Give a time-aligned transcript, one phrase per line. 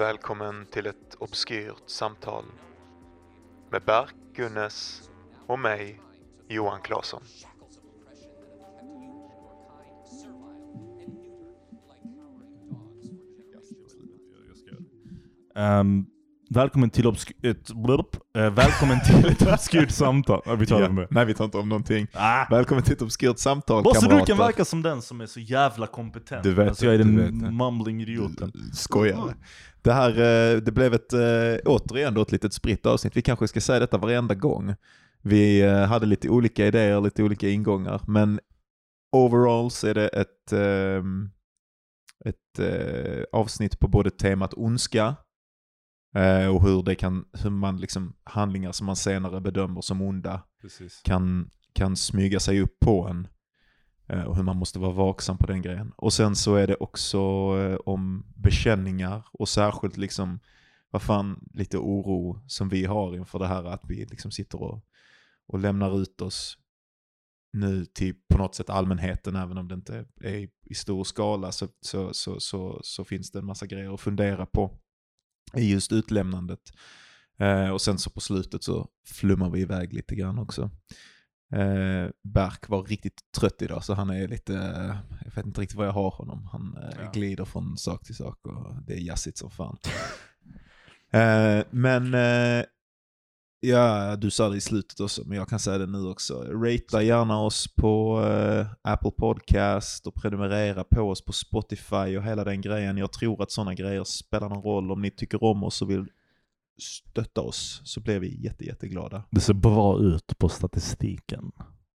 [0.00, 2.44] Välkommen till ett obskyrt samtal
[3.70, 5.10] med Berk Gunnes
[5.46, 6.00] och mig,
[6.48, 7.22] Johan Claesson.
[15.54, 16.09] Um,
[16.54, 20.42] välkommen till obsk ett, blurp, eh, välkommen till ett obskyrt samtal.
[20.44, 21.06] Ja, vi tar det med.
[21.10, 22.06] Nej vi tar inte om någonting.
[22.12, 24.26] Ah, Välkommen till ett obskyrt samtal bara så du kamrater.
[24.26, 26.42] kan verka som den som är så jävla kompetent.
[26.42, 27.50] Du vet alltså, jag är det, den vet det.
[27.50, 28.52] mumbling idioten.
[28.72, 29.34] Skojar.
[29.82, 31.20] Det här eh, det blev ett, eh,
[31.64, 33.16] återigen då ett litet spritt avsnitt.
[33.16, 34.74] Vi kanske ska säga detta varenda gång.
[35.22, 38.00] Vi eh, hade lite olika idéer, lite olika ingångar.
[38.06, 38.40] Men
[39.12, 41.30] overall så är det ett, ehm,
[42.24, 42.60] ett
[43.32, 45.14] avsnitt på både temat ondska
[46.14, 50.42] eh, och hur, det kan, hur man liksom, handlingar som man senare bedömer som onda
[50.60, 51.00] Precis.
[51.04, 53.28] kan, kan smyga sig upp på en.
[54.08, 55.92] eh, Och hur man måste vara vaksam på den grejen.
[55.96, 57.18] Och sen så är det också
[57.58, 60.40] eh, om bekänningar och särskilt liksom,
[60.90, 64.84] vad fan, lite oro som vi har inför det här att vi liksom sitter och,
[65.46, 66.56] och lämnar ut oss
[67.52, 71.68] nu till på något sätt allmänheten, även om det inte är i, stor skala så,
[71.80, 74.78] så, så, så finns det en massa grejer att fundera på
[75.56, 76.60] i just utlämnandet.
[77.38, 80.70] Eh, och sen så på slutet så flummar vi iväg lite grann också.
[81.52, 85.76] Eh, Berk var riktigt trött idag så han är lite, eh, jag vet inte riktigt
[85.78, 86.48] vad jag har honom.
[86.52, 87.10] Han eh, Ja.
[87.12, 89.76] glider från sak till sak och det är jazzigt som fan.
[91.10, 92.64] eh, men eh,
[93.60, 96.34] ja, du sa det i slutet också, men jag kan säga det nu också.
[96.42, 102.44] Rata gärna oss på eh, Apple Podcast och prenumerera på oss på Spotify och hela
[102.44, 102.96] den grejen.
[102.96, 104.92] Jag tror att sådana grejer spelar någon roll.
[104.92, 106.06] Om ni tycker om oss och vill
[106.82, 109.22] stötta oss så blir vi jätte, jätteglada.
[109.30, 111.52] Det ser bra ut på statistiken.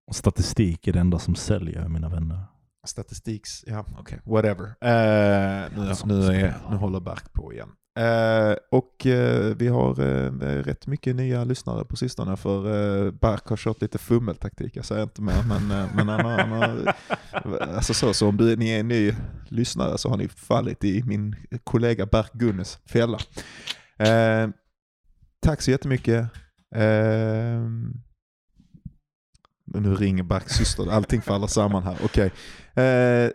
[0.07, 2.43] Och statistik är det enda som säljer, mina vänner.
[2.87, 4.65] Statistiks, ja okej, whatever.
[4.65, 7.69] Eh, nu, nu, är, nu håller Berk på igen.
[7.99, 10.31] Eh, och eh, vi har eh,
[10.63, 12.65] rätt mycket nya lyssnare på sistone för
[13.05, 15.43] eh, Berk har kört lite fummeltaktik, jag säger inte mer.
[15.47, 16.93] Men, men han, har- han har,
[17.75, 19.13] alltså så, så om ni är ny
[19.49, 23.17] lyssnare så har ni fallit i min kollega Berk Gunnes fälla.
[25.41, 26.27] Tack så jättemycket.
[29.65, 31.97] Nu ringer Berks syster, allting faller samman här.
[32.03, 32.31] Okej.
[32.85, 33.31] Eh,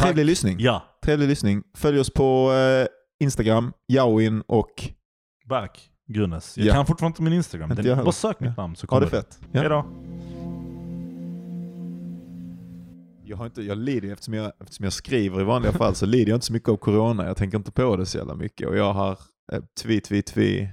[0.00, 0.56] trevlig lyssning.
[0.60, 1.62] Ja, Trevlig lyssning.
[1.74, 2.52] Följ oss på
[3.20, 4.70] Instagram, Jawin och
[5.48, 6.58] Berk Gunnes.
[6.58, 6.72] Jag Ja.
[6.74, 7.70] kan fortfarande inte min Instagram.
[7.70, 8.62] Inte Den, bara sök mitt Ja.
[8.62, 9.38] namn så ha kommer det fett.
[9.52, 9.60] Ja.
[9.60, 9.84] Hejdå.
[13.28, 16.30] Jag, har inte, jag lider eftersom jag, eftersom jag skriver i vanliga fall så lider
[16.30, 17.26] jag inte så mycket av corona.
[17.26, 18.68] Jag tänker inte på det så jävla mycket.
[18.68, 19.18] Och jag har
[19.52, 20.68] eh, tvi, tvi, tvi,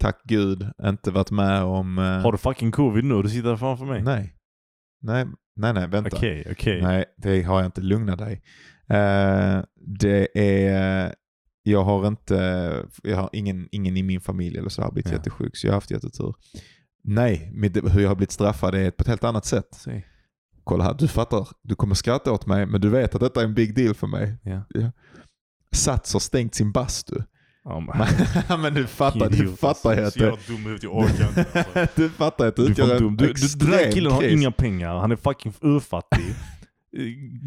[0.00, 1.98] tack gud, inte varit med om...
[1.98, 3.22] Eh, Har du fucking covid nu?
[3.22, 4.02] Du sitter framför mig.
[4.02, 4.34] Nej.
[5.02, 6.16] Nej, nej, nej, vänta.
[6.16, 6.82] Okej, okej.
[6.82, 7.80] Nej, det har jag inte.
[7.80, 8.32] Lugna dig.
[8.88, 10.28] Eh, det
[10.68, 11.14] är...
[11.66, 12.34] Jag har inte...
[13.02, 15.16] Jag har ingen, ingen i min familj eller så har blivit Ja.
[15.16, 16.34] jättesjuk, så jag har haft jättetur.
[17.04, 19.68] Nej, med hur jag har blivit straffad är på ett helt annat sätt.
[19.76, 20.06] Säg.
[20.64, 21.48] Kolla här, du fattar.
[21.62, 24.06] Du kommer skratta åt mig, men du vet att detta är en big deal för
[24.06, 24.36] mig.
[24.42, 24.62] Ja.
[25.72, 27.14] Sats har stängt sin bastu.
[27.64, 27.80] Ja,
[28.56, 30.26] men- du fattar, du fattar ju alltså.
[30.32, 31.64] att Så jävla dum jag orkar inte.
[31.74, 31.86] Alltså.
[32.02, 33.16] du fattar att Du, utgör en dum.
[33.16, 34.32] du, du, den där extrem killen har kris.
[34.32, 36.34] inga pengar, han är fucking urfattig.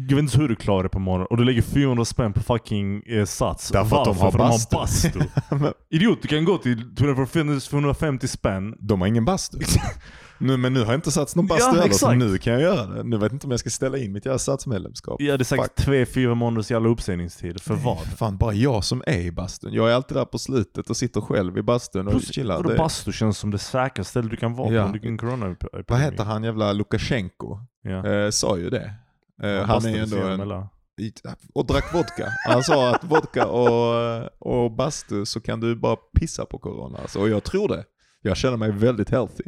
[0.08, 2.40] Jag vet inte hur du klarar det på morgonen och du lägger 400 spänn på
[2.40, 3.68] fucking eh, Sats.
[3.68, 4.68] Därför att de har För bastu.
[4.70, 5.10] de har bastu.
[5.64, 8.74] Men Idiot, du kan gå till 250 spänn.
[8.80, 9.58] De har ingen bastu.
[10.40, 12.18] nu, men nu har jag inte satt någon bastu Ja, heller, så exakt.
[12.18, 13.02] nu kan jag göra det.
[13.04, 15.16] Nu vet jag inte om jag ska ställa in mitt jävla satsmedlemskap.
[15.22, 15.88] Ja det är säkert Fuck.
[15.88, 17.60] 3-4 månaders jävla uppsägningstid.
[17.62, 17.98] För vad?
[17.98, 19.72] Fan, bara jag som är i bastun.
[19.72, 22.56] Jag är alltid där på slutet och sitter själv i bastun och Plus, chillar.
[22.56, 24.82] vadå Det- bastu känns som det säkraste stället du kan vara Ja.
[24.82, 25.56] på under en corona
[25.88, 27.58] Vad heter han jävla Lukasjenko?
[27.82, 28.06] Ja.
[28.06, 28.94] Eh, sa ju det.
[29.42, 30.40] Eh, han är ändå sig en,
[31.00, 31.12] i-
[31.54, 32.28] och drack vodka.
[32.48, 36.98] Han sa att vodka och, och bastu så kan du bara pissa på corona.
[36.98, 37.84] Alltså, och jag tror det.
[38.22, 39.44] Jag känner mig väldigt healthy.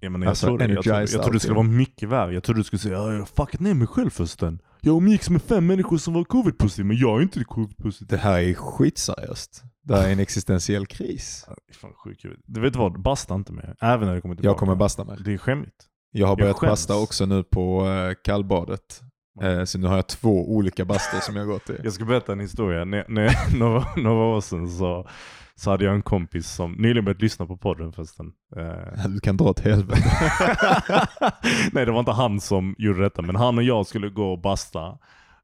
[0.00, 0.64] Ja, men jag, Alltså, tror det.
[0.72, 1.76] jag, tror, energized jag tror det skulle vara allting.
[1.76, 2.34] mycket värre.
[2.34, 4.58] Jag trodde du skulle säga ja, jag fuckat ner mig själv förresten.
[4.80, 8.08] Jag umgicks med fem människor som var covid-positiva, men jag är inte covid-positiv.
[8.08, 9.62] Det här är skitseriöst.
[9.84, 11.46] Det här är en existentiell kris.
[11.80, 12.38] Fan sjukt kul.
[12.46, 14.48] Du vet vad, basta inte med Även när det kommer tillbaka.
[14.52, 15.18] Jag kommer basta mig.
[15.24, 15.88] Det är skämmigt.
[16.10, 16.70] Jag har börjat skäms.
[16.70, 19.00] basta också nu på eh, kallbadet.
[19.40, 21.80] Eh, så nu har jag två olika bastor som jag går till.
[21.84, 22.84] Jag ska berätta en historia.
[22.84, 25.08] När, när, några, några år sedan så,
[25.54, 28.32] så hade jag en kompis som nyligen börjat lyssna på podden förresten.
[28.56, 30.02] Eh, Du kan dra åt helvete.
[31.72, 34.40] Nej det var inte han som gjorde detta, men han och jag skulle gå och
[34.40, 34.98] basta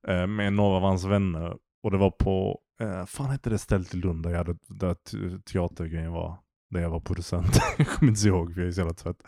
[0.08, 1.54] eh, med några av hans vänner.
[1.82, 4.94] Och det var på, eh, fan hette det stället i Lund där, jag hade, där
[4.94, 6.36] te- teatergrejen var.
[6.70, 7.60] Där jag var producent.
[7.78, 9.22] jag kommer inte ihåg för jag är så jävla trött.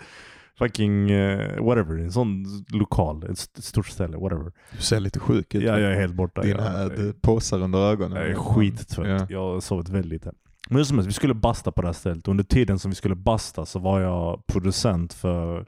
[0.64, 4.52] Fucking uh, whatever, en sån lokal, ett st- stort ställe, whatever.
[4.72, 5.62] Du ser lite sjuk ut.
[5.62, 6.42] Ja, jag är helt borta.
[6.42, 6.90] Dina eh,
[7.20, 8.16] påsar under ögonen.
[8.18, 9.08] jag är skittrött.
[9.08, 9.26] Ja.
[9.30, 10.32] Jag har sovit väldigt lite.
[10.70, 12.28] Men som helst, vi skulle basta på det här stället.
[12.28, 15.66] Under tiden som vi skulle basta så var jag producent för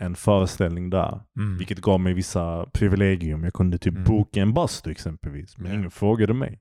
[0.00, 1.20] en föreställning där.
[1.36, 1.58] Mm.
[1.58, 3.44] Vilket gav mig vissa privilegium.
[3.44, 4.04] Jag kunde typ Mm.
[4.04, 5.58] boka en bastu exempelvis.
[5.58, 5.78] Men Ja.
[5.78, 6.60] ingen frågade mig.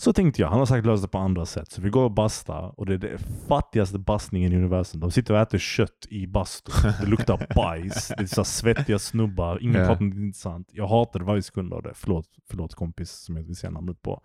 [0.00, 1.70] Så tänkte jag, han har sagt lösa det på andra sätt.
[1.72, 5.00] Så vi går och bastar och det är den fattigaste bastningen i universum.
[5.00, 6.92] De sitter och äter kött i bastun.
[7.00, 8.08] Det luktar bajs.
[8.08, 9.58] Det är så svettiga snubbar.
[9.62, 9.86] Ingen Ja.
[9.86, 10.68] pratar intressant.
[10.72, 11.90] Jag hatade varje sekund av det.
[11.94, 14.22] Förlåt, förlåt kompis som jag inte vill säga namnet på.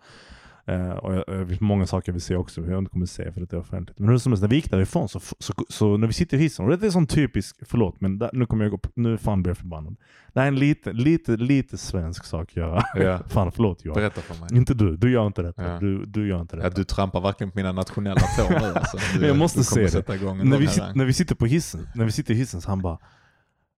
[0.66, 3.32] Eh, och jag, det finns många saker jag vill se också, jag inte kommer säga
[3.32, 3.98] för att det är offentligt.
[3.98, 6.40] Men hur som helst, när vi gick därifrån så, så, så, när vi sitter i
[6.40, 9.18] hissen, och det är sån typisk, förlåt men där, nu kommer jag gå, på- nu
[9.18, 9.96] fan blir jag förbannad.
[10.34, 12.82] Det här är en lite, lite, lite svensk sak göra.
[12.94, 13.20] Ja.
[13.28, 13.94] fan förlåt Johan.
[13.94, 14.48] Berätta för mig.
[14.58, 15.68] Inte du, du gör inte detta.
[15.68, 15.78] Ja.
[15.78, 16.76] Du, du gör inte Ja, detta.
[16.76, 18.98] du trampar verkligen på mina nationella tår nu alltså.
[19.18, 20.08] Du, Jag måste se det.
[20.44, 22.82] när, vi sit, när vi sitter på hissen, när vi sitter i hissen så han
[22.82, 22.98] bara,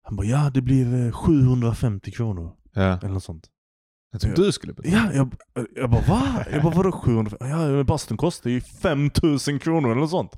[0.02, 2.52] han bara ja det blir eh, 750 kronor.
[2.72, 2.82] Ja.
[2.82, 3.46] Eller något sånt.
[4.14, 4.96] Jag tror du skulle betala.
[4.96, 5.34] Ja, jag,
[5.75, 6.44] jag bara va?
[6.52, 7.37] Jag bara vadå 700?
[7.40, 10.32] Ja, bastun kostar ju 5000 kronor eller något sånt.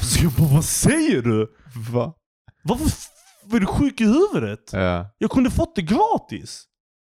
[0.00, 1.54] Så jag bara vad säger du?
[1.92, 2.14] Va?
[2.62, 2.86] Varför
[3.52, 4.70] är du sjuk i huvudet?
[4.72, 5.10] Ja.
[5.18, 6.64] Jag kunde fått det gratis.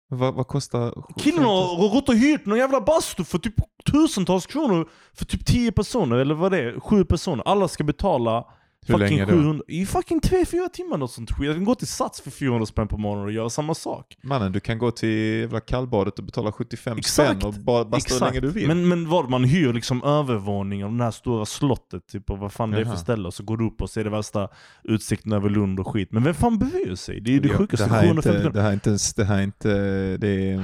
[0.08, 0.94] Vad, vad kostar...
[1.18, 3.54] Killen har gått och hyrt någon jävla bastu för typ
[3.92, 7.48] tusentals kronor för typ 10 personer, eller vad det är, 7 personer.
[7.48, 8.44] Alla ska betala
[8.86, 9.38] Hur fucking länge då?
[9.38, 11.46] 700, i fucking 3-4 timmar något sånt skit.
[11.46, 14.16] Jag kan gå till Sats för 400 spänn på morgonen och göra samma sak.
[14.22, 17.30] Mannen, du kan gå till jävla kallbadet och betala 75 Exakt.
[17.40, 18.68] spänn och bara basta hur länge du vill.
[18.68, 22.52] Men, men vad, man hyr liksom övervåningen av det här stora slottet, typ, och vad
[22.52, 22.96] fan det är för Jaha.
[22.96, 24.48] ställe, och så går du upp och ser det värsta
[24.84, 26.08] utsikten över Lund och skit.
[26.12, 27.20] Men vem fan bryr sig?
[27.20, 27.86] Det är det Ja, sjukaste.
[27.86, 29.68] det här, är 750 inte, det här är inte ens, det här är inte,
[30.16, 30.62] det är,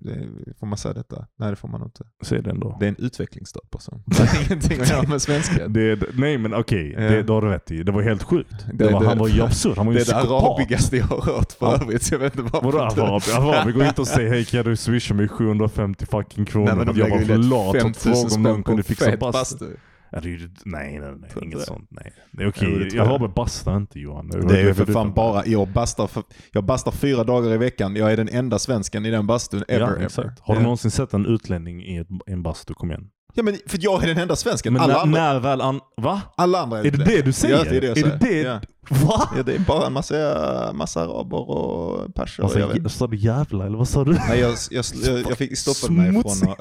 [0.00, 1.26] det är, får man säga detta?
[1.38, 2.04] Nej det får man inte.
[2.24, 2.76] Säg det ändå.
[2.80, 4.02] Det är en utvecklingsstörd person.
[4.06, 5.74] Det har ingenting att göra med svenskhet.
[5.74, 7.00] Det är, nej men okej, Ja.
[7.00, 7.82] det, det har du rätt i.
[7.82, 8.50] Det var helt sjukt.
[8.72, 10.96] Det, Det- var, det- han var ju absurd, han var ju Det är det arabigaste
[10.96, 11.74] jag har hört för Ja.
[11.82, 13.02] övrigt, jag vet inte Vadå varför.
[13.02, 13.32] arabi?
[13.56, 16.86] Arabi går inte och säger hej kan du swisha mig 750 fucking kronor Nej men
[16.86, 19.66] de jag var för lat att 5000 fråga om någon kunde fixa bastu.
[20.10, 21.64] Ja, det är nej nej nej, inget det.
[21.64, 21.86] sånt.
[21.90, 22.12] Nej.
[22.32, 22.60] Det är det okej.
[22.90, 23.06] tror jag.
[23.08, 24.28] Araber bastar inte Johan.
[24.48, 26.22] Det är ju för fan bara, jag bastar, för,
[26.52, 27.96] jag bastar fyra dagar i veckan.
[27.96, 30.32] Jag är den enda svensken i den bastun ever Ja, ever.
[30.40, 32.74] Har du någonsin sett en utlänning i ett, en bastu?
[32.74, 33.08] Kom igen.
[33.38, 34.72] Ja men för jag är den enda svensken.
[34.72, 35.80] Men alla, när, andra, när väl an...
[35.96, 36.22] Va?
[36.36, 37.16] alla andra Är det utlänningar.
[37.16, 37.56] det du säger?
[37.56, 38.18] Ja, det är det jag är säger.
[38.18, 38.42] det det?
[38.42, 38.60] Ja.
[39.06, 39.30] Va?
[39.36, 42.42] Ja, det är bara en massa, massa araber och perser.
[42.42, 42.92] Alltså, jag vet.
[42.92, 44.12] sa du jävla eller vad sa du?
[44.12, 46.58] Nej, jag, jag, jag, jag fick stoppade mig från att...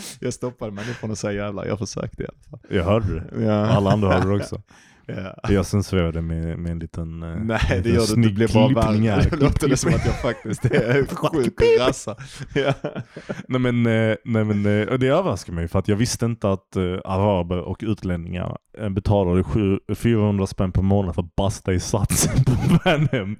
[0.20, 2.76] jag stoppade mig från att säga jävla, jag försökte i alla fall.
[2.76, 3.44] Jag hörde det.
[3.44, 3.66] Ja.
[3.66, 4.62] Alla andra hörde det också.
[5.06, 5.36] Ja.
[5.50, 7.22] Jag censurerade med, med en liten...
[7.22, 9.22] eh, Nej det liten gör du inte, det blir bara värre.
[9.30, 12.16] Det låter det som att jag faktiskt är sjuk och rassa.
[12.54, 12.74] Ja.
[13.48, 16.76] Nej men, eh, nej, men eh, det överraskar mig för att jag visste inte att
[17.04, 18.56] araber och utlänningar
[18.90, 22.52] betalade sju- 400 spänn per månad för att basta i satsen på
[22.84, 23.36] Värnhem.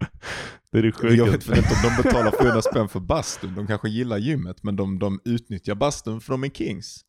[0.72, 3.88] Det är det Jag vet inte om de betalar 400 spänn för bastun, de kanske
[3.88, 7.04] gillar gymmet men de, de utnyttjar bastun för de är kings.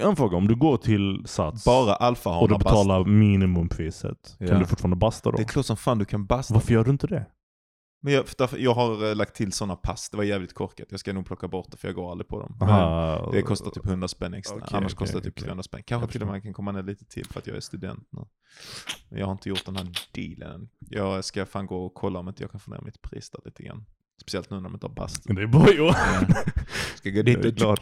[0.00, 4.46] En fråga, om du går till Sats Bara och du alfahanar betalar minimumpriset, Ja.
[4.46, 5.36] kan du fortfarande basta då?
[5.36, 6.54] Det är klart som fan du kan basta.
[6.54, 7.26] Varför gör du inte det?
[8.04, 8.24] Men jag,
[8.58, 10.86] jag har eh, lagt till sådana pass, det var jävligt korkat.
[10.90, 12.58] Jag ska nog plocka bort det för jag går aldrig på dem.
[12.60, 15.36] Aha, det kostar typ 100 spänn extra, Okej, annars okej, kostar det typ.
[15.36, 15.82] 300 spänn.
[15.86, 18.20] Kanske till och med kan komma ner lite till för att jag är student nu.
[19.08, 20.68] Men jag har inte gjort den här dealen.
[20.78, 23.40] Jag ska fan gå och kolla om inte jag kan få ner mitt pris där
[23.44, 23.84] lite grann.
[24.20, 25.34] Speciellt nu när de inte har bastu.
[25.34, 25.94] Det är bra Johan.
[26.96, 27.52] Ska gå dit och...
[27.54, 27.78] glad.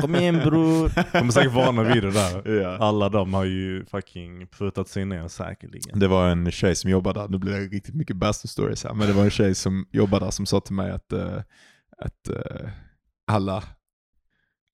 [0.00, 0.92] Kom igen bror.
[1.12, 2.60] De är säkert vana vid det där.
[2.62, 2.76] Ja.
[2.76, 5.98] Alla de har ju fucking prutat sig ner säkerligen.
[5.98, 8.94] Det var en tjej som jobbade där, nu blir det riktigt mycket bastu stories här,
[8.94, 11.40] men det var en tjej som jobbade där som sa till mig att, eh,
[11.98, 12.70] att eh,
[13.26, 13.64] alla,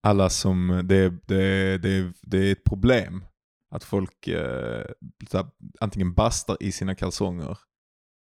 [0.02, 3.24] alla som, det, det, det, det är ett problem
[3.70, 5.46] att folk här,
[5.80, 7.58] antingen bastar i sina kalsonger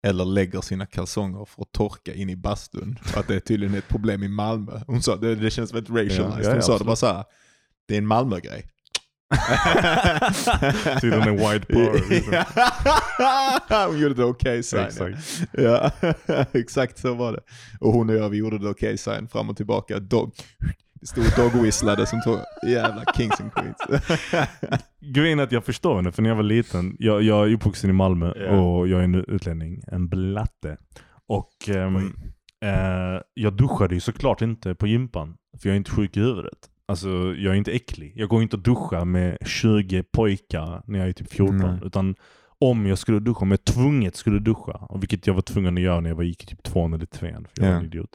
[0.02, 2.98] eller lägger sina kalsonger för att torka in i bastun.
[3.12, 4.80] Och att det är tydligen ett problem i Malmö.
[4.86, 6.44] Hon sa, det, det känns väldigt racialized.
[6.44, 6.86] Ja, Hon sa det absolut.
[6.88, 7.24] var så här,
[7.88, 8.66] det är en Malmö-grej.
[11.00, 12.08] Tydligen en white power.
[12.10, 12.44] liksom.
[13.90, 14.80] hon gjorde det okej sign.
[14.80, 15.42] Exakt.
[15.52, 15.90] Ja,
[16.52, 17.40] exakt så var det.
[17.80, 19.98] Och hon och jag vi gjorde det okej sign fram och tillbaka.
[19.98, 20.32] Dog,
[21.00, 22.36] det stod och dog-whistlade som två
[22.68, 23.76] jävla kings and queens.
[25.00, 27.90] Grejen är att jag förstår henne, för när jag var liten, jag, jag är uppvuxen
[27.90, 28.50] i Malmö Ja.
[28.60, 30.76] och jag är en utlänning, en blatte.
[31.26, 31.96] Och ehm,
[32.64, 36.58] eh, jag duschade ju såklart inte på gympan, för jag är inte sjuk i huvudet.
[36.86, 38.12] Alltså jag är inte äcklig.
[38.16, 41.56] Jag går inte och duschar med 20 pojkar när jag är typ 14.
[41.58, 41.78] Nej.
[41.84, 42.14] Utan
[42.58, 46.00] om jag skulle duscha, om jag tvunget skulle duscha, vilket jag var tvungen att göra
[46.00, 47.78] när jag var, gick i typ tvåan eller trean, för jag var Ja.
[47.80, 48.10] en idiot.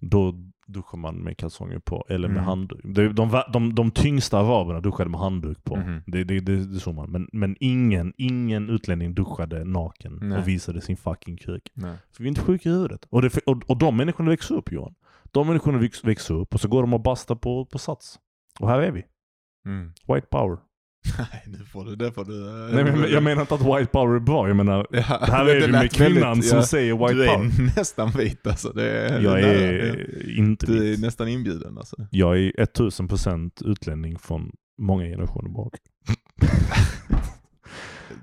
[0.00, 0.34] Då
[0.72, 2.48] duschar man med kalsonger på eller med Mm.
[2.48, 2.80] handduk.
[2.84, 5.76] De, de, de, de, tyngsta araberna duschade med handduk på.
[5.76, 6.02] Mhm.
[6.06, 7.10] Det, det, det, det såg man.
[7.10, 10.38] Men, men ingen, ingen utlänning duschade naken Nej.
[10.38, 11.70] och visade sin fucking kuk.
[11.74, 11.96] Nej.
[12.12, 13.06] För vi är inte sjuka i huvudet.
[13.10, 14.94] Och, det, och, och de människorna växer upp Johan.
[15.32, 18.18] De människorna väx, växer upp och så går de och bastar på, på sats.
[18.60, 19.04] Och här är vi.
[19.66, 19.92] Mm.
[20.08, 20.58] White power.
[21.18, 22.48] Nej, nu får du, det får du...
[22.68, 24.48] eh, Nej, men, jag menar inte att white power är bra.
[24.48, 27.24] Jag menar, Ja, här det är vi med kvinnan väldigt- som ja, säger white Du
[27.24, 27.72] är power.
[27.76, 28.72] nästan vit alltså.
[28.72, 31.00] Det är, Jag det är inte Du är vit.
[31.00, 31.96] nästan inbjuden alltså.
[32.10, 35.72] Jag är 1000% utlänning från många generationer bak.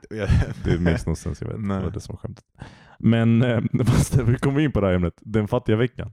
[0.63, 1.62] Det makes no sense, jag vet.
[1.62, 1.77] Nej.
[1.77, 2.46] Det var det som var skämtet.
[3.00, 5.13] Men eh, fast vi kommer in på det här ämnet.
[5.22, 6.12] Den fattiga veckan.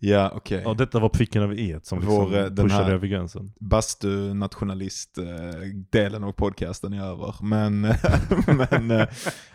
[0.00, 0.62] Ja, okej.
[0.64, 3.52] Ja, detta var pricken över i som Vår, liksom eh, den pushade över gränsen.
[3.60, 7.34] Bastu-nationalist-delen av podcasten är över.
[7.42, 7.80] Men,
[8.70, 9.08] men eh,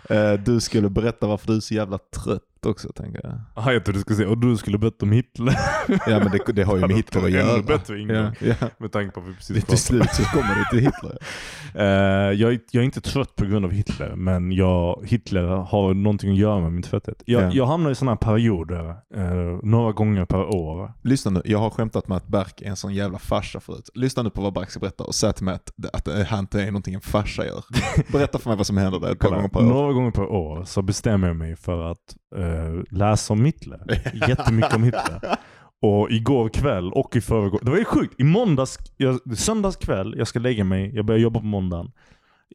[0.09, 3.33] eh, du skulle berätta varför du är så jävla trött också, tänker jag.
[3.55, 5.55] Aha, jag trodde du skulle säga, och du skulle bett om Hitler.
[5.87, 7.61] Ja, men det, det har ju med Hitler att Ännu göra.
[7.61, 7.99] bättre.
[7.99, 8.67] Ja, ja.
[8.77, 11.17] Med tanke på att vi precis Det, till slut så kommer det till Hitler.
[11.75, 11.85] Eh,
[12.31, 16.37] jag, jag är inte trött på grund av Hitler, men jag, Hitler har någonting att
[16.37, 17.23] göra med min trötthet.
[17.25, 17.49] Jag, Ja.
[17.53, 20.93] jag hamnar i sådana här perioder, eh, några gånger per år.
[21.01, 23.89] Lyssna nu, jag har skämtat med att Berk är en sån jävla farsa förut.
[23.93, 26.39] Lyssna nu på vad Berk ska berätta och säg till mig att, att det här
[26.39, 27.63] inte är någonting en farsa gör.
[28.11, 29.63] Berätta för mig vad som händer där ett par gånger per år.
[29.63, 32.52] några gånger per år så bestämmer jag mig för att eh,
[32.89, 34.01] läsa om Hitler.
[34.29, 35.37] Jättemycket om Hitler.
[35.81, 38.19] Och igår kväll och i förrgår, det var ju sjukt.
[38.19, 41.91] I måndags, jag, söndags kväll, jag ska lägga mig, jag börjar jobba på måndagen.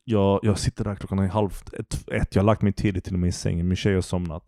[0.05, 3.13] Jag, jag sitter där klockan är halv ett, ett, jag har lagt mig tidigt till
[3.15, 4.43] och med i sängen, min tjej har somnat.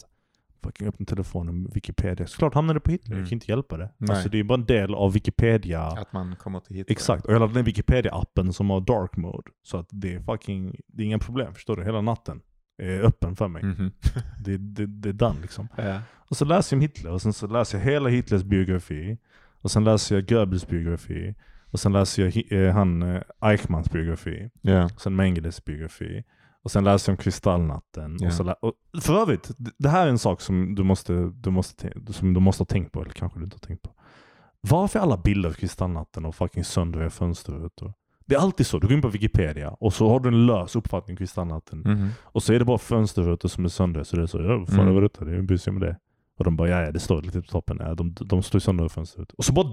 [0.62, 2.26] Fucking öppnar telefonen, Wikipedia.
[2.26, 3.22] Såklart hamnade det på Hitler, Mm.
[3.22, 3.90] jag kan inte hjälpa det.
[3.98, 4.10] Nej.
[4.16, 5.82] Alltså det är bara en del av Wikipedia.
[5.82, 6.92] Att man kommer till Hitler.
[6.92, 9.50] Exakt, och jag laddade ner Wikipedia-appen som har dark mode.
[9.62, 11.84] Så att det är fucking, det är inga problem, förstår du?
[11.84, 12.40] Hela natten
[12.80, 13.62] öppen för mig.
[13.64, 13.92] Mhm.
[14.44, 15.68] Det, det, det är done liksom.
[15.76, 16.00] Ja.
[16.16, 19.18] Och så läser jag om Hitler, och sen så läser jag hela Hitlers biografi.
[19.62, 21.34] Och sen läser jag Goebbels biografi.
[21.70, 24.50] Och sen läser jag eh, han eh, Eichmanns biografi.
[24.94, 26.24] Och sen Mengeles biografi.
[26.62, 28.16] Och sen läser jag om Kristallnatten.
[28.20, 28.26] Ja.
[28.26, 31.82] Och så och för övrigt, det- här är en sak som du måste, du måste,
[31.90, 33.90] te- som du måste ha tänkt på, eller kanske du inte har tänkt på.
[34.60, 37.92] Varför är alla bilder av Kristallnatten och fucking söndriga fönsterrutor?
[38.30, 40.76] Det är alltid så, du går in på Wikipedia och så har du en lös
[40.76, 41.78] uppfattning om Kristallnatten.
[41.78, 42.08] Mhm.
[42.22, 44.04] Och så är det bara fönsterrutor som är söndriga.
[44.04, 44.96] Så det är så, ja fan Mm.
[44.96, 45.24] är detta?
[45.24, 45.96] Det är bryr sig med det.
[46.38, 47.76] Och de bara, ja, ja det står lite på toppen.
[47.80, 49.34] Ja, de, de står sönder fönsterrutor.
[49.38, 49.66] Och så bara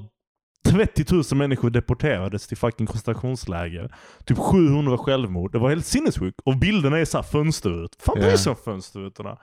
[0.66, 3.96] 30 000 människor deporterades till fucking koncentrationsläger.
[4.26, 5.52] Typ 700 självmord.
[5.52, 6.40] Det var helt sinnessjukt.
[6.46, 7.96] Och bilderna är såhär fönsterut.
[8.00, 8.24] Fan Ja.
[8.28, 9.38] bryr sig om fönsterrutorna?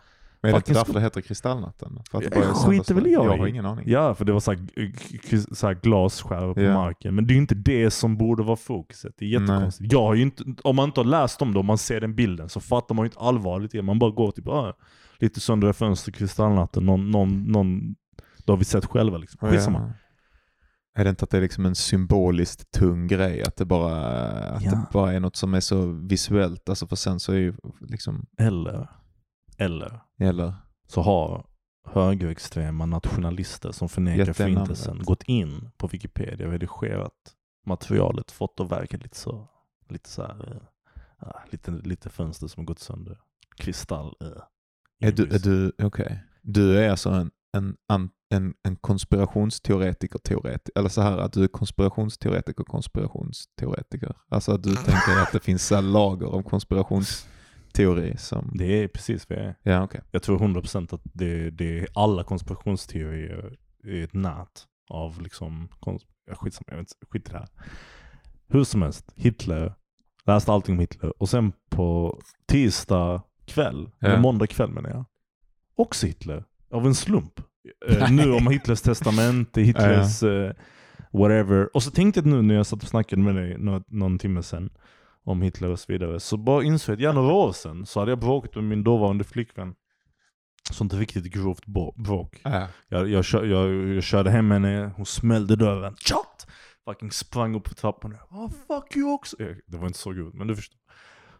[0.44, 2.02] Men är det inte därför det heter Kristallnatten?
[2.10, 3.84] För att det bara är skiter väl jag Jag har ingen aning.
[3.88, 4.92] Ja, för det var såhär, g-
[5.30, 6.74] g- såhär glasskärvor på Ja.
[6.74, 7.14] marken.
[7.14, 9.14] Men det är ju inte det som borde vara fokuset.
[9.18, 9.92] Det är jättekonstigt.
[9.92, 12.14] Jag har ju inte, om man inte har läst om det, om man ser den
[12.14, 13.82] bilden, så fattar man ju inte allvarligt det.
[13.82, 14.72] Man bara går typ, ah,
[15.18, 17.94] lite söndriga fönster, kristallnatten, någon, någon, någon,
[18.46, 19.50] det har vi sett själva liksom.
[19.50, 19.78] Skitsamma.
[19.78, 19.92] Ja.
[21.00, 23.42] Är det inte att det är liksom en symboliskt tung grej?
[23.42, 23.96] Att det bara,
[24.30, 24.70] att Ja.
[24.70, 26.68] det bara är något som är så visuellt?
[26.68, 28.88] Alltså för sen så är ju liksom, Eller,
[29.56, 30.54] eller, eller
[30.86, 31.46] så har
[31.86, 37.34] högerextrema nationalister som förnekar förintelsen gått in på Wikipedia och redigerat
[37.66, 39.48] materialet, fått att verka lite så,
[39.88, 40.62] lite så här,
[41.20, 43.18] ja, lite, lite fönster som har gått sönder.
[43.56, 44.14] Kristall.
[44.20, 46.24] eh, Är du, är du, okej.
[46.42, 47.76] Du är alltså en, en,
[48.30, 54.16] en, en konspirationsteoretiker, teoretiker, eller så här att du är konspirationsteoretiker, konspirationsteoretiker.
[54.28, 56.42] Alltså att du tänker att det finns så lager av
[57.74, 59.54] konspirationsteori som, Det är precis vad jag är.
[59.62, 60.00] ja okej.
[60.10, 66.04] Jag tror 100% att det, det är alla konspirationsteorier är ett nät av liksom, kons-
[66.26, 67.48] ja, skitsamma, jag vet inte, skit i det här.
[68.48, 69.74] Hur som helst, Hitler,
[70.26, 74.08] läste allting om Hitler och sen på tisdag kväll, Ja.
[74.08, 75.04] eller måndag kväll menar jag,
[75.76, 76.44] också Hitler.
[76.70, 77.40] Av en slump.
[77.90, 80.52] Eh, nu om Hitlers testamente, Hitlers eh,
[81.12, 81.76] whatever.
[81.76, 84.42] Och så tänkte jag nu när jag satt och snackade med dig någon, någon timme
[84.42, 84.70] sedan
[85.24, 86.20] om Hitler och så vidare.
[86.20, 88.84] Så bara insåg jag att ja, några år sedan så hade jag bråkat med min
[88.84, 89.74] dåvarande flickvän.
[90.70, 91.66] Sånt riktigt grovt
[91.96, 92.40] bråk.
[92.44, 92.68] Ja.
[92.88, 95.96] Jag, jag, jag, jag körde hem henne, hon smällde dörren.
[95.96, 96.46] Tjat!
[96.84, 98.16] Fucking sprang upp på trappan.
[98.30, 99.36] Oh, fuck you också.
[99.66, 100.78] Det var inte så grovt, men du förstår.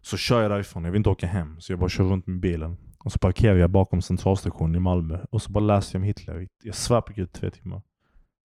[0.01, 1.61] Så kör jag därifrån, jag vill inte åka hem.
[1.61, 2.77] Så jag bara kör runt med bilen.
[2.99, 5.25] Och så parkerar jag bakom centralstationen i Malmö.
[5.31, 6.49] Och så bara läser jag om Hitler.
[6.63, 7.83] Jag svär på gud två timmar.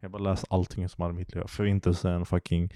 [0.02, 1.48] Jag bara läser allting som hade med Hitler.
[1.48, 2.70] Förintelsen, fucking...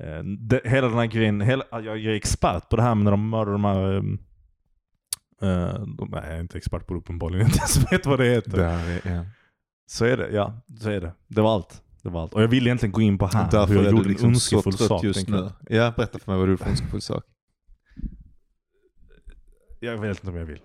[0.00, 1.40] Eh, det, hela den här grejen.
[1.40, 3.96] Hela, jag, jag är expert på det här med när de mördar de här...
[3.98, 4.18] ehm,
[5.42, 7.46] eh, de, nej, jag är inte expert på det uppenbarligen.
[7.46, 8.56] Inte ens vet vad det heter.
[8.56, 9.24] Där är, ja.
[9.86, 10.62] Så är det, ja.
[10.80, 11.12] Så är det.
[11.28, 11.82] Det var allt.
[12.02, 12.34] Det var allt.
[12.34, 14.56] Och jag ville egentligen gå in på här, Därför hur jag gjorde en liksom så
[14.56, 15.04] ondskefull sak.
[15.04, 15.50] just nu.
[15.68, 17.24] Ja, berätta för mig vad du gjorde för ondskefull sak.
[19.80, 20.60] Jag vet inte om jag vill.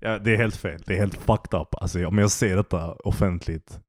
[0.00, 0.82] Ja, det är helt fel.
[0.86, 1.68] Det är helt fucked up.
[1.74, 3.80] Alltså, om jag ser detta offentligt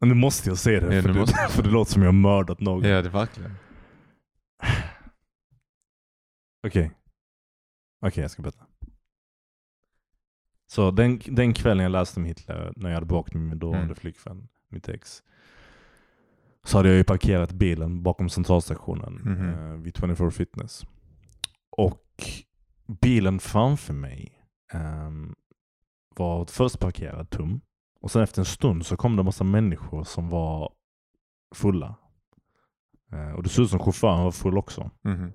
[0.00, 1.36] nu måste jag se det, Ja, för, det måste.
[1.50, 2.84] för det låter som jag har mördat någon.
[2.84, 3.54] Ja, det verkligen.
[6.66, 6.90] Okej.
[8.06, 8.66] Okej, jag ska berätta.
[10.66, 13.84] Så den, den kvällen jag läste om Hitler, när jag hade bråkat med min dåvarande
[13.84, 13.96] Mm.
[13.96, 15.22] flickvän, mitt ex.
[16.64, 19.48] Så hade jag ju parkerat bilen bakom centralstationen Mhm.
[19.48, 20.84] eh, vid 24 Fitness.
[21.70, 22.04] Och
[23.00, 25.34] bilen framför mig ehm,
[26.16, 27.60] var först parkerad tom.
[28.04, 30.72] Och sen efter en stund så kom det en massa människor som var
[31.54, 31.94] fulla.
[33.12, 34.90] Eh, och det såg ut som chauffören var full också.
[35.02, 35.32] Mhm.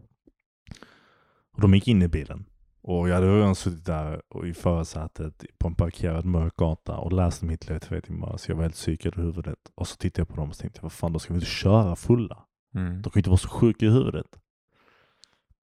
[1.51, 2.45] Och de gick in i bilen.
[2.81, 7.43] Och jag hade redan suttit där i förarsätet på en parkerad mörk gata och läst
[7.43, 8.37] om Hitler i tre timmar.
[8.37, 9.71] Så jag var helt psykad i huvudet.
[9.75, 11.95] Och så tittade jag på dem och tänkte vad fan, då ska vi inte köra
[11.95, 12.45] fulla.
[12.75, 13.01] Mm.
[13.01, 14.39] De kan inte vara så sjuka i huvudet.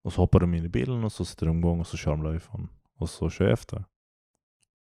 [0.04, 2.12] Och så hoppar de in i bilen och så sätter de igång och så kör
[2.12, 2.70] de därifrån.
[2.98, 3.84] Och så kör jag efter.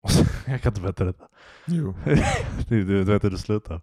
[0.03, 1.27] Och så, jag kan inte berätta detta.
[1.67, 1.95] Jo.
[2.67, 3.81] Du, du, du vet hur det slutar.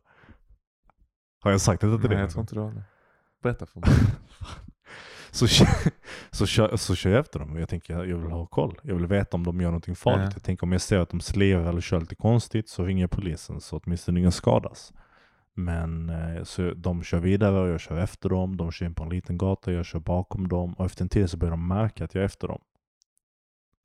[1.41, 2.19] Har jag sagt detta till Nej, dig?
[2.25, 2.85] jag tror inte du har det.
[3.43, 3.91] Berätta för mig.
[5.31, 5.91] så, kö-
[6.31, 8.79] så, kör, så kör jag efter dem och jag tänker jag vill ha koll.
[8.83, 10.25] Jag vill veta om de gör någonting farligt.
[10.25, 10.31] Ja.
[10.35, 13.11] Jag tänker om jag ser att de slevar eller kör lite konstigt så ringer jag
[13.11, 14.93] polisen så åtminstone ingen skadas.
[15.55, 18.57] Men eh, så de kör vidare och jag kör efter dem.
[18.57, 21.31] De kör in på en liten gata, jag kör bakom dem och efter en tid
[21.31, 22.61] så börjar de märka att jag är efter dem.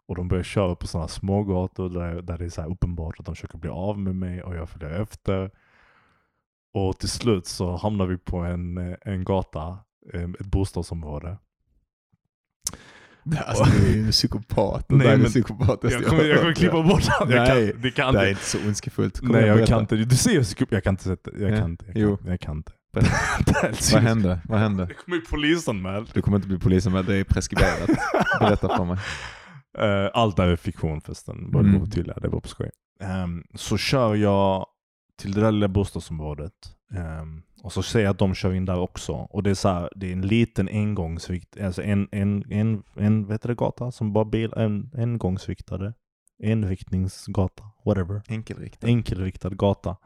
[0.07, 3.35] Och de börjar köra på sådana smågator där, där det är så uppenbart att de
[3.35, 5.51] försöker bli av med mig och jag följer efter.
[6.73, 9.77] Och till slut så hamnar vi på en, en gata,
[10.13, 11.37] ett bostadsområde.
[13.45, 14.85] Alltså du är ju en psykopat.
[14.89, 17.03] Nej, är men- det psykopatiska Jag kommer, jag kommer klippa bort.
[17.19, 18.43] Jag Nej, kan, det kan Det är inte.
[18.45, 19.19] så ondskefullt.
[19.19, 19.95] Kom Nej jag kan inte.
[19.95, 21.85] Du ser hur jag kan inte sätta, jag Ja, kan inte.
[21.85, 22.17] Jag jo.
[22.17, 22.71] kan, jag kan inte.
[23.63, 24.39] Är Vad hände?
[24.45, 24.85] Vad hände?
[24.85, 26.09] Det kommer ju polisanmäld.
[26.13, 27.89] Du kommer inte bli polisen med, det är preskriberat.
[28.39, 28.97] Berätta för mig.
[29.77, 31.75] Eh, allt är fiktion förresten, bara Mm.
[31.75, 31.89] mm.
[31.89, 32.69] tydliga, det var på skoj.
[32.99, 34.65] Ehm, så kör jag
[35.17, 36.53] till det där lilla bostadsområdet.
[36.91, 39.13] Ehm, och så ser jag att de kör in där också.
[39.13, 43.27] Och det är så här, det är en liten engångsvikt, alltså en, en, en, en
[43.27, 45.93] vet du det, gata som bara bil, en engångsviktade.
[46.43, 48.21] Enviktningsgata, whatever.
[48.27, 48.83] Enkelriktat.
[48.89, 49.97] enkelriktad gata.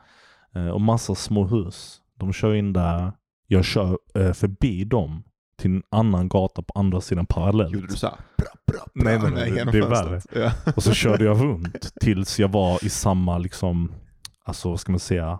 [0.55, 2.01] Eh, och massa små hus.
[2.15, 3.11] De kör in där.
[3.47, 5.23] Jag kör eh, förbi dem
[5.59, 7.73] till en annan gata på andra sidan parallellt.
[7.73, 8.15] Gjorde du såhär?
[8.37, 10.25] Bra, bra, bra, Nej, nej, nej, det- är fönstret?
[10.35, 10.51] Ja.
[10.75, 13.91] Och så körde jag runt tills jag var i samma, liksom,
[14.45, 15.39] alltså vad ska man säga,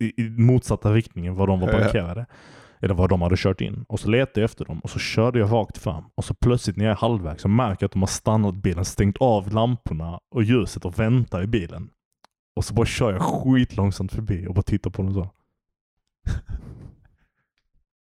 [0.00, 1.84] i, i, i motsatta riktningen var de var Ja, ja.
[1.84, 2.26] parkerade.
[2.80, 3.84] Eller var de hade kört in.
[3.88, 6.04] Och så letade jag efter dem och så körde jag rakt fram.
[6.14, 8.84] Och så plötsligt när jag är halvvägs så märker jag att de har stannat bilen,
[8.84, 11.88] stängt av lamporna och ljuset och väntar i bilen.
[12.56, 15.30] Och så bara kör jag skitlångsamt förbi och bara tittar på dem så.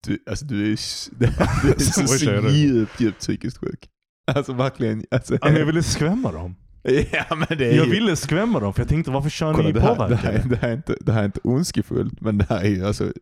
[0.08, 0.78] Du, alltså du är,
[1.18, 3.88] du är så, Så djupt, djupt psykiskt sjuk.
[4.34, 5.04] Alltså verkligen.
[5.10, 6.54] Alltså, Ja, jag ville skrämma dem.
[7.12, 9.66] ja men det är Jag ju- ville skrämma dem för jag tänkte varför kör Kolla,
[9.66, 10.38] ni det, här, det, påverkade?
[10.38, 12.86] här, det, här är inte, det här är inte ondskefullt, men det här är ju
[12.86, 13.12] alltså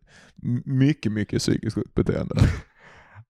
[0.64, 2.35] mycket, mycket psykiskt sjukt beteende.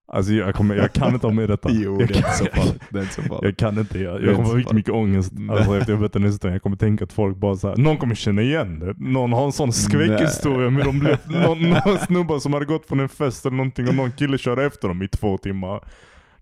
[0.09, 1.69] Alltså jag, kommer, jag kan inte ha med detta.
[1.71, 2.83] Jo, det jag är inte kan, så farligt.
[2.89, 3.43] Det är inte så farligt.
[3.43, 5.99] Jag kan inte, jag, Det är jag kommer få riktigt mycket ångest alltså, efter jag
[5.99, 6.53] berättar den historien.
[6.53, 8.93] Jag kommer tänka att folk bara så här, någon kommer känna igen det.
[8.97, 12.99] Någon har en sån skräckhistoria med de blev, någon, någon snubbar som hade gått från
[12.99, 15.83] en fest eller någonting och någon kille körde efter dem i två timmar.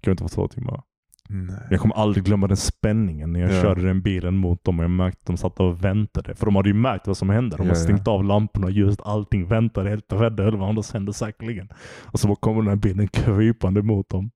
[0.02, 0.82] Kan inte vara två timmar.
[1.30, 1.56] Nej.
[1.70, 3.62] Jag kommer aldrig glömma den spänningen när jag Ja.
[3.62, 6.36] körde den bilen mot dem och jag märkte att de satt och väntade.
[6.36, 7.58] För de hade ju märkt vad som hände.
[7.58, 7.84] De Ja, hade ja.
[7.84, 9.48] stängt av lamporna, ljuset, allting.
[9.48, 11.70] Väntade helt rädda över vad som hände säkerligen.
[12.04, 14.32] Och så kommer den här bilen krypande mot dem.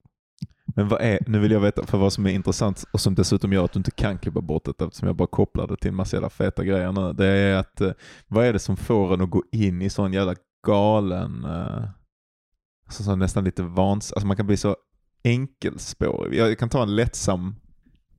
[0.75, 3.53] Men vad är, nu vill jag veta, för vad som är intressant och som dessutom
[3.53, 6.15] gör att du inte kan klippa bort det eftersom jag bara kopplade till en massa
[6.15, 7.13] jävla feta grejer nu.
[7.13, 7.91] Det är att, eh,
[8.27, 10.35] vad är det som får en att gå in i sån jävla
[10.67, 11.83] galen, eh,
[12.85, 14.75] alltså så nästan lite vans, alltså man kan bli så
[15.23, 16.39] enkelspårig.
[16.39, 17.55] Jag kan ta en lättsam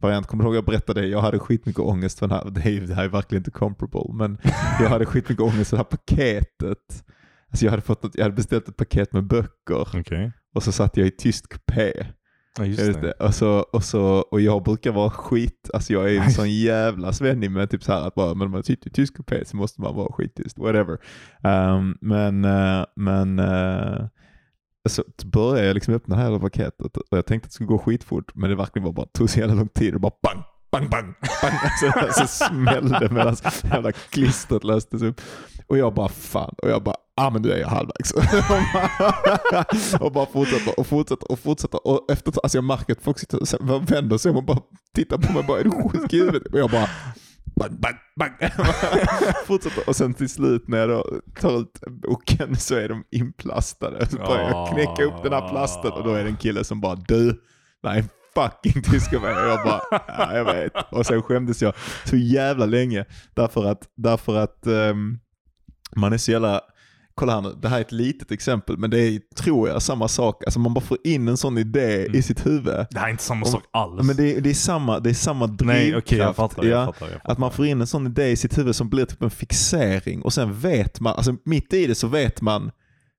[0.01, 0.27] variant.
[0.27, 3.09] Kommer du ihåg jag berättade, jag hade skitmycket ångest för den här, det, här är
[3.09, 4.39] verkligen inte comparable, men
[4.81, 7.05] jag hade skitmycket ångest för det här paketet.
[7.51, 10.33] Alltså jag hade, fått jag hade beställt ett paket med böcker Okej.
[10.55, 11.93] och så satt jag i tyst kupé.
[12.59, 13.13] Ja just det.
[13.13, 17.13] Och, så, och, så, och jag brukar vara skit, alltså jag är en sån jävla
[17.13, 19.57] svennig med typ så här att bara, men om man sitter i tysk kupé så
[19.57, 20.99] måste man vara skittyst, whatever.
[21.43, 24.07] Um, men, eh, men uh,
[24.85, 27.66] Alltså, så började jag liksom öppna det här paketet och jag tänkte att det skulle
[27.66, 30.43] gå skitfort, men det verkligen var bara, tog så jävla lång tid och bara bang,
[30.73, 31.55] bang, bang, bang.
[31.97, 35.21] Alltså, så smällde medan jävla klistret löstes upp.
[35.66, 38.12] Och jag bara fan, och jag bara, ah men nu är jag halvvägs.
[40.01, 41.87] och bara fortsätter och fortsätter och fortsätter.
[41.87, 43.38] Och efter alltså jag märker att folk sitter
[43.73, 44.61] och vänder sig om och bara
[44.95, 46.53] tittar på mig bara, är du sjuk i huvudet?
[46.53, 46.88] Och jag bara,
[47.61, 48.33] bang, bang, bang.
[49.46, 51.05] fortsätter och sen till slut när jag
[51.40, 54.07] tar ut boken så är de inplastade.
[54.07, 56.81] Så börjar jag knäcka upp den här plasten och då är det en kille som
[56.81, 57.40] bara, du,
[57.83, 58.83] nej fucking.
[59.20, 60.73] Och jag bara, ja jag vet.
[60.92, 63.05] Och sen skämdes jag så jävla länge.
[63.35, 65.18] Därför att, därför att ehm,
[65.96, 66.61] man är så jävla,
[67.21, 70.09] kolla här nu, det här är ett litet exempel, men det är, tror jag, samma
[70.09, 70.45] sak.
[70.45, 72.15] Alltså man bara får in en sån idé Mm.
[72.15, 72.87] i sitt huvud.
[72.91, 74.07] Det här är inte samma sak alls.
[74.07, 75.81] Men det är, det är samma, det är samma drivkraft.
[75.81, 76.65] Nej okej jag fattar.
[76.65, 76.87] Jag ja.
[76.87, 77.33] fattar, jag fattar.
[77.33, 80.23] Att man får in en sån idé i sitt huvud som blir typ en fixering
[80.23, 82.71] och sen vet man, alltså mitt i det så vet man,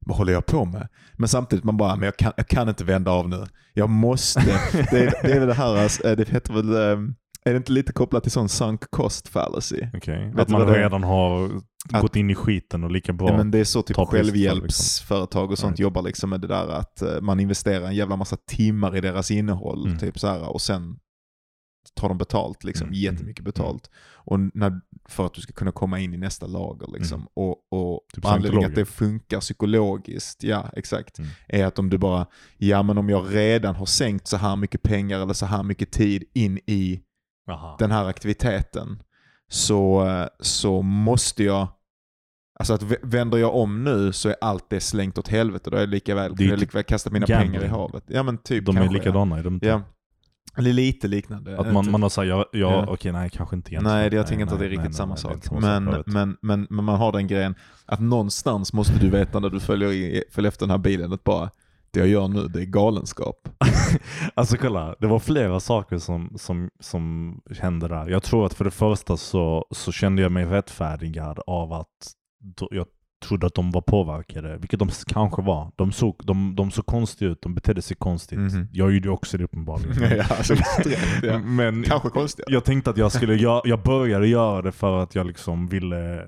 [0.06, 0.88] vad håller jag på med?
[1.14, 3.46] Men samtidigt man bara, men jag kan, jag kan inte vända av nu.
[3.74, 4.40] Jag måste.
[4.92, 7.00] det, är, det är väl det här, alltså, det heter väl, eh,
[7.46, 9.82] är det inte lite kopplat till sån sunk cost fallacy?
[9.94, 10.66] Vet Att man är?
[10.74, 11.52] redan har
[11.94, 13.28] Att- gått in i skiten och lika bra.
[13.30, 15.80] Ja, men det är så typ självhjälpsföretag och sånt Right.
[15.80, 19.32] jobbar liksom med det där att eh, man investerar en jävla massa timmar i deras
[19.32, 19.98] innehåll Mm.
[20.00, 20.98] typ så här, och sen
[21.96, 23.90] tar de betalt, liksom, Mm, jättemycket betalt.
[24.14, 26.88] Och när, för att du ska kunna komma in i nästa lager.
[26.94, 27.16] Liksom.
[27.20, 27.28] Mm.
[27.34, 31.32] Och, och Typ anledningen att det funkar psykologiskt, ja exakt, Mm.
[31.48, 32.26] är att om du bara,
[32.58, 35.92] ja men om jag redan har sänkt så här mycket pengar eller så här mycket
[35.92, 37.02] tid in i
[37.52, 37.76] Aha.
[37.80, 39.04] den här aktiviteten
[39.50, 41.68] så, eh, så måste jag
[42.60, 45.70] Alltså att vänder jag om nu så är allt det slängt åt helvete.
[45.70, 47.52] Då är jag lika väl, Det är jag typ lika väl kasta mina gambling.
[47.52, 48.04] pengar i havet.
[48.08, 49.68] Ja men typ de är kanske, likadana är de inte?
[49.68, 49.82] Ja.
[50.58, 51.60] Eller lite liknande.
[51.60, 52.86] Att man, Inte- man har sagt, ja, ja, Ja.
[52.90, 53.98] okej nej kanske inte egentligen.
[53.98, 55.44] Nej, det- jag tänker inte att det är nej, riktigt nej, samma nej, är sak.
[55.46, 59.40] samma men, sak, men, men, men man har den grejen att någonstans måste du veta
[59.40, 61.50] när du följer, i, följer efter den här bilen att bara
[61.94, 63.50] det jag gör nu det är galenskap.
[64.34, 68.10] Alltså kolla, det var flera saker som, som, som hände där.
[68.10, 71.88] Jag tror att för det första så, så kände jag mig rättfärdigad av att
[72.72, 72.86] jag
[73.26, 75.72] trodde att de var påverkade, vilket de kanske var.
[75.76, 78.40] De såg, de, de såg konstiga ut, de betedde sig konstigt.
[78.40, 78.68] Mhm.
[78.72, 80.18] Jag gjorde ju också det uppenbarligen.
[80.18, 80.56] ja, alltså,
[81.24, 81.40] ja.
[81.46, 82.46] Men Kanske konstigt.
[82.48, 86.28] jag tänkte att jag skulle, jag, jag började göra det för att jag liksom ville,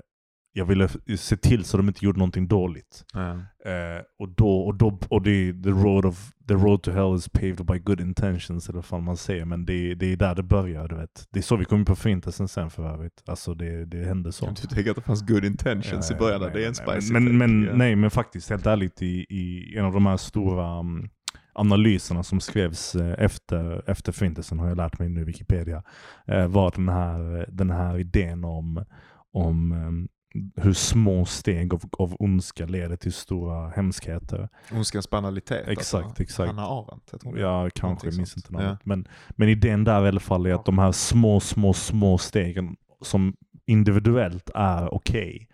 [0.56, 3.04] jag ville se till så de inte gjorde någonting dåligt.
[3.12, 3.30] Ja.
[3.70, 7.28] Eh, och då, och då, och det, the road of, the road to hell is
[7.28, 9.44] paved by good intentions eller vad man säger.
[9.44, 11.28] Men det, det är där det börjar, du vet.
[11.30, 13.22] Det är så vi kom in på förintelsen sen för övrigt.
[13.26, 14.46] Alltså det, det hände så.
[14.46, 16.50] Du tänker att det fanns good intentions i början, där.
[16.50, 17.74] det är en nej, spicy men, men, ja.
[17.74, 21.08] nej, men faktiskt helt ärligt i, i en av de här stora um,
[21.52, 25.82] analyserna som skrevs eh, efter, efter förintelsen har jag lärt mig nu Wikipedia.
[26.26, 28.84] Eh, var den här, den här idén om,
[29.32, 30.08] om
[30.56, 34.48] hur små steg av, av ondska leder till stora hemskheter.
[34.72, 35.68] Ondskans banalitet.
[35.68, 36.22] Exakt, alltså.
[36.22, 36.46] exakt.
[36.46, 37.36] Hanna Arendt heter hon.
[37.38, 38.06] Ja, kanske.
[38.06, 38.78] Jag minns inte namnet.
[38.84, 42.76] Men, men idén där i alla fall är att de här små, små, små stegen
[43.02, 45.48] som individuellt är okej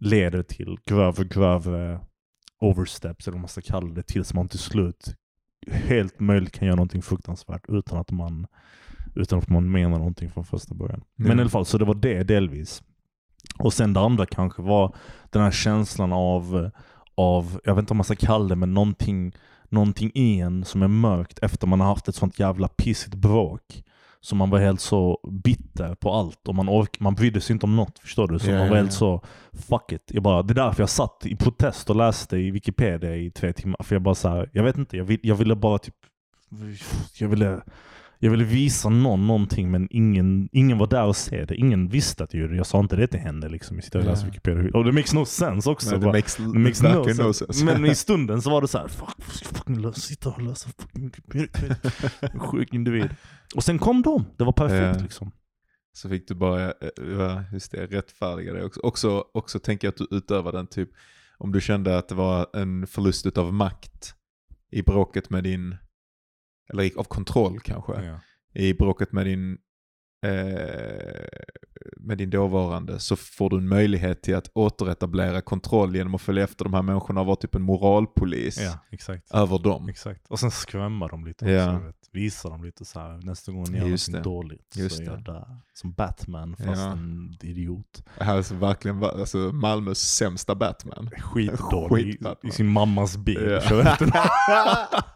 [0.00, 2.00] leder till grövre, grövre
[2.60, 5.14] oversteps, eller vad man ska kalla det, tills man till slut
[5.66, 8.46] helt möjligt kan göra någonting fruktansvärt utan att man,
[9.14, 11.02] utan att man menar någonting från första början.
[11.16, 11.38] Men Mm.
[11.38, 12.82] i alla fall, så det var det delvis.
[13.62, 14.94] Och sen det andra kanske var
[15.30, 16.70] den här känslan av,
[17.14, 19.32] av jag vet inte om man ska kalla det, men någonting,
[19.68, 23.84] någonting i en som är mörkt efter man har haft ett sånt jävla pissigt bråk.
[24.20, 27.66] Så man var helt så bitter på allt och man, ork, man brydde sig inte
[27.66, 27.98] om något.
[27.98, 28.38] Förstår du?
[28.38, 30.02] Så Ja, man var ja, helt så, fuck it.
[30.06, 33.52] Jag bara, det är därför jag satt i protest och läste i Wikipedia i tre
[33.52, 33.82] timmar.
[33.82, 35.96] För jag bara så här, jag vet inte, jag, vill, jag ville bara typ,
[37.18, 37.60] jag ville,
[38.24, 41.54] jag ville visa någon någonting men ingen, ingen var där och se det.
[41.56, 42.56] Ingen visste att jag gjorde det.
[42.56, 43.76] Jag sa inte det till henne liksom.
[43.76, 44.26] Jag sitter och läser.
[44.26, 44.70] Wikipedia.
[44.74, 45.90] Och det makes no sense också.
[45.90, 47.22] Nej, det makes, Det makes no sense.
[47.22, 47.64] no sense.
[47.64, 51.76] Men i stunden så var det så här, fuck, fucking sitta och läsa fucking Wikipedia.
[52.38, 53.08] Sjuk individ.
[53.54, 54.24] Och sen kom de.
[54.36, 55.02] Det var perfekt Ja.
[55.02, 55.32] liksom.
[55.92, 56.72] Så fick du bara, eh,
[57.18, 58.80] ja, just det, rättfärdiga det också.
[58.80, 59.24] också.
[59.34, 60.88] Också tänker jag att du utövar den typ,
[61.38, 64.14] om du kände att det var en förlust av makt
[64.70, 65.76] i bråket med din,
[66.70, 68.20] eller i- av kontroll kanske, Ja.
[68.54, 69.58] i bråket med din,
[70.26, 71.26] eh,
[71.96, 76.44] med din dåvarande så får du en möjlighet till att återetablera kontroll genom att följa
[76.44, 78.78] efter de här människorna och vara typ en moralpolis ja,
[79.38, 79.88] över dem.
[79.88, 80.26] Exakt.
[80.28, 81.76] Och sen skrämma dem lite Ja.
[81.76, 81.92] också.
[82.12, 83.20] Visa dem lite så här.
[83.26, 84.36] nästa gång ni gör Just någonting det.
[84.36, 85.46] dåligt Just så är jag där.
[85.74, 86.92] Som Batman fast Ja.
[86.92, 88.04] en idiot.
[88.18, 91.10] Det här är så verkligen alltså, Malmös sämsta Batman.
[91.18, 92.50] Skitdålig i, Skit-Batman.
[92.50, 93.58] i sin mammas bil.
[93.70, 93.96] Ja.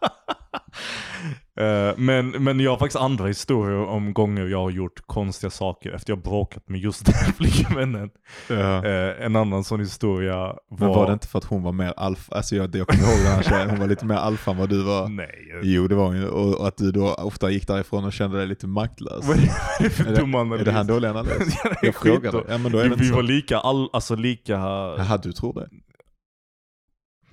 [1.61, 5.93] Eh, men, men jag har faktiskt andra historier om gånger jag har gjort konstiga saker
[5.93, 8.11] efter jag bråkat med just den flickvännen.
[8.49, 8.85] ja.
[8.87, 10.57] Eh, en annan sån historia var...
[10.79, 12.35] Men var det inte för att hon var mer alfa?
[12.37, 14.69] Alltså jag, jag kommer ihåg den här tjejen, hon var lite mer alfa än vad
[14.69, 15.09] du var.
[15.09, 15.31] Nej.
[15.51, 16.29] jag- Jo det var hon ju.
[16.29, 19.29] Och, och att du då ofta gick därifrån och kände dig lite maktlös.
[19.29, 19.43] Vad är
[19.83, 20.61] det för dum analys?
[20.61, 21.55] Är det här en dålig analys?
[21.83, 22.43] Jag frågade.
[22.49, 24.53] Ja men då är det vi, vi var lika, all, alltså lika...
[24.53, 25.69] Jaha du tror det?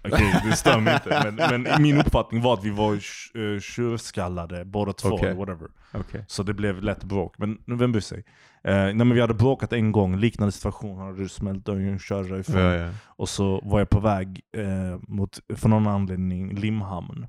[0.04, 1.34] Okej, det stämmer inte.
[1.36, 2.94] Men, men min uppfattning var att vi var
[3.38, 5.68] uh, tjurskallade båda två, eller whatever.
[5.94, 6.26] Okej.
[6.28, 7.36] Så det blev lätt bråk.
[7.38, 8.24] Men vem bryr sig?
[8.64, 12.30] Eh, nej, men vi hade bråkat en gång, liknande situation, hade du smält dörren, körde
[12.30, 12.62] därifrån.
[12.62, 12.90] Ja, ja.
[13.06, 17.28] Och så var jag på väg eh, mot, för någon anledning, Limhamn.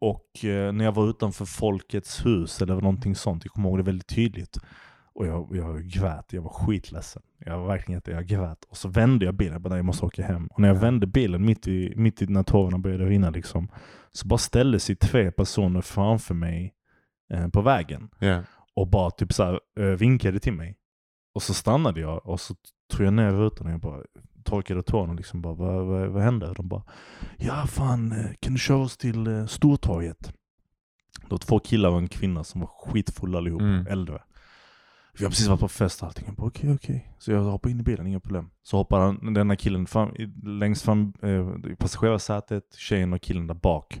[0.00, 3.82] Och eh, när jag var utanför Folkets hus, eller någonting sånt, jag kommer ihåg det
[3.82, 4.58] väldigt tydligt.
[5.14, 7.22] Och jag, jag grät, jag var skitledsen.
[7.38, 8.64] Jag var verkligen jätte, jag grät.
[8.64, 10.46] Och så vände jag bilen, jag bara jag måste åka hem.
[10.46, 13.68] Och när jag vände bilen mitt i, mitt i när tårarna började rinna liksom,
[14.12, 16.74] så bara ställde sig tre personer framför mig
[17.32, 18.10] eh, på vägen.
[18.18, 18.42] Ja.
[18.74, 20.76] Och bara typ så här, eh, vinkade till mig.
[21.34, 22.54] Och så stannade jag och så
[22.92, 24.00] tog jag ner rutan och jag bara
[24.44, 26.48] torkade tårna liksom bara, vad, vad, vad hände?
[26.48, 26.82] Och de bara,
[27.36, 30.32] ja fan, eh, kan du köra oss till eh, Stortorget?
[31.22, 33.86] Det var två killar och en kvinna som var skitfulla allihop, Mm.
[33.86, 34.22] äldre.
[35.18, 36.24] Vi har precis varit på fest och allting.
[36.26, 37.14] Jag bara okej, okej.
[37.18, 38.50] Så jag hoppar in i bilen, inga problem.
[38.62, 43.54] Så hoppar han, denna killen fram, längst fram eh, i passagerarsätet, tjejen och killen där
[43.54, 44.00] bak.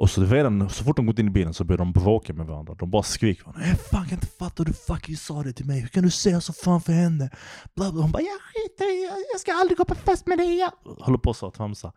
[0.00, 2.46] Och så redan, så fort de gått in i bilen så börjar de bråka med
[2.46, 2.74] varandra.
[2.74, 3.66] De bara skriker varandra.
[3.66, 5.80] Jag fan kan inte fatta hur du fucking sa det till mig.
[5.80, 7.30] Hur kan du säga så fan för henne?
[7.76, 8.02] Bla bla.
[8.02, 10.58] Hon bara jag skiter i jag- jag ska aldrig gå på fest med dig.
[10.58, 10.70] Jag.
[11.04, 11.92] Håller på så att tramsa.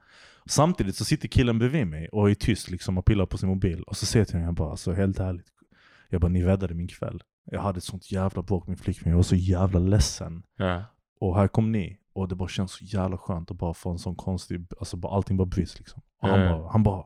[0.46, 3.84] Samtidigt så sitter killen bredvid mig och är tyst liksom och pillar på sin mobil.
[3.84, 5.48] Och så säger jag till honom, jag bara alltså helt ärligt.
[6.10, 7.22] Jag bara ni räddade min kväll.
[7.46, 9.10] Jag hade ett sånt jävla bråk med min flickvän.
[9.12, 10.44] Jag var så jävla ledsen.
[10.58, 10.84] Ja.
[11.20, 11.98] Och här kom ni.
[12.14, 15.16] Och det bara känns så jävla skönt att bara få en sån konstig, alltså bara,
[15.16, 16.02] allting bara bryts liksom.
[16.22, 17.00] Och han Ja, bara, han bara,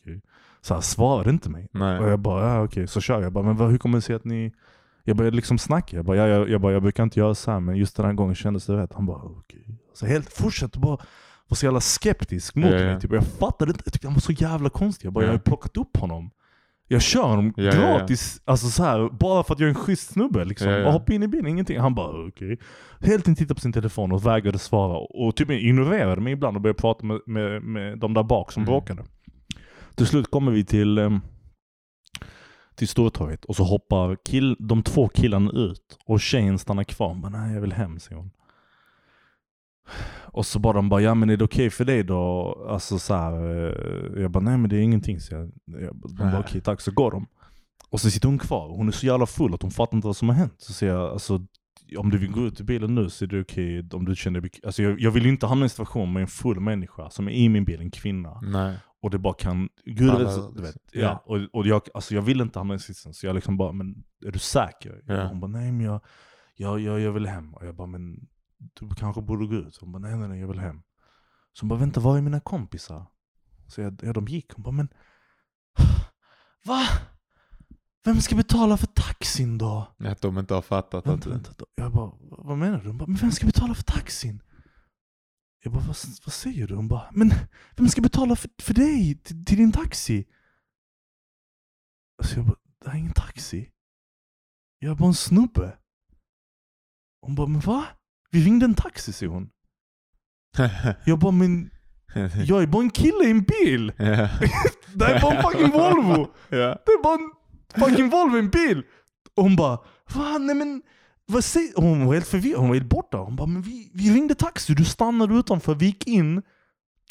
[0.00, 0.22] okej.
[0.60, 1.68] Så han svarade inte mig.
[1.72, 1.98] Nej.
[1.98, 3.22] Och jag bara, ja okej, så kör jag.
[3.22, 4.52] jag bara, men vad, hur kommer det sig att ni...
[5.04, 5.96] Jag började liksom snacka.
[5.96, 8.06] Jag bara, ja, jag, jag, bara, jag brukar inte göra så här, men just den
[8.06, 8.92] här gången kändes det rätt.
[8.92, 9.78] Han bara, okej.
[9.94, 10.96] Så helt fortsatte bara
[11.48, 13.00] vara så jävla skeptisk mot Ja, mig.
[13.00, 13.12] Typ.
[13.12, 15.06] Jag fattade inte, jag tyckte han var så jävla konstig.
[15.06, 15.28] Jag bara, Ja.
[15.28, 16.30] jag har plockat upp honom.
[16.92, 17.80] Jag kör honom Ja, ja, ja.
[17.98, 20.44] gratis, alltså så här, bara för att jag är en schysst snubbe.
[20.44, 20.68] Liksom.
[20.68, 20.90] Ja, ja.
[20.90, 21.78] Hoppa in i bilen, ingenting.
[21.80, 22.58] Han bara okej.
[23.00, 24.98] Helt inte tittade på sin telefon och vägrade svara.
[24.98, 28.62] Och typ ignorerade mig ibland och började prata med, med, med de där bak som
[28.62, 28.72] Mm.
[28.72, 29.04] bråkade.
[29.94, 31.20] Till slut kommer vi till, um,
[32.76, 35.98] till Stortorget och så hoppar kill, de två killarna ut.
[36.06, 37.08] Och tjejen stannar kvar.
[37.08, 38.30] Hon bara, nej jag vill hem säger hon.
[40.32, 42.56] Och så bara de bara, ja men är det okej för dig då?
[42.68, 45.20] Alltså så här, eh, jag bara, nej men det är ingenting.
[45.20, 47.26] Så jag, jag, de bara, okej tack, så går de.
[47.90, 48.68] Och så sitter hon kvar.
[48.68, 50.54] Hon är så jävla full att hon fattar inte vad som har hänt.
[50.58, 51.40] Så säger jag, alltså
[51.98, 54.40] om du vill gå ut ur bilen nu så är det okej om du känner
[54.40, 56.60] dig bek- alltså jag, jag vill ju inte hamna i en situation med en full
[56.60, 58.40] människa som är i min bil, en kvinna.
[58.42, 58.76] Nej.
[59.02, 60.76] Och det bara kan, gud Alla- så, du vet.
[60.92, 61.00] Ja.
[61.00, 61.22] ja.
[61.26, 63.72] Och, och jag, alltså jag vill inte hamna i den sitsen, så jag liksom bara,
[63.72, 63.94] men
[64.26, 65.02] är du säker?
[65.06, 65.24] Ja.
[65.26, 66.00] Hon bara, nej men jag,
[66.56, 67.54] jag, jag, jag vill hem.
[67.54, 68.16] Och jag bara, men
[68.60, 69.76] du kanske borde gå ut.
[69.76, 70.82] Hon bara, nej nej nej jag vill hem.
[71.52, 73.06] Så hon bara, vänta var är mina kompisar?
[73.66, 74.52] Så jag, ja de gick.
[74.52, 74.88] Hon bara, men
[76.64, 76.82] va?
[78.04, 79.94] Vem ska betala för taxin då?
[79.98, 81.12] Att de inte har fattat att...
[81.12, 81.52] Vänta, vänta.
[81.74, 82.86] Jag bara, vad menar du?
[82.86, 84.42] Hon bara, men vem ska betala för taxin?
[85.62, 86.74] Jag bara, vad, vad säger du?
[86.74, 87.32] Hon bara, men
[87.76, 89.18] vem ska betala för, för dig?
[89.18, 90.28] Till, till din taxi?
[92.22, 93.70] Så jag bara, det här är ingen taxi.
[94.78, 95.78] Jag är bara en snubbe.
[97.20, 97.86] Hon bara, men va?
[98.30, 99.48] Vi ringde en taxi, säger hon.
[101.04, 101.70] Jag bara, men
[102.46, 103.92] jag är bara en kille i en bil.
[103.98, 104.04] ja.
[104.94, 106.28] Det är bara en fucking Volvo.
[106.48, 106.56] Ja.
[106.86, 107.30] Det är bara en
[107.88, 108.82] fucking Volvo i en bil.
[109.36, 109.78] Och hon bara,
[110.14, 110.38] va?
[110.40, 110.82] Nej men,
[111.26, 113.16] vad säger Hon var helt förvirrad, hon var helt borta.
[113.18, 116.42] Hon bara, men vi, vi ringde taxi, du stannade utanför, vi gick in.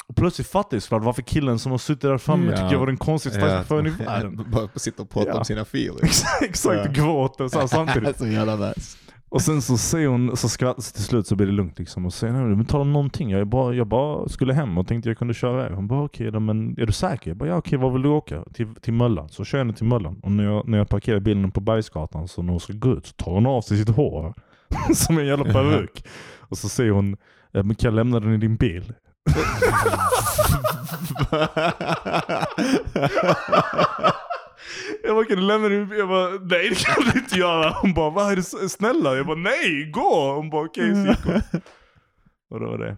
[0.06, 2.56] Och plötsligt fattade jag såklart varför killen som har suttit där framme Ja.
[2.56, 4.46] tycker jag var den konstigaste taxichauffören i världen.
[4.50, 6.24] Bara sitta och prata om sina feelings.
[6.42, 6.92] Exakt, Ja.
[7.04, 8.18] gråter så samtidigt.
[8.18, 8.98] så jävla nice.
[9.30, 12.06] Och sen så säger hon, så skrattar till slut så blir det lugnt liksom.
[12.06, 13.30] Och säger, nej men tala om någonting.
[13.30, 15.72] Jag, bara, jag bara skulle hem och tänkte jag kunde köra iväg.
[15.76, 17.30] Hon bara okej då, men är du säker?
[17.30, 18.44] Jag bara ja okej, var vill du åka?
[18.54, 19.28] Till, till Möllan.
[19.28, 20.20] Så kör jag henne till Möllan.
[20.22, 23.06] Och när jag, när jag parkerar bilen på Bergsgatan så när hon ska gå ut
[23.06, 24.34] så tar hon av sig sitt hår.
[24.94, 26.04] Som en jävla peruk.
[26.38, 27.12] Och så säger hon,
[27.54, 28.92] "Eh, men kan jag lämna den i din bil?
[35.04, 35.88] Jag bara, kan du lämna din?
[35.98, 37.70] Jag bara, nej det kan du inte göra.
[37.82, 39.16] Hon bara, vad är det snälla?
[39.16, 40.34] Jag bara, nej gå!
[40.36, 41.60] Hon bara, okej så gick hon.
[42.50, 42.96] Och det var det.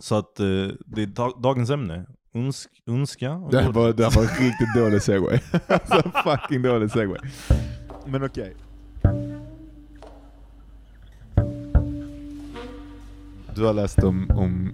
[0.00, 0.46] Så att eh,
[0.86, 2.06] det är dag- dagens ämne.
[2.34, 3.32] Unsk, önska.
[3.32, 5.40] och Det här var, det här var en riktigt dålig segway.
[5.68, 7.18] alltså fucking dålig segway.
[8.06, 8.56] Men okej.
[13.54, 14.72] Du har läst om, om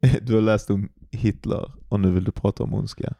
[0.22, 3.14] du har läst om Hitler och nu vill du prata om ondska.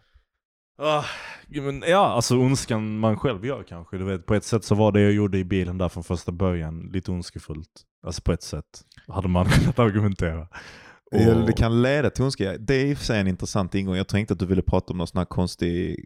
[0.81, 1.05] Ah,
[1.49, 3.99] men, ja, alltså önskan man själv gör kanske.
[3.99, 6.33] Du vet, på ett sätt så var det jag gjorde i bilen där från första
[6.33, 7.69] början lite ondskefullt.
[8.07, 8.64] Alltså på ett sätt.
[9.09, 10.49] Hade man kunnat argumentera.
[11.12, 12.57] Och- det kan leda till ondska.
[12.59, 13.97] Det är i och för sig en intressant ingång.
[13.97, 16.05] Jag tänkte att du ville prata om någon sån här konstig,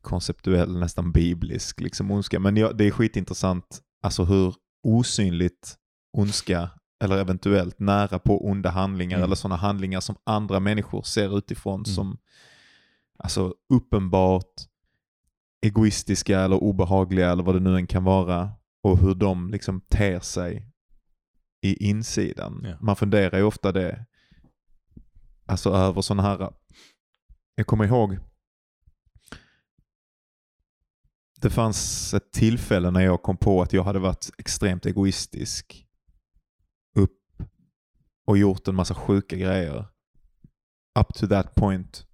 [0.00, 2.40] konceptuell, nästan biblisk liksom ondska.
[2.40, 5.74] Men ja, det är skitintressant alltså hur osynligt
[6.16, 6.70] ondska,
[7.04, 9.24] eller eventuellt nära på onda handlingar, Mm.
[9.24, 11.84] eller sådana handlingar som andra människor ser utifrån Mm.
[11.84, 12.18] som
[13.18, 14.52] alltså uppenbart
[15.66, 18.52] egoistiska eller obehagliga eller vad det nu än kan vara.
[18.82, 20.72] Och hur de liksom ter sig
[21.62, 22.60] i insidan.
[22.64, 22.76] Ja.
[22.80, 24.06] Man funderar ju ofta det.
[25.46, 26.52] Alltså över sådana här.
[27.54, 28.18] Jag kommer ihåg.
[31.40, 35.86] det fanns ett tillfälle när jag kom på att jag hade varit extremt egoistisk.
[36.98, 37.42] Upp
[38.26, 39.86] och gjort en massa sjuka grejer.
[40.98, 42.05] Up to that point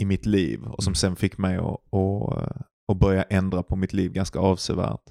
[0.00, 3.92] i mitt liv och som sen fick mig att, att, att börja ändra på mitt
[3.92, 5.10] liv ganska avsevärt.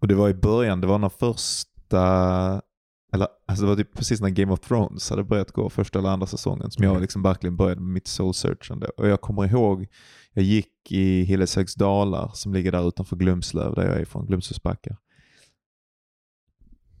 [0.00, 2.02] Och det var i början, det var när första,
[3.12, 6.08] eller alltså det var typ precis när Game of Thrones hade börjat gå, första eller
[6.08, 7.00] andra säsongen, som jag Okej.
[7.00, 8.86] liksom verkligen började med mitt soul searchande.
[8.86, 9.86] Och jag kommer ihåg,
[10.32, 14.96] jag gick i Hilleshögs dalar som ligger där utanför Glumslöv, där jag är ifrån, Glumshusbackar.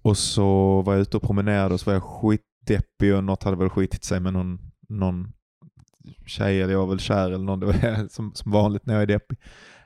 [0.02, 3.56] Och så var jag ute och promenerade och så var jag skitdeppig och något hade
[3.56, 5.32] väl skitit sig med någon, någon
[6.26, 7.60] tjej eller jag var väl kär eller någon.
[7.60, 9.38] Det var som, som vanligt när jag är deppig.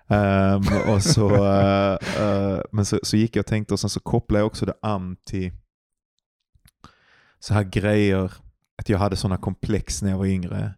[0.08, 0.62] Ehm,
[0.94, 4.40] och så, eh, eh, men så, så gick jag och tänkte och sen så kopplade
[4.40, 5.52] jag också det an till
[7.40, 8.32] så här grejer,
[8.78, 10.74] att jag hade sådana komplex när jag var yngre.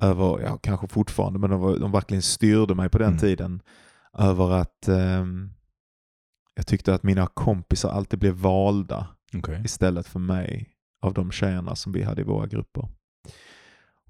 [0.00, 3.18] Över, ja kanske fortfarande, men de, var, de verkligen styrde mig på den Mm.
[3.18, 3.62] tiden.
[4.18, 5.52] Över att ehm,
[6.54, 9.62] jag tyckte att mina kompisar alltid blev valda Okej.
[9.64, 10.68] istället för mig
[11.02, 12.88] av de tjejerna som vi hade i våra grupper.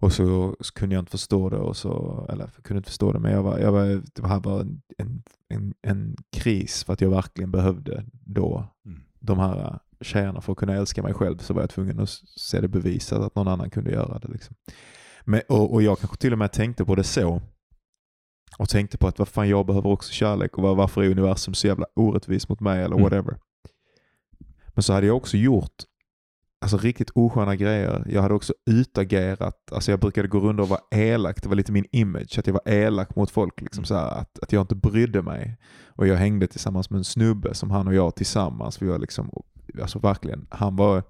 [0.01, 3.19] Och så, så kunde jag inte förstå det, och så, eller kunde inte förstå det,
[3.19, 4.61] men jag var, jag var, det här var
[4.99, 9.01] en, en, en, kris för att jag verkligen behövde då Mm.
[9.21, 12.61] de här tjejerna för att kunna älska mig själv så var jag tvungen att se
[12.61, 14.29] det bevisat att någon annan kunde göra det.
[14.29, 14.57] Liksom.
[15.25, 17.43] Men, och, och jag kanske till och med tänkte på det så.
[18.59, 21.55] Och tänkte på att vad fan jag behöver också kärlek och var, varför är universum
[21.55, 23.03] så jävla orättvis mot mig eller Mm.
[23.03, 23.37] whatever.
[24.75, 25.75] Men så hade jag också gjort
[26.75, 28.05] alltså, riktigt osköna grejer.
[28.09, 31.73] Jag hade också utagerat, alltså jag brukade gå runt och vara elak, det var lite
[31.73, 33.61] min image, att jag var elak mot folk.
[33.61, 33.85] Liksom, Mm.
[33.87, 35.57] så här, att, att jag inte brydde mig.
[35.87, 39.31] Och jag hängde tillsammans med en snubbe som han och jag tillsammans, vi var liksom,
[39.83, 41.03] alltså verkligen, han var,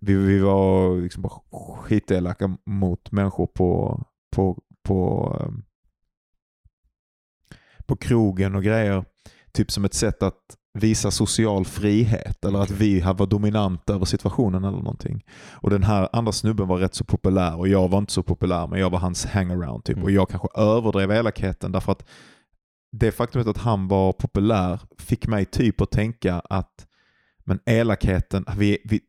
[0.00, 1.40] vi, vi var liksom bara
[1.82, 4.02] skitelaka mot människor på,
[4.36, 5.62] på, på, ehm,
[7.86, 9.04] på krogen och grejer.
[9.52, 14.64] Typ som ett sätt att visa social frihet eller att vi var dominanta över situationen
[14.64, 15.24] eller någonting.
[15.50, 18.66] Och den här andra snubben var rätt så populär och jag var inte så populär
[18.66, 19.96] men jag var hans hangaround typ.
[19.96, 20.04] Mm.
[20.04, 22.08] Och jag kanske överdrev elakheten därför att
[22.92, 26.86] det faktumet att han var populär fick mig typ att tänka att
[27.44, 29.00] men elakheten, vi, vi,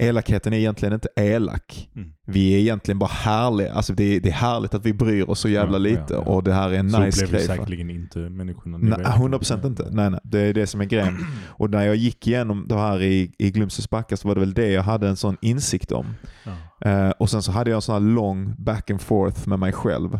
[0.00, 1.88] elakheten är egentligen inte elak.
[1.96, 2.08] Mm.
[2.26, 3.72] Vi är egentligen bara härliga.
[3.72, 6.14] Alltså det, är, det är härligt att vi bryr oss så jävla Ja, ja, lite
[6.14, 6.18] ja.
[6.20, 7.40] och det här är en Så nice grej.
[7.40, 8.78] för- säkerligen inte människorna.
[8.78, 9.06] ni Nej, vet.
[9.06, 9.88] 100% inte.
[9.90, 10.20] Nej, nej.
[10.24, 11.16] Det är det som är grejen.
[11.46, 14.54] Och när jag gick igenom det här i, i Glumsös backar så var det väl
[14.54, 16.06] det jag hade en sån insikt om.
[16.44, 16.90] Ja.
[16.90, 19.72] Eh, och sen så hade jag en sån här lång back and forth med mig
[19.72, 20.18] själv.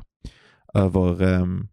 [0.75, 1.69] Över, ehm,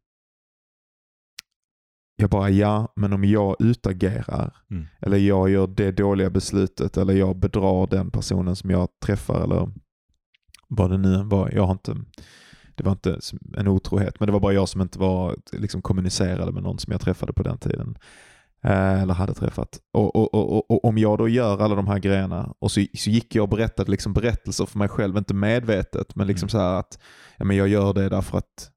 [2.20, 4.86] jag bara ja, men om jag utagerar Mm.
[5.02, 9.70] eller jag gör det dåliga beslutet eller jag bedrar den personen som jag träffar eller
[10.68, 11.52] vad det nu än var.
[11.52, 11.96] Jag har inte,
[12.76, 13.20] det var inte
[13.58, 16.92] en otrohet, men det var bara jag som inte var, liksom kommunicerade med någon som
[16.92, 17.98] jag träffade på den tiden.
[18.64, 19.80] Eh, eller hade träffat.
[19.94, 23.10] Och, och, och, och, om jag då gör alla de här grejerna och så, så
[23.10, 26.50] gick jag och berättade liksom berättelser för mig själv, inte medvetet, men liksom Mm.
[26.50, 27.00] så här att
[27.38, 28.72] ja, men jag gör det därför att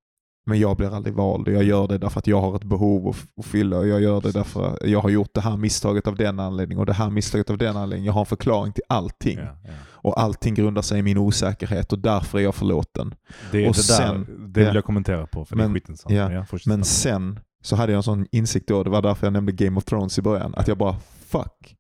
[0.51, 3.09] men jag blir aldrig vald och jag gör det därför att jag har ett behov
[3.09, 6.07] att, att fylla och jag gör det därför att jag har gjort det här misstaget
[6.07, 8.07] av den anledningen och det här misstaget av den anledningen.
[8.07, 9.39] Jag har en förklaring till allting.
[9.39, 9.71] Ja, ja.
[10.03, 13.15] Och allting grundar sig i min osäkerhet och därför är jag förlåten.
[13.53, 14.75] Det, Och det, sen- där, det vill ja.
[14.75, 16.15] jag kommentera på för det Men- är skitintressant.
[16.15, 16.59] ja.
[16.67, 19.77] Men sen så hade jag en sån insikt då, det var därför jag nämnde Game
[19.79, 21.77] of Thrones i början, att jag bara fuck,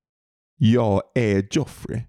[0.59, 2.03] jag är Joffrey.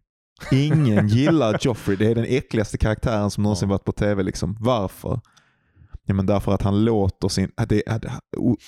[0.51, 4.23] Ingen gillar Joffrey, det är den äckligaste karaktären som någonsin varit på tv.
[4.23, 4.57] Liksom.
[4.59, 5.19] Varför?
[6.11, 7.83] Ja, men därför att han låter sin, det,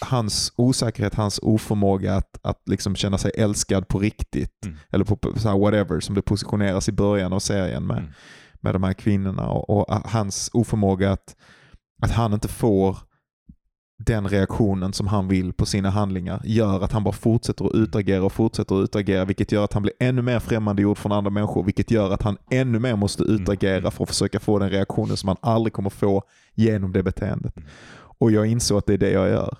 [0.02, 4.78] hans osäkerhet, hans oförmåga att, att liksom känna sig älskad på riktigt, Mm.
[4.92, 8.10] eller på, så whatever som det positioneras i början av serien med, Mm.
[8.62, 11.36] med de här kvinnorna och, och hans oförmåga att,
[12.02, 12.98] att han inte får
[14.06, 18.24] den reaktionen som han vill på sina handlingar gör att han bara fortsätter att utagera
[18.24, 21.64] och fortsätter att utagera vilket gör att han blir ännu mer främmande från andra människor
[21.64, 23.92] vilket gör att han ännu mer måste utagera Mm.
[23.92, 27.58] för att försöka få den reaktionen som han aldrig kommer få genom det beteendet.
[27.58, 27.70] Mm.
[28.20, 29.58] Och jag insåg att det är det jag gör.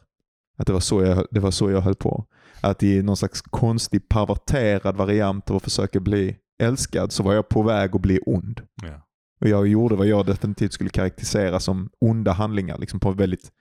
[0.58, 2.26] Att det var så jag, det var så jag höll på.
[2.62, 7.50] Att i någon slags konstig perverterad variant av att försöka bli älskad så var jag
[7.50, 8.62] på väg att bli ond.
[8.84, 9.08] Ja.
[9.42, 13.52] Och jag gjorde vad jag definitivt skulle karaktärisera som onda handlingar, liksom på väldigt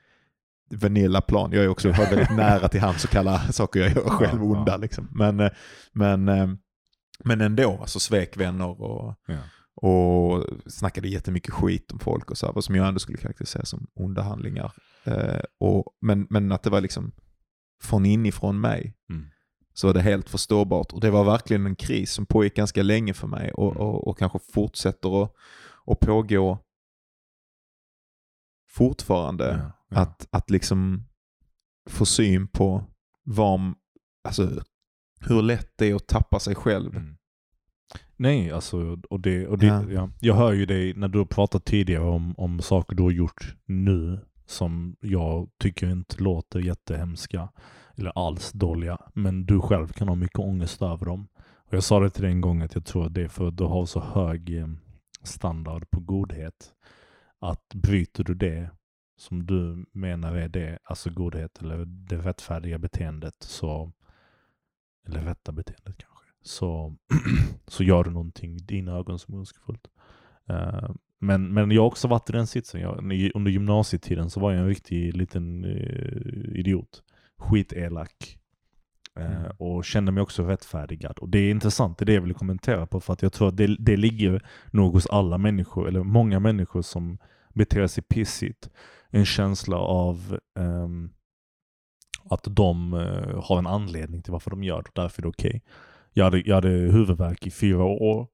[0.70, 1.52] vanilla plan.
[1.52, 4.76] Jag är också väldigt nära till hans och kalla saker jag gör själv onda.
[4.76, 5.08] Liksom.
[5.12, 5.50] Men, eh,
[5.92, 6.48] men, eh,
[7.24, 9.38] men ändå, alltså svek vänner och, Ja.
[9.74, 13.64] och snackade jättemycket skit om folk och så här, vad som jag ändå skulle karaktärisera
[13.64, 14.72] som onda handlingar.
[15.04, 17.12] Eh, och, men, men att det var liksom
[17.82, 19.26] från inifrån mig Mm.
[19.74, 20.92] så var det helt förståbart.
[20.92, 23.82] Och det var verkligen en kris som pågick ganska länge för mig och, Mm.
[23.82, 25.34] och, och kanske fortsätter att,
[25.86, 26.58] att pågå
[28.68, 29.44] fortfarande.
[29.62, 29.81] Ja.
[29.94, 30.00] Ja.
[30.00, 31.04] Att, att liksom
[31.90, 32.84] få syn på
[33.24, 33.60] vad,
[34.24, 34.62] alltså,
[35.20, 36.96] hur lätt det är att tappa sig själv.
[36.96, 37.16] Mm.
[38.16, 39.90] Nej, alltså, och det, och det, Ja.
[39.90, 40.10] ja.
[40.20, 43.56] jag hör ju dig när du har pratat tidigare om, om saker du har gjort
[43.66, 47.48] nu som jag tycker inte låter jättehemska
[47.96, 48.98] eller alls dåliga.
[49.14, 51.28] Men du själv kan ha mycket ångest över dem.
[51.38, 53.48] Och jag sa det till dig en gång att jag tror att det är för
[53.48, 54.68] att du har så hög eh,
[55.22, 56.72] standard på godhet.
[57.40, 58.70] Att bryter du det
[59.16, 63.92] som du menar är det, alltså godhet eller det rättfärdiga beteendet så
[65.06, 66.96] eller rätta beteendet kanske, så,
[67.66, 69.88] så gör du någonting i dina ögon som är ondskefullt.
[70.48, 72.80] Eh, men, men jag har också varit i den sitsen.
[72.80, 72.98] Jag,
[73.34, 77.02] under gymnasietiden så var jag en riktig liten eh, idiot.
[77.38, 78.38] Skitelak.
[79.16, 79.52] Eh, Mm.
[79.58, 81.18] och kände mig också rättfärdigad.
[81.18, 83.00] Och det är intressant, det är det jag vill kommentera på.
[83.00, 86.82] För att jag tror att det, det ligger nog hos alla människor, eller många människor
[86.82, 87.18] som
[87.54, 88.70] beter sig pissigt.
[89.14, 91.10] En känsla av ehm,
[92.24, 95.02] att de eh, har en anledning till varför de gör det.
[95.02, 95.62] Därför är det okej.
[96.12, 98.26] Jag, hade, jag hade huvudvärk i fyra år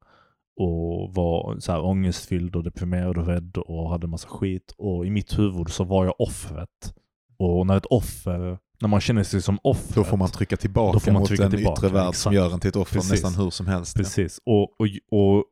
[0.61, 4.75] och var så här ångestfylld och deprimerad och rädd och hade massa skit.
[4.79, 6.95] Och i mitt huvud så var jag offret.
[7.39, 9.95] Och när ett offer, när man känner sig som offret.
[9.95, 12.11] Då får man trycka tillbaka Då får man mot trycka en tillbaka, yttre värld som
[12.11, 12.35] exakt.
[12.35, 13.11] gör en till ett offer Precis.
[13.11, 13.97] nästan hur som helst.
[13.97, 14.03] ja.
[14.03, 14.41] Precis.
[14.47, 15.45] Och, och, och,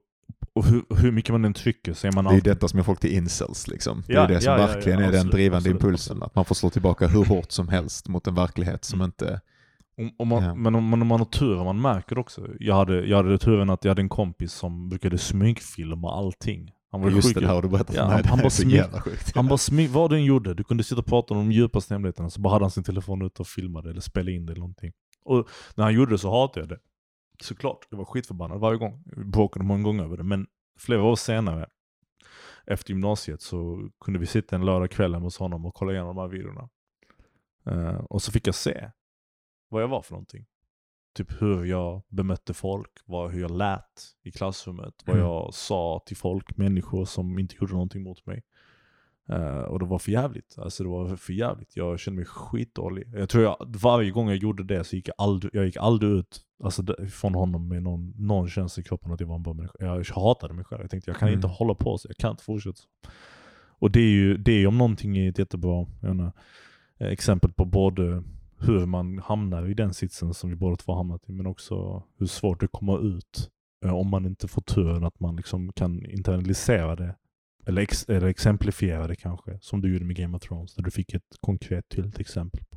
[0.57, 2.45] och hur, hur mycket man än trycker så är man Det är alltid...
[2.53, 3.69] detta som gör folk till incels.
[3.69, 4.03] Liksom.
[4.07, 6.13] Det är Ja, det som ja, verkligen ja, är den absolut, drivande absolut, impulsen.
[6.17, 6.23] absolut.
[6.31, 9.05] Att man får slå tillbaka hur hårt som helst mot en verklighet som Mm.
[9.07, 9.41] inte...
[9.99, 10.63] Om, om man.
[10.63, 12.47] Men om man, om man har tur, man märker det också.
[12.61, 16.71] Jag hade, jag hade turen att jag hade en kompis som brukade smygfilma allting.
[16.93, 17.37] Han var Just sjuk.
[17.41, 18.13] det, här har du berättat för mig.
[18.13, 19.33] han- Det han bara smyg-.
[19.35, 21.95] Han bara smyg, vad du än gjorde, du kunde sitta och prata om de djupaste
[21.95, 24.61] hemligheterna, så bara hade han sin telefon ute och filmade eller spelade in det eller
[24.61, 24.93] någonting.
[25.25, 26.79] Och när han gjorde det så hatade jag det.
[27.43, 29.03] Såklart, jag var skitförbannad varje gång.
[29.17, 30.47] Vi bråkade många gånger över det, men
[30.79, 31.67] flera år senare,
[32.67, 36.17] efter gymnasiet, så kunde vi sitta en lördag kväll hemma hos honom och kolla igenom
[36.17, 36.69] de här videorna.
[37.67, 38.91] Eh, och så fick jag se
[39.69, 40.47] vad jag var för någonting.
[41.15, 45.29] Typ hur jag bemötte folk, vad, hur jag lät i klassrummet, vad Mm.
[45.29, 48.43] jag sa till folk, människor som inte gjorde någonting mot mig.
[49.29, 50.55] Eh, och det var för jävligt.
[50.59, 51.77] Alltså det var för jävligt.
[51.77, 53.09] Jag kände mig skitdålig.
[53.13, 56.13] Jag tror jag, varje gång jag gjorde det så gick jag aldrig, jag gick aldrig
[56.13, 59.53] ut alltså, från honom med någon, någon känsla i kroppen att jag var en bra
[59.53, 59.75] människa.
[59.79, 60.83] Jag hatade mig själv.
[60.83, 61.39] Jag tänkte jag kan Mm.
[61.39, 62.09] inte hålla på så.
[62.09, 62.79] Jag kan inte fortsätta.
[63.79, 66.33] Och det är ju det är om någonting är ett jättebra menar,
[66.99, 68.23] eh, exempel på både
[68.59, 72.27] hur man hamnar i den sitsen som vi båda två hamnat i, men också hur
[72.27, 73.51] svårt det kommer ut
[73.85, 77.15] eh, om man inte får turen att man liksom kan internalisera det
[77.67, 80.91] eller, ex, eller exemplifiera det kanske, som du gjorde med Game of Thrones, där du
[80.91, 82.77] fick ett konkret tydligt exempel på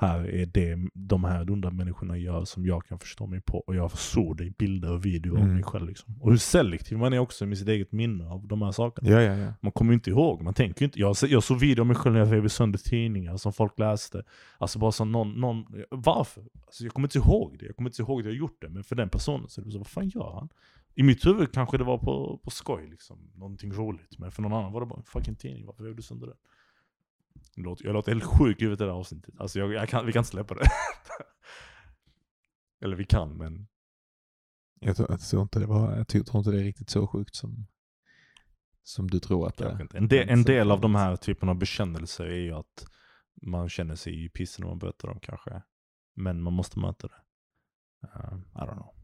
[0.00, 3.74] här är det de här onda människorna gör som jag kan förstå mig på och
[3.74, 5.54] jag såg det i bilder och videor av Mm.
[5.54, 5.86] mig själv.
[5.88, 6.14] Liksom.
[6.20, 9.10] Och hur selektiv man är också med sitt eget minne av de här sakerna.
[9.10, 9.52] Ja, ja, ja.
[9.60, 11.00] Man kommer ju inte ihåg, man tänker inte.
[11.00, 14.22] Jag, jag såg video av mig själv när jag rev sönder tidningar som folk läste.
[14.58, 16.42] Alltså bara så någon, någon varför?
[16.66, 18.68] Alltså jag kommer inte ihåg det, jag kommer inte ihåg att jag gjort det.
[18.68, 20.48] Men för den personen så är det så, vad fan gör han?
[20.98, 24.18] I mitt huvud kanske det var på, på skoj liksom, någonting roligt.
[24.18, 26.36] Men för någon annan var det bara en fucking tidning, varför rev du sönder den?
[27.54, 29.34] Jag låter, jag låter helt sjuk i huvudet i det här avsnittet.
[29.38, 30.66] Alltså jag, jag kan, vi kan inte släppa det.
[32.84, 33.68] Eller vi kan, men
[34.80, 37.34] Jag tror, jag tror inte det var, jag tror inte det är riktigt så sjukt
[37.34, 37.66] som,
[38.82, 39.96] som du tror att det är.
[39.96, 42.86] En, del, en del av de här typen av bekännelser är ju att
[43.42, 45.62] man känner sig i pissen när man berättar dem kanske.
[46.14, 47.20] Men man måste möta det.
[48.04, 48.97] Uh, I don't know.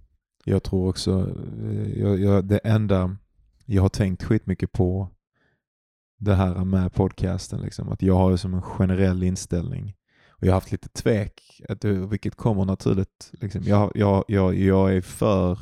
[0.45, 3.17] Jag tror också, eh, jag, jag, det enda
[3.65, 5.09] jag har tänkt skitmycket på
[6.19, 9.95] det här med podcasten, liksom, att jag har som en generell inställning
[10.29, 13.31] och jag har haft lite tvek, att vilket kommer naturligt.
[13.33, 13.63] Liksom.
[13.63, 15.59] Jag, jag, jag, jag är för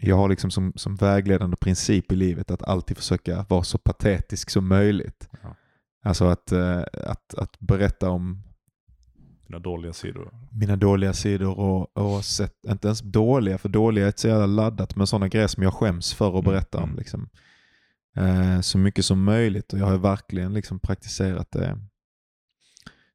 [0.00, 4.50] jag har liksom som, som vägledande princip i livet att alltid försöka vara så patetisk
[4.50, 5.28] som möjligt.
[5.42, 5.56] Ja.
[6.02, 8.42] Alltså att, eh, att, att berätta om
[9.46, 10.30] Dina dåliga sidor.
[10.50, 14.46] mina dåliga sidor och, och sett, inte ens dåliga, för dåliga är ett så jävla
[14.46, 16.84] laddat, men sådana grejer som jag skäms för att Mm, berätta om.
[16.84, 16.96] mm.
[16.96, 17.28] Liksom.
[18.16, 21.78] Eh, så mycket som möjligt och jag har verkligen liksom praktiserat det.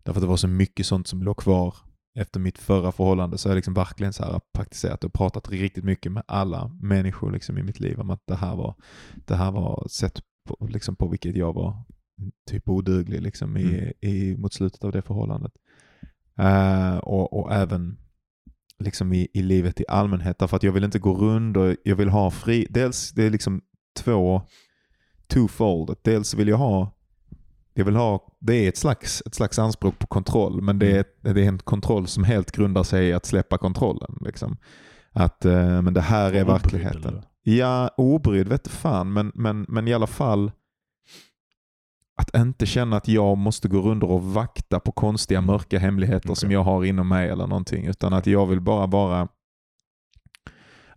[0.04, 1.76] Därför att det var så mycket sånt som låg kvar
[2.20, 5.84] efter mitt förra förhållande så har jag liksom verkligen så här praktiserat och pratat riktigt
[5.84, 8.76] mycket med alla människor liksom i mitt liv om att det här var,
[9.28, 11.84] det här var sätt på, liksom på vilket jag var
[12.50, 13.94] typ oduglig liksom i, Mm.
[14.02, 15.52] i, mot slutet av det förhållandet.
[16.42, 17.98] Eh, och, och även
[18.80, 20.40] liksom i, i livet i allmänhet.
[20.40, 22.68] Därför att jag vill inte gå runt och jag vill ha fri...
[22.70, 23.62] Dels, det är liksom
[23.98, 24.42] två...
[25.28, 25.96] Twofold.
[26.02, 26.98] Dels vill jag ha...
[27.74, 31.06] Jag vill ha det är ett slags, ett slags anspråk på kontroll, men det är,
[31.22, 34.18] det är en kontroll som helt grundar sig i att släppa kontrollen.
[34.22, 34.58] Liksom.
[35.12, 37.06] Att, eh, men det här är Obrydd, verkligheten.
[37.06, 37.24] eller?
[37.44, 40.52] Ja, obrydd vet fan, men, men, men i alla fall
[42.22, 46.36] att inte känna att jag måste gå runt och vakta på konstiga mörka hemligheter Okej.
[46.36, 47.86] som jag har inom mig eller någonting.
[47.86, 49.28] Utan att jag vill bara vara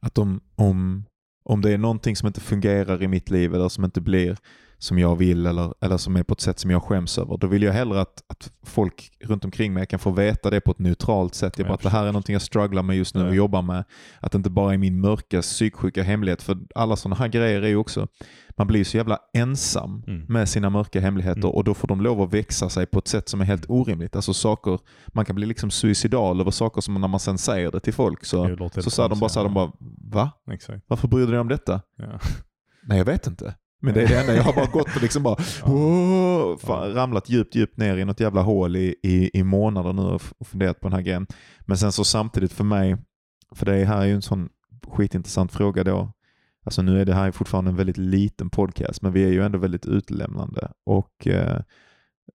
[0.00, 1.04] att om, om,
[1.44, 4.36] om det är någonting som inte fungerar i mitt liv eller som inte blir
[4.78, 7.46] som jag vill eller, eller som är på ett sätt som jag skäms över, då
[7.46, 10.78] vill jag hellre att, att folk runt omkring mig kan få veta det på ett
[10.78, 11.58] neutralt sätt.
[11.58, 13.26] Jag Ja, bara, att det här är någonting jag strugglar med just nu Ja.
[13.28, 13.84] och jobbar med.
[14.20, 16.42] Att det inte bara är min mörka psyksjuka hemlighet.
[16.42, 18.08] För alla sådana här grejer är ju också,
[18.56, 20.24] man blir så jävla ensam Mm.
[20.28, 21.50] med sina mörka hemligheter Mm.
[21.50, 24.16] och då får de lov att växa sig på ett sätt som är helt orimligt.
[24.16, 27.80] Alltså saker, man kan bli liksom suicidal över saker som när man sen säger det
[27.80, 29.72] till folk så, så helt sa de bara så här, de bara
[30.12, 30.30] va?
[30.50, 30.84] Exakt.
[30.86, 31.80] Varför bryr du dig om detta?
[31.96, 32.18] Ja.
[32.86, 33.54] Nej jag vet inte.
[33.85, 37.28] Men det är det enda, jag har bara gått och liksom bara åh, fan, ramlat
[37.28, 40.89] djupt, djupt ner i något jävla hål i, i, i månader nu och funderat på
[40.89, 41.26] den här grejen.
[41.61, 42.97] Men sen så samtidigt för mig,
[43.55, 44.49] för det här är ju en sån
[44.89, 46.12] skitintressant fråga då.
[46.64, 49.59] Alltså nu är det här fortfarande en väldigt liten podcast, men vi är ju ändå
[49.59, 50.72] väldigt utlämnande.
[50.87, 51.61] Och eh,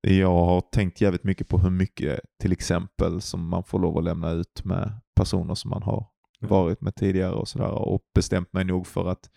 [0.02, 4.04] jag har tänkt jävligt mycket på hur mycket till exempel som man får lov att
[4.04, 6.06] lämna ut med personer som man har
[6.40, 9.30] varit med tidigare och sådär och bestämt mig nog för att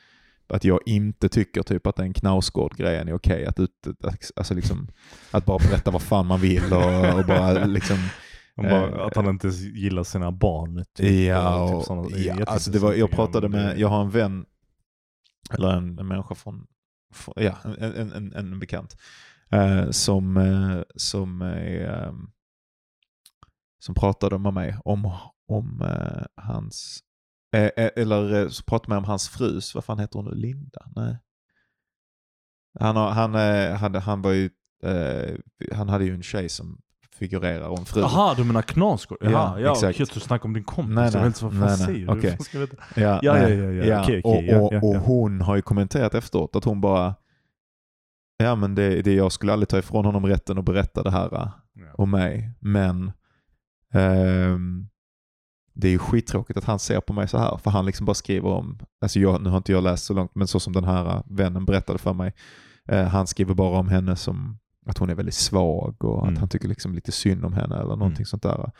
[0.52, 3.46] att jag inte tycker typ att den Knausgård-grejen är okej.
[3.46, 3.70] Att, ut,
[4.36, 4.88] alltså liksom,
[5.30, 7.96] att bara berätta vad fan man vill och, och bara liksom...
[8.56, 10.84] Han bara, Eh, att han inte gillar sina barn.
[10.96, 13.66] Typ, Ja, och, typ ja alltså det var, jag jätteintressant pratade program.
[13.66, 14.44] med, jag har en vän,
[15.50, 16.66] eller en, en människa från,
[17.14, 18.96] från ja, en, en, en, en bekant,
[19.50, 22.12] eh, som, eh, som, eh,
[23.78, 25.12] som pratade med mig om,
[25.48, 27.00] om eh, hans,
[27.52, 30.80] eller eh, så pratade med om hans frus, vad fan heter hon nu, Linda?
[30.96, 31.18] Nej.
[32.80, 34.50] Han, han, eh, hade, han var ju,
[34.84, 35.34] eh,
[35.76, 36.78] han hade ju en tjej som
[37.14, 38.00] figurerar en fru.
[38.00, 39.18] Jaha, du menar Knausgård?
[39.20, 39.90] Jaha, Ja, ja, exakt.
[40.00, 40.14] exakt.
[40.14, 40.94] Du snackar om din kompis.
[40.94, 41.22] Nej, Jag nej.
[41.22, 41.86] vet inte vad fan Nej, nej.
[41.86, 42.12] säger du?
[42.18, 42.38] Okej.
[42.52, 42.76] Jag veta?
[42.96, 44.02] Ja, Ja, ja, ja, ja.
[44.02, 44.98] Okej, okej, och, ja, och, ja, och ja.
[44.98, 47.14] hon har ju kommenterat efteråt att hon bara,
[48.38, 51.28] ja men det, det jag skulle aldrig ta ifrån honom rätten att berätta det här
[51.32, 51.52] Ja.
[51.94, 52.52] om mig.
[52.60, 53.12] Men
[53.92, 54.88] ehm,
[55.74, 57.56] det är ju skittråkigt att han ser på mig så här.
[57.56, 60.34] För han liksom bara skriver om, alltså jag, nu har inte jag läst så långt,
[60.34, 62.32] men så som den här vännen berättade för mig.
[62.88, 66.34] Eh, han skriver bara om henne som att hon är väldigt svag och Mm.
[66.34, 68.26] att han tycker liksom lite synd om henne eller någonting Mm.
[68.26, 68.70] sånt där.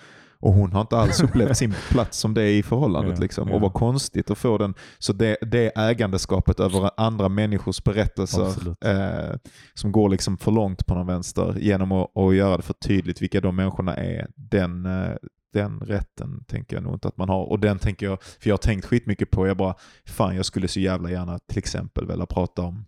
[0.41, 3.15] Och hon har inte alls upplevt sin plats som det är i förhållandet.
[3.19, 3.49] Ja, liksom.
[3.49, 3.55] ja.
[3.55, 4.75] Och vad konstigt att få den.
[4.99, 9.37] Så det, det ägandeskapet över andra människors berättelser eh,
[9.75, 13.23] som går liksom för långt på någon vänster genom att, att göra det för tydligt
[13.23, 14.27] vilka de människorna är.
[14.37, 15.15] Den, eh,
[15.53, 17.45] den rätten tänker jag nog inte att man har.
[17.45, 19.75] Och den tänker jag, för jag har tänkt skitmycket på, jag bara,
[20.05, 22.87] fan jag skulle så jävla gärna till exempel vilja prata om,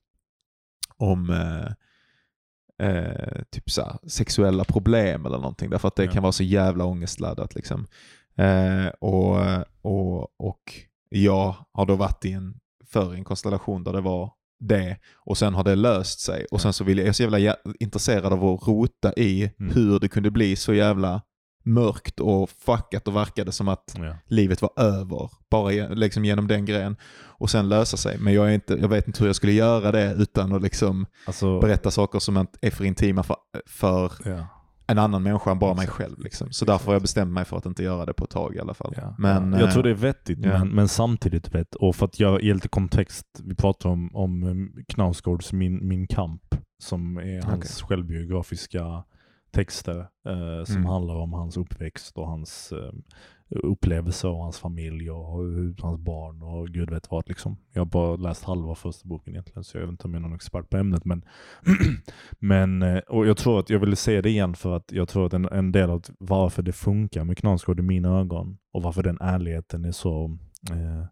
[0.96, 1.72] om eh,
[2.88, 5.70] eh, typ så här, sexuella problem eller någonting.
[5.70, 6.12] Därför att det Ja.
[6.12, 7.54] kan vara så jävla ångestladdat.
[7.54, 7.86] Liksom.
[8.36, 9.36] Eh, och,
[9.82, 10.72] och, och
[11.08, 15.54] jag har då varit i en, för en konstellation där det var det och sen
[15.54, 16.46] har det löst sig.
[16.50, 19.50] Och sen så vill jag, jag är så jävla jä- intresserad av att rota i
[19.60, 19.72] Mm.
[19.74, 21.22] hur det kunde bli så jävla
[21.64, 24.16] mörkt och fuckat och verkade som att Ja.
[24.26, 25.30] livet var över.
[25.50, 26.96] Bara liksom genom den grejen.
[27.36, 28.18] Och sen lösa sig.
[28.18, 31.06] Men jag, är inte, jag vet inte hur jag skulle göra det utan att liksom
[31.26, 33.36] Alltså, berätta saker som är för intima för,
[33.66, 34.46] för ja.
[34.86, 36.18] en annan människa än bara mig Exakt, själv.
[36.18, 36.46] Liksom.
[36.46, 37.02] exakt, Så därför har jag exakt.
[37.02, 38.94] bestämt mig för att inte göra det på ett tag i alla fall.
[38.96, 39.14] Ja.
[39.18, 39.58] Men, ja.
[39.58, 42.54] Jag eh, tror det är vettigt, men, men samtidigt vet, och för att jag ge
[42.54, 49.04] lite kontext, vi pratar om, om eh, Knausgårds Min, Min kamp, som är hans självbiografiska
[49.54, 50.86] texter, eh, som Mm.
[50.86, 52.92] handlar om hans uppväxt och hans eh,
[53.48, 57.28] upplevelser och hans familj och hur, hans barn och gud vet vad.
[57.28, 57.56] Liksom.
[57.72, 60.22] Jag har bara läst halva första boken egentligen, så jag vet inte om jag är
[60.22, 61.04] någon expert på ämnet.
[61.04, 61.24] Men,
[62.38, 65.26] men eh, och jag tror att jag ville säga det igen för att jag tror
[65.26, 69.02] att en, en del av varför det funkar med Knausgård i mina ögon och varför
[69.02, 70.38] den ärligheten är så
[70.70, 71.04] eh,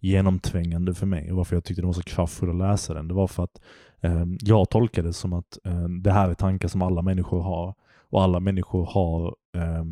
[0.00, 3.08] genomträngande för mig och varför jag tyckte det var så kraftfullt att läsa den.
[3.08, 3.60] Det var för att
[4.00, 7.74] eh, jag tolkade det som att eh, det här är tankar som alla människor har
[8.12, 9.84] och alla människor har eh,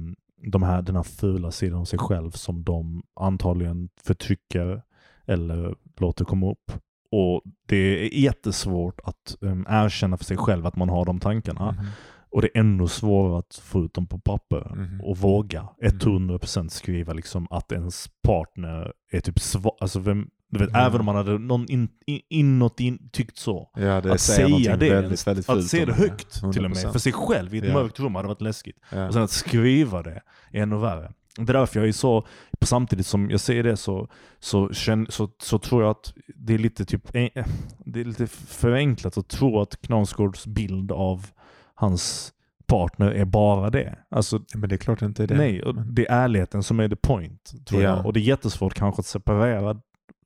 [0.53, 4.83] de här, den här fula sidan av sig själv som de antagligen förtrycker
[5.27, 6.73] eller låter komma upp.
[7.13, 11.73] Och det är jättesvårt att um, erkänna för sig själv att man har de tankarna.
[11.73, 11.87] Mhm.
[12.33, 15.01] Och det är ännu svårare att få ut dem på papper Mhm.
[15.01, 19.77] och våga 100% skriva liksom att ens partner är typ svag.
[19.81, 20.81] Alltså vem, du vet, Mm.
[20.87, 23.71] även om man hade någon in, in, inåt in, tyckt så.
[23.77, 26.93] Ja, det att säga det, väldigt, väldigt att om det högt till och med 100%.
[26.93, 27.73] för sig själv i ett Ja.
[27.75, 28.77] mörkt rum hade varit läskigt.
[28.93, 29.07] Ja.
[29.07, 30.21] Och sen att skriva det
[30.53, 31.13] är ännu värre.
[31.37, 32.27] Det är därför jag är så,
[32.63, 34.09] samtidigt som jag säger det så,
[34.41, 37.47] så, känn, så, så tror jag att det är lite typ eh,
[37.85, 41.27] det är lite förenklat att tro att Knausgårds bild av
[41.75, 42.33] hans
[42.67, 43.99] partner är bara det.
[44.11, 45.35] Alltså, Men det är klart inte det.
[45.37, 47.67] nej, det är ärligheten som är the point.
[47.67, 47.97] Tror Ja.
[47.97, 48.07] jag.
[48.07, 49.81] Och det är jättesvårt kanske att separera,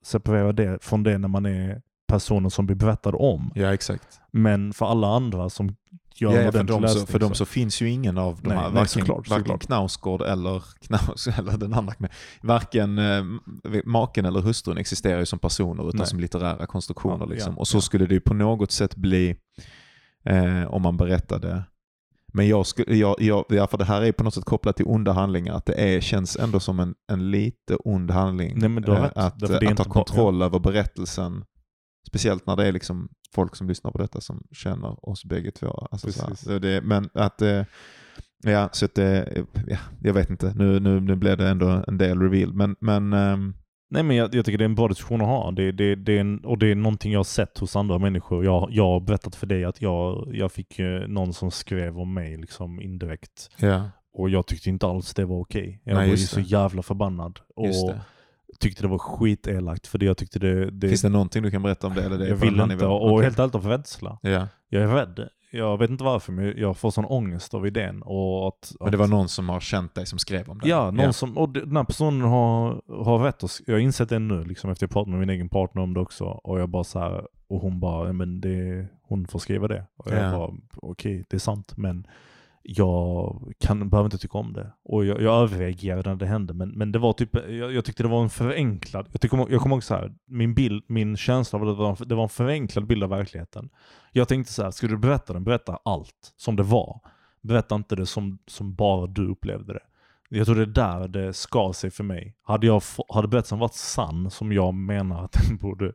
[0.04, 3.52] separera det från det när man är personen som blir berättad om.
[3.54, 4.20] Ja, exakt.
[4.30, 5.76] Men för alla andra som
[6.14, 8.48] gör Ja, ja, för, dem så, läsning för dem så finns ju ingen av de
[8.48, 9.66] Nej, här, nej, varken, såklart, varken såklart.
[9.66, 11.94] Knausgård eller, Knaus, eller den andra,
[12.42, 13.24] varken eh,
[13.84, 16.06] maken eller hustrun existerar ju som personer utan Nej.
[16.06, 17.26] som litterära konstruktioner.
[17.26, 17.58] Ja, liksom.
[17.58, 19.36] och så skulle det ju på något sätt bli
[20.24, 21.62] eh, om man berättade.
[22.36, 24.86] Men jag skulle, jag, jag, ja, för det här är på något sätt kopplat till
[24.86, 28.58] onda handlingar, att det är, känns ändå som en, en lite ond handling.
[28.58, 31.44] Nej, men eh, att att ha inte bara- kontroll över berättelsen.
[32.08, 35.88] Speciellt när det är liksom folk som lyssnar på detta som känner oss bägge två.
[35.90, 36.34] Alltså.
[36.36, 37.62] Så det, men att, eh,
[38.42, 41.98] ja, så att det, ja, jag vet inte, nu, nu, nu blev det ändå en
[41.98, 42.52] del reveal.
[42.54, 43.54] Men, men ehm,
[43.94, 45.50] Nej men jag, jag tycker det är en bra diskussion att ha.
[45.50, 48.44] Det, det, det är en, och det är någonting jag har sett hos andra människor.
[48.44, 52.14] Jag, jag har berättat för dig att jag, jag fick eh, någon som skrev om
[52.14, 53.50] mig liksom indirekt.
[53.56, 55.80] ja, Och jag tyckte inte alls det var okej.
[55.84, 57.38] Jag Nej, var så jävla förbannad.
[57.56, 57.94] Och
[58.60, 59.86] tyckte det var skitelakt.
[59.86, 60.70] För det jag tyckte det...
[60.70, 62.04] det Finns det någonting du kan berätta om det?
[62.04, 62.86] Eller det jag vill inte.
[62.86, 63.24] Och Okej.
[63.24, 64.18] helt ärligt av rädsla.
[64.22, 65.28] Ja, Jag är rädd.
[65.58, 68.02] Jag vet inte varför men jag får sån ångest av idén.
[68.02, 70.68] Och att, men det var någon som har känt dig som skrev om det?
[70.68, 73.42] Ja, någon Som, och den här personen har, har rätt.
[73.42, 75.94] Och, jag har insett det nu, liksom, efter jag pratat med min egen partner om
[75.94, 76.24] det också.
[76.24, 79.84] Och jag bara så här, och hon bara, ja, men det, hon får skriva det.
[79.96, 80.38] Och jag Ja.
[80.38, 81.72] bara, okej, det är sant.
[81.76, 82.06] Men
[82.66, 84.72] jag kan, behöver inte tycka om det.
[84.84, 86.54] Och jag, jag överreagerade när det hände.
[86.54, 89.60] Men, men det var typ, jag, jag tyckte det var en förenklad, jag, tycker, jag
[89.60, 92.22] kommer ihåg så här, min bild, min känsla var att det var, en- det var
[92.22, 93.68] en förenklad bild av verkligheten.
[94.12, 97.00] Jag tänkte så här, skulle du berätta den, berätta allt som det var.
[97.42, 99.80] Berätta inte det som, som bara du upplevde det.
[100.28, 102.34] Jag tror det är där det skar sig för mig.
[102.42, 105.92] Hade, jag få, hade berättelsen varit sann, som jag menar att den borde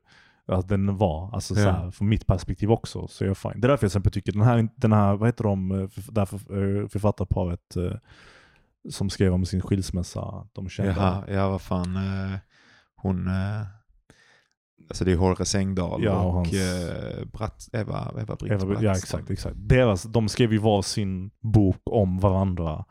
[0.54, 3.52] att den var, alltså så här, från mitt perspektiv också, så är jag fine.
[3.62, 5.88] Det är därför jag till exempel tycker den här, den här vad heter de, eh,
[6.12, 6.34] det här
[6.82, 7.91] eh, författarparet eh,
[8.89, 10.91] som skrev om sin skilsmässa, de kända.
[10.91, 11.97] Jaha, ja vad fan.
[12.95, 13.30] Hon,
[14.89, 18.82] alltså det är Horace Engdahl Ja, och och, hans- Bratt, Eva, Eva Britt Eva, Bratt.
[18.82, 19.56] ja exakt, exakt.
[19.60, 22.86] Deras, de skrev ju var sin bok om varandra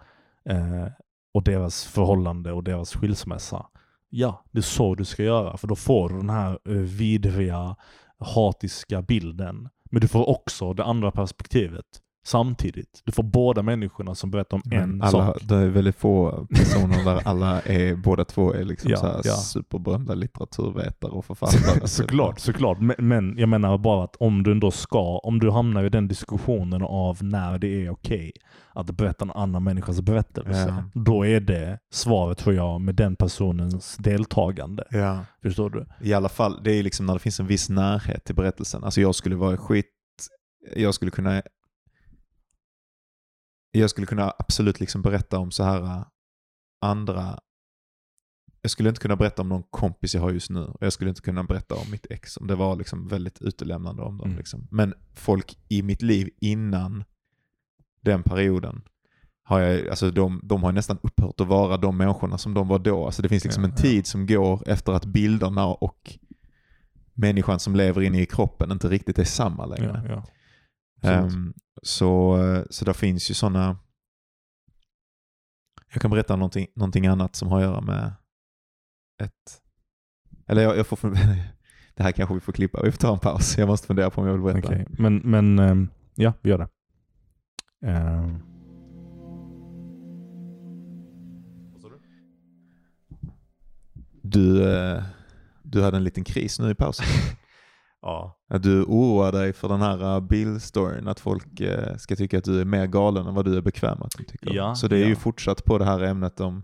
[0.48, 0.86] eh,
[1.34, 3.66] och deras förhållande och deras skilsmässa.
[4.10, 7.76] Ja, det är så du ska göra, för då får du den här eh, vidriga,
[8.18, 9.68] hatiska bilden.
[9.90, 11.84] Men du får också det andra perspektivet
[12.26, 13.02] samtidigt.
[13.04, 15.36] Du får båda människorna som berättar om en Men alla, sak.
[15.42, 19.20] det är väldigt få personer där alla är, båda två är liksom Ja, så här
[19.24, 19.34] ja.
[19.34, 21.74] superberömda litteraturvetare och författare.
[21.80, 21.88] typ.
[21.88, 22.80] Såklart, såklart.
[22.80, 26.08] Men, men jag menar bara att om du ändå ska, om du hamnar i den
[26.08, 28.32] diskussionen av när det är okej
[28.72, 33.96] att berätta en annan människas berättelse, då är det svaret tror jag med den personens
[33.96, 34.84] deltagande.
[34.90, 35.24] Ja.
[35.42, 35.86] Förstår du?
[36.00, 38.84] I alla fall, det är liksom när det finns en viss närhet till berättelsen.
[38.84, 39.86] Alltså jag skulle vara skit,
[40.76, 41.42] jag skulle kunna
[43.70, 46.04] jag skulle kunna absolut liksom berätta om så här äh,
[46.80, 47.38] andra
[48.62, 51.10] jag skulle inte kunna berätta om någon kompis jag har just nu och jag skulle
[51.10, 54.26] inte kunna berätta om mitt ex om det var liksom väldigt utelämnande om dem.
[54.26, 54.38] Mm.
[54.38, 54.68] Liksom.
[54.70, 57.04] Men folk i mitt liv innan
[58.00, 58.82] den perioden
[59.42, 62.78] har jag, alltså de, de har nästan upphört att vara de människorna som de var
[62.78, 63.06] då.
[63.06, 63.82] Alltså det finns liksom Ja, en ja.
[63.82, 66.18] tid som går efter att bilderna och
[67.14, 70.02] människan som lever inne i kroppen inte riktigt är samma längre.
[70.08, 70.24] Ja,
[71.02, 72.38] Ehm, så,
[72.70, 73.78] så där finns ju sådana...
[75.92, 78.12] Jag kan berätta någonting, någonting annat som har att göra med
[79.22, 79.62] ett...
[80.46, 81.10] Eller jag, jag får...
[81.94, 82.82] Det här kanske vi får klippa.
[82.82, 83.58] Vi får ta en paus.
[83.58, 84.68] Jag måste fundera på om jag vill berätta.
[84.68, 86.68] Okej, Men, men ehm, ja, vi gör det.
[87.86, 88.42] Ehm,
[94.22, 95.02] Du, eh,
[95.62, 97.06] du hade en liten kris nu i pausen.
[98.02, 98.38] ja.
[98.48, 102.44] Att du oroar dig för den här uh, bilstoryn, att folk eh, ska tycka att
[102.44, 104.54] du är mer galen än vad du är bekväm att de tycker.
[104.54, 105.18] Ja, Så det är ju ja.
[105.18, 106.62] fortsatt på det här ämnet om,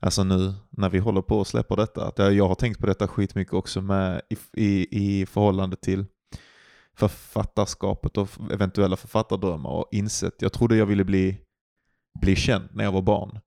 [0.00, 2.86] alltså nu när vi håller på att släppa detta, att jag jag har tänkt på
[2.86, 6.04] detta skitmycket också med, i, i, i förhållande till
[6.96, 11.38] författarskapet och eventuella författardrömmar och insett, jag trodde jag ville bli,
[12.20, 13.40] bli känd när jag var barn.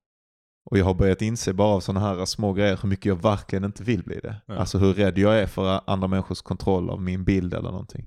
[0.65, 3.63] Och jag har börjat inse bara av sådana här små grejer hur mycket jag verkligen
[3.63, 4.35] inte vill bli det.
[4.45, 4.55] Ja.
[4.55, 8.05] Alltså hur rädd jag är för andra människors kontroll av min bild eller någonting.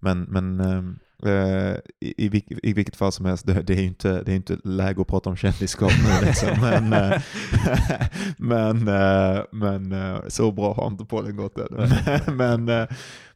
[0.00, 3.86] Men, men ehm, eh, i, i, i vilket fall som helst, det, det är ju
[3.86, 6.48] inte, det är inte läge att prata om kändisskap nu liksom.
[6.60, 7.22] Men, eh,
[8.38, 11.90] men, eh, men eh, så bra har inte Polen gått än.
[12.36, 12.88] men, eh,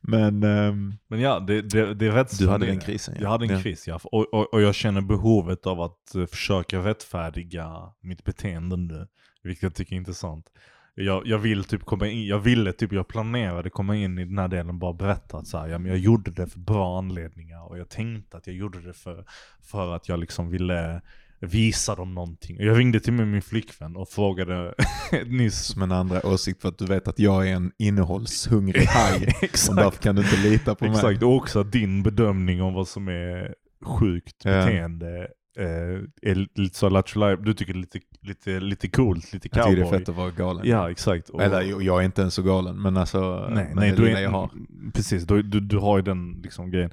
[0.02, 3.16] men ehm, Men ja, det, det, det är rätt du hade den krisen.
[3.20, 4.00] Jag hade en kris ja.
[4.04, 9.06] Och, och, och jag känner behovet av att eh, försöka rättfärdiga mitt beteende nu.
[9.42, 10.46] Vilket jag tycker är intressant.
[10.94, 14.38] Jag, jag vill typ komma in, jag ville typ, jag planerade komma in i den
[14.38, 17.68] här delen bara berätta att så här, ja, men jag gjorde det för bra anledningar
[17.68, 19.24] och jag tänkte att jag gjorde det för,
[19.62, 21.02] för att jag liksom ville
[21.42, 22.56] visa dem någonting.
[22.60, 24.74] Jag ringde till mig min flickvän och frågade
[25.26, 25.58] nyss.
[25.64, 29.34] Som en andra åsikt för att du vet att jag är en innehållshungrig haj.
[29.70, 30.94] och därför kan du inte lita på mig.
[30.94, 34.50] Exakt, och också din bedömning om vad som är sjukt Ja.
[34.50, 35.28] beteende.
[35.58, 39.64] Eh, är lite så Lattjo du tycker det är lite, lite, lite coolt, lite Jag
[39.66, 39.98] tycker det är cowboy.
[39.98, 40.68] fett att vara galen.
[40.68, 41.28] Ja, exakt.
[41.28, 44.30] Och- Eller jag är inte ens så galen, men alltså nej, nej du är, jag
[44.30, 44.50] har.
[44.94, 46.90] Precis, du, du, du har ju den liksom grejen.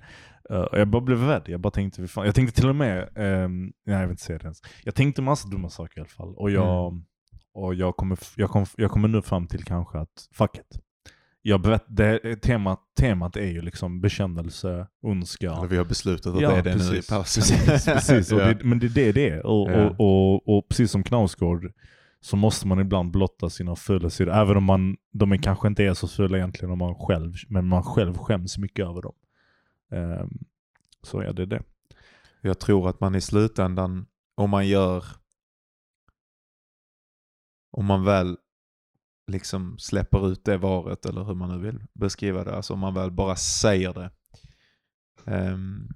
[0.50, 3.72] Och jag bara blev rädd, jag bara tänkte, fan, jag tänkte till och med, ehm,
[3.86, 4.62] nej jag vill inte säga det ens.
[4.84, 6.36] Jag tänkte massa dumma saker i alla fall.
[6.36, 7.04] Och jag, Mm.
[7.54, 10.80] och jag, kommer, jag, kom, jag kommer nu fram till kanske att, fuck it.
[11.42, 15.52] Jag berätt, det, temat, temat är ju liksom bekännelse, ondska.
[15.52, 17.44] Eller vi har beslutat att Ja, det är det nu i pausen.
[17.58, 18.32] Precis, precis.
[18.32, 18.38] Ja.
[18.38, 19.46] det, men det är det det är.
[19.46, 19.90] Och, Ja.
[19.90, 21.72] och, och, och precis som Knausgård
[22.22, 24.34] så måste man ibland blotta sina fula sidor.
[24.34, 27.68] Även om man, de är kanske inte är så fula egentligen om man själv, men
[27.68, 29.14] man själv skäms mycket över dem.
[29.92, 30.30] Ehm,
[31.04, 31.64] så ja, det är det.
[32.42, 35.06] Jag tror att man i slutändan, om man gör,
[37.72, 38.38] om man väl
[39.28, 42.94] liksom släpper ut det varet eller hur man nu vill beskriva det, alltså om man
[42.94, 44.12] väl bara säger det,
[45.26, 45.88] ehm,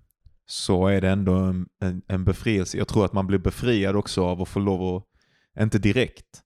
[0.45, 2.77] så är det ändå en, en, en befrielse.
[2.77, 5.05] Jag tror att man blir befriad också av att få lov att,
[5.63, 6.41] inte direkt,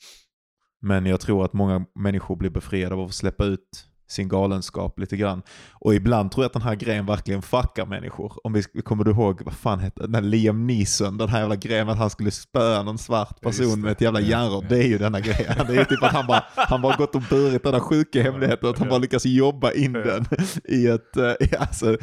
[0.79, 4.99] men jag tror att många människor blir befriade av att få släppa ut sin galenskap
[4.99, 5.41] lite grann.
[5.87, 8.33] Och ibland tror jag att den här grejen verkligen fuckar människor.
[8.43, 11.55] Om vi kommer du ihåg, vad fan hette den här Liam Neeson, den här jävla
[11.55, 14.63] grejen att han skulle spöa någon svart person med ett jävla ja.
[14.69, 15.53] Det är ju denna grejen.
[15.67, 18.23] Det är ju typ att han bara, han bara gått och burit den här sjuka
[18.23, 20.25] hemligheten, att han bara lyckas jobba in den
[20.63, 21.97] i ett, eh, alltså,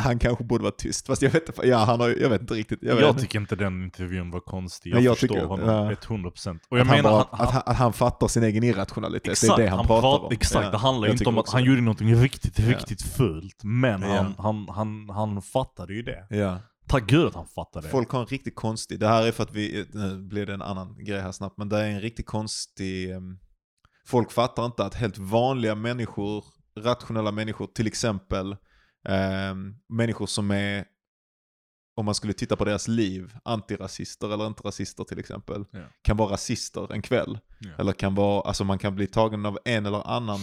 [0.00, 1.06] han kanske borde vara tyst.
[1.06, 2.78] Fast jag vet ja, han har, jag vet inte riktigt.
[2.82, 4.94] Jag, Jag, tycker inte den intervjun var konstig.
[4.94, 5.90] Jag, jag förstår tycker- honom ja.
[6.08, 6.58] 100%.
[6.68, 9.32] Och jag att, han menar, bara, han, att, han, att han fattar sin egen irrationalitet,
[9.32, 10.32] Exakt, det är det han, pratar prat- om.
[10.32, 12.64] Exakt, det handlar ju inte om att han gjorde någonting riktigt, Ja.
[13.32, 13.64] Fult.
[13.64, 14.08] Men Ja.
[14.16, 16.26] han, han, han, han fattade ju det.
[16.30, 16.60] Ja.
[16.88, 17.90] Tack gud att han fattade det.
[17.90, 20.62] Folk har en riktigt konstig, det här är för att vi, nu blir det en
[20.62, 23.10] annan grej här snabbt, men det är en riktigt konstig,
[24.06, 26.44] folk fattar inte att helt vanliga människor,
[26.80, 28.56] rationella människor, till exempel
[29.08, 30.84] em, människor som är,
[31.96, 35.80] om man skulle titta på deras liv, antirasister eller inte rasister till exempel, Ja.
[36.02, 37.38] kan vara rasister en kväll.
[37.60, 37.70] Ja.
[37.78, 40.40] Eller kan vara, alltså man kan bli tagen av en eller annan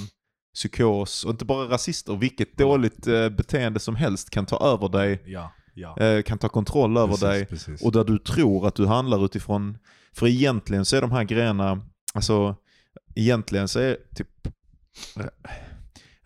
[0.56, 5.22] psykos, och inte bara rasister, vilket dåligt eh, beteende som helst kan ta över dig,
[5.26, 5.98] Ja, ja.
[6.00, 7.46] eh, kan ta kontroll över Precis, dig.
[7.46, 7.82] precis.
[7.82, 9.78] Och där du tror att du handlar utifrån,
[10.14, 11.82] för egentligen så är de här grejerna,
[12.14, 12.56] alltså
[13.16, 14.30] egentligen så är typ
[15.16, 15.30] ra-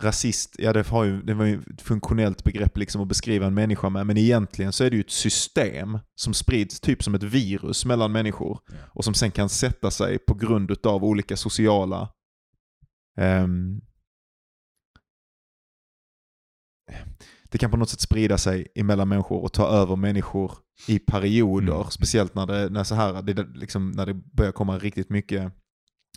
[0.02, 3.54] rasist, ja det, har ju, det var ju ett funktionellt begrepp liksom att beskriva en
[3.54, 7.24] människa med, men egentligen så är det ju ett system som sprids typ som ett
[7.24, 8.76] virus mellan människor Ja.
[8.94, 12.10] och som sen kan sätta sig på grund av olika sociala
[13.18, 13.82] ehm,
[17.50, 20.52] det kan på något sätt sprida sig emellan människor och ta över människor
[20.88, 21.76] i perioder.
[21.76, 21.90] Mm.
[21.90, 25.54] Speciellt när det, när, så här, det, liksom, när det börjar komma riktigt mycket,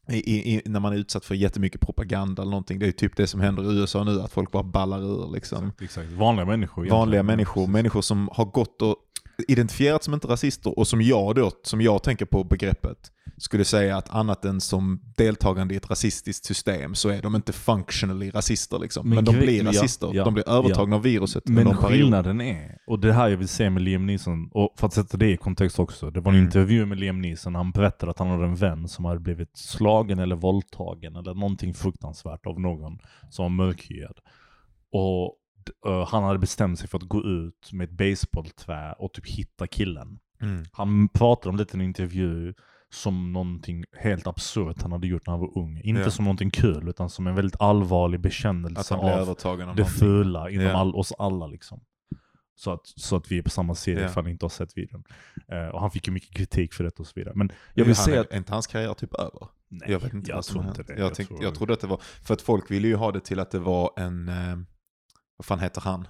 [0.08, 2.78] i, i, när man är utsatt för jättemycket propaganda eller någonting.
[2.78, 5.32] Det är ju typ det som händer i USA nu, att folk bara ballar ur.
[5.32, 5.66] Liksom.
[5.66, 6.12] Exakt, exakt.
[6.12, 6.86] Vanliga människor.
[6.86, 8.96] Vanliga människor, människor som har gått och
[9.48, 12.98] identifierat som inte rasister och som jag då, som jag tänker på begreppet,
[13.36, 17.52] skulle säga att annat än som deltagande i ett rasistiskt system så är de inte
[17.52, 19.08] functionally rasister liksom.
[19.08, 20.10] Men, Men de blir ja, rasister.
[20.14, 23.70] ja, de blir övertagna av viruset Men skillnaden är, och det här jag vill säga
[23.70, 26.10] med Liam Neeson, och för att sätta det i kontext också.
[26.10, 26.46] Det var en Mm.
[26.46, 30.18] intervju med Liam Neeson, han berättade att han hade en vän som hade blivit slagen
[30.18, 32.98] eller våldtagen eller någonting fruktansvärt av någon
[33.30, 34.18] som var mörkhyad.
[34.92, 35.36] Och
[35.86, 39.66] eh, han hade bestämt sig för att gå ut med ett baseballträ och typ hitta
[39.66, 40.18] killen.
[40.42, 40.64] Mm.
[40.72, 42.54] Han pratade om det i en intervju
[42.90, 45.80] som någonting helt absurt han hade gjort när han var ung.
[45.84, 46.10] Inte Ja.
[46.10, 49.04] som någonting kul, utan som en väldigt allvarlig bekännelse av
[49.44, 49.84] av det någonting.
[49.84, 50.72] fula inom Ja.
[50.76, 51.80] all, oss alla liksom.
[52.54, 54.06] Så att, så att vi är på samma sida Ja.
[54.08, 55.04] ifall ni inte har sett videon.
[55.52, 57.34] Eh, och han fick ju mycket kritik för det och så vidare.
[57.36, 58.32] Men jag vill säga att...
[58.32, 59.48] Är inte hans karriär typ över?
[59.68, 60.92] Nej, jag vet inte jag vad som tror inte det.
[60.92, 63.12] Jag, Jag tänkte, tror- jag trodde att det var, för att folk ville ju ha
[63.12, 64.56] det till att det var en, eh,
[65.42, 66.06] vad fan heter han?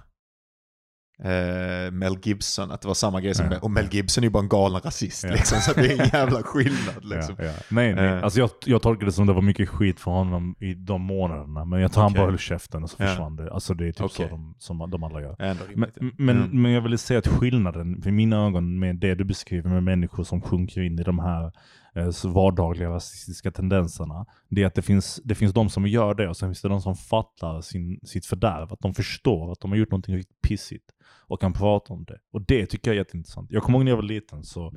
[1.23, 3.51] Eh, Mel Gibson, att det var samma grej som Ja.
[3.51, 3.59] det.
[3.59, 5.31] Och Mel Gibson är ju bara en galen rasist Ja.
[5.31, 7.35] liksom, så det är en jävla skillnad liksom.
[7.39, 7.51] Ja.
[7.69, 8.05] Nej, nej.
[8.05, 8.23] Eh.
[8.23, 11.65] Alltså jag, jag tolkade det som det var mycket skit för honom i de månaderna.
[11.65, 12.15] Men jag tror Okej.
[12.17, 13.53] han bara höll käften och så försvann det.
[13.53, 14.25] Alltså det är typ Okej.
[14.29, 15.35] så de, som de alla gör.
[15.41, 16.61] Ändå Men, men, Mm.
[16.61, 20.23] men jag ville säga att skillnaden, för mina ögon, med det du beskriver med människor
[20.23, 21.51] som sjunker in i de här
[21.95, 26.29] Eh, vardagliga rasistiska tendenserna, det är att det finns, det finns de som gör det
[26.29, 28.73] och sen finns det de som fattar sin, sitt fördärv.
[28.73, 30.89] Att de förstår att de har gjort någonting riktigt pissigt
[31.27, 32.19] och kan prata om det.
[32.31, 33.51] Och det tycker jag är jätteintressant.
[33.51, 34.73] Jag kommer ihåg när jag var liten så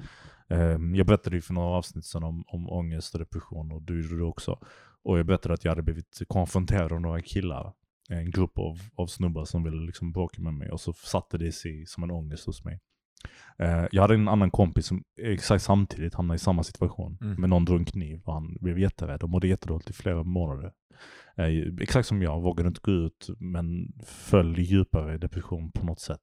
[0.49, 4.03] ehm, jag berättade ju för några avsnitt sedan om, om ångest och depression och du
[4.03, 4.59] gjorde det också.
[5.03, 7.73] Och jag berättade att jag hade blivit konfronterad av några killar
[8.09, 11.53] en grupp av, av snubbar som ville liksom bråka med mig och så satte det
[11.53, 12.81] sig som en ångest hos mig.
[13.59, 17.19] Eh, jag hade en annan kompis som exakt samtidigt hamnade i samma situation.
[17.21, 17.41] Mm.
[17.41, 20.73] Men någon drog en kniv och han blev jätterädd och mådde jättedåligt i flera månader.
[21.37, 21.47] Eh,
[21.81, 26.21] exakt som jag, vågade inte gå ut men föll i djupare depression på något sätt.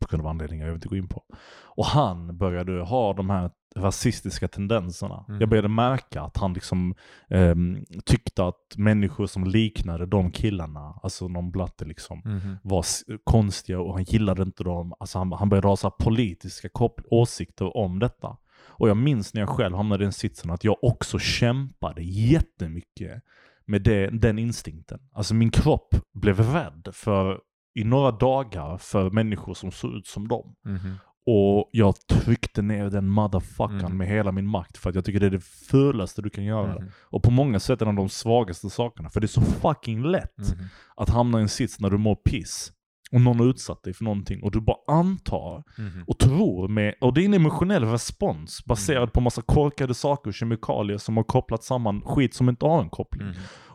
[0.00, 1.22] På grund av anledningar jag inte gå in på.
[1.64, 5.24] Och han började ha de här rasistiska tendenserna.
[5.28, 5.40] Mm.
[5.40, 6.94] Jag började märka att han liksom
[7.28, 12.56] ehm, tyckte att människor som liknade de killarna, alltså någon blatte liksom, Mhm.
[12.62, 12.84] var
[13.24, 14.94] konstiga och han gillade inte dem.
[15.00, 16.68] Alltså han, han började ha så politiska
[17.10, 18.36] åsikter om detta.
[18.64, 23.22] Och jag minns när jag själv hamnade i den sitsen att jag också kämpade jättemycket
[23.66, 25.00] med det, den instinkten.
[25.12, 27.40] Alltså min kropp blev rädd för
[27.74, 30.54] i några dagar för människor som såg ut som dem.
[30.64, 30.94] Mhm.
[31.26, 33.96] Och jag tryckte ner den motherfuckern Mm.
[33.96, 36.74] med hela min makt för att jag tycker det är det fulaste du kan göra.
[36.78, 36.90] Mhm.
[37.02, 39.10] Och på många sätt en av de svagaste sakerna.
[39.10, 40.66] För det är så fucking lätt Mhm.
[40.96, 42.72] att hamna i en sits när du mår piss.
[43.12, 46.04] Och någon har utsatt dig för någonting och du bara antar Mhm.
[46.06, 50.34] och tror med, och det är en emotionell respons baserad på massa korkade saker och
[50.34, 53.28] kemikalier som har kopplat samman skit som inte har en koppling.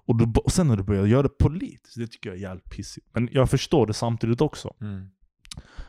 [0.07, 2.69] Och, du, och sen när du börjar göra det politiskt, det tycker jag är jävligt
[2.69, 3.07] pissigt.
[3.13, 4.73] Men jag förstår det samtidigt också.
[4.81, 5.09] Mm.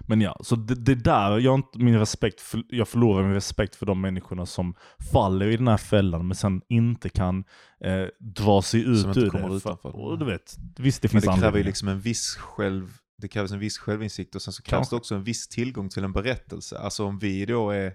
[0.00, 3.86] Men ja, så det, det där, jag, min respekt för, jag förlorar min respekt för
[3.86, 4.74] de människorna som
[5.12, 7.44] faller i den här fällan men sen inte kan
[7.80, 9.56] eh, dra sig ut Som ur det.
[9.56, 9.96] utanför.
[9.96, 13.28] och du vet, visst det Men finns det kräver ju liksom en viss själv, det
[13.28, 14.94] krävs en viss självinsikt och sen så krävs Kanske.
[14.94, 16.78] det också en viss tillgång till en berättelse.
[16.78, 17.92] Alltså om vi då är,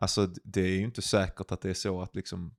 [0.00, 2.54] alltså det är ju inte säkert att det är så att liksom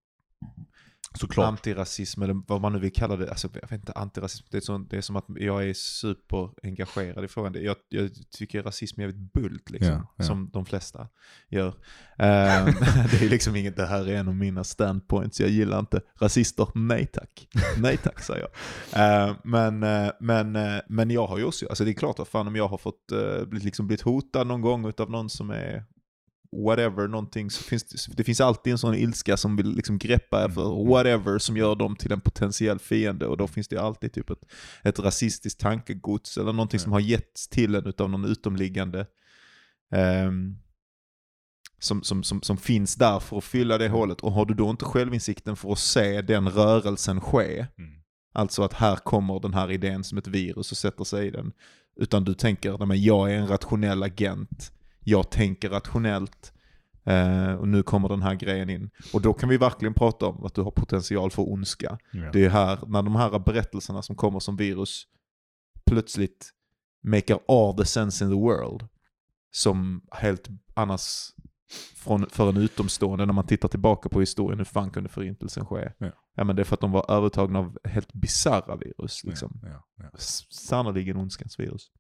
[1.20, 1.48] Såklart.
[1.48, 4.62] antirasism eller vad man nu vill kalla det, alltså jag vet inte, antirasism, det är,
[4.62, 7.54] så, det är som att jag är superengagerad i frågan.
[7.64, 10.24] Jag, jag tycker rasism är jävligt bult liksom, Ja, ja.
[10.24, 11.08] som de flesta
[11.50, 11.74] gör.
[12.18, 12.66] Ehm,
[13.12, 16.68] det är liksom inget, det här är en av mina standpoints, jag gillar inte rasister,
[16.76, 17.48] nej tack.
[17.78, 18.52] Nej tack säger jag.
[19.04, 22.28] Ehm, men, eh, men, eh, men jag har ju också, alltså det är klart att
[22.28, 25.50] fan om jag har fått, uh, blivit, liksom blivit hotad någon gång utav någon som
[25.50, 25.84] är
[26.66, 30.50] whatever, någonting, så finns det, det finns alltid en sån ilska som vill liksom greppa
[30.50, 34.30] för whatever som gör dem till en potentiell fiende och då finns det alltid typ
[34.30, 34.46] ett,
[34.84, 39.06] ett rasistiskt tankegods eller någonting som har getts till en utav någon utomliggande
[39.92, 40.56] ehm,
[41.80, 44.70] som, som, som, som finns där för att fylla det hålet och har du då
[44.70, 48.04] inte självinsikten för att se den rörelsen ske, Mm.
[48.34, 51.52] Alltså att här kommer den här idén som ett virus och sätter sig i den.
[51.96, 54.72] Utan du tänker, men jag är en rationell agent,
[55.04, 56.54] jag tänker rationellt
[57.04, 58.90] eh, och nu kommer den här grejen in.
[59.14, 61.98] Och då kan vi verkligen prata om att du har potential för ondska.
[62.12, 62.32] Ja.
[62.32, 65.08] Det är här, när de här berättelserna som kommer som virus
[65.86, 66.50] plötsligt
[67.04, 68.88] maker all the sense in the world.
[69.52, 71.34] Som helt annars
[71.96, 75.92] från, för en utomstående när man tittar tillbaka på historien, hur fan kunde förintelsen ske?
[76.36, 76.44] Ja.
[76.44, 79.24] men det är för att de var övertagna av helt bisarra virus.
[79.24, 79.60] Liksom.
[79.64, 80.10] Ja, ja, ja.
[80.50, 81.92] Sannerligen ondskans virus.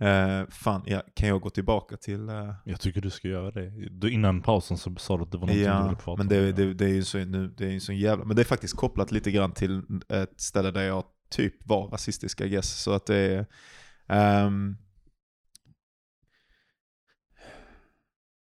[0.00, 2.28] Eh, fan, ja, kan jag gå tillbaka till...
[2.28, 3.70] eh, Jag tycker du ska göra det.
[3.90, 6.26] Du, innan pausen så sa du att det var något du ja, ville prata men
[6.26, 6.28] om.
[6.28, 8.24] det, det, det är ju så, nu, det är ju så jävla...
[8.24, 12.40] Men det är faktiskt kopplat lite grann till ett ställe där jag typ var rasistisk,
[12.40, 12.82] I guess.
[12.82, 13.46] Så att det är...
[14.08, 14.76] ehm,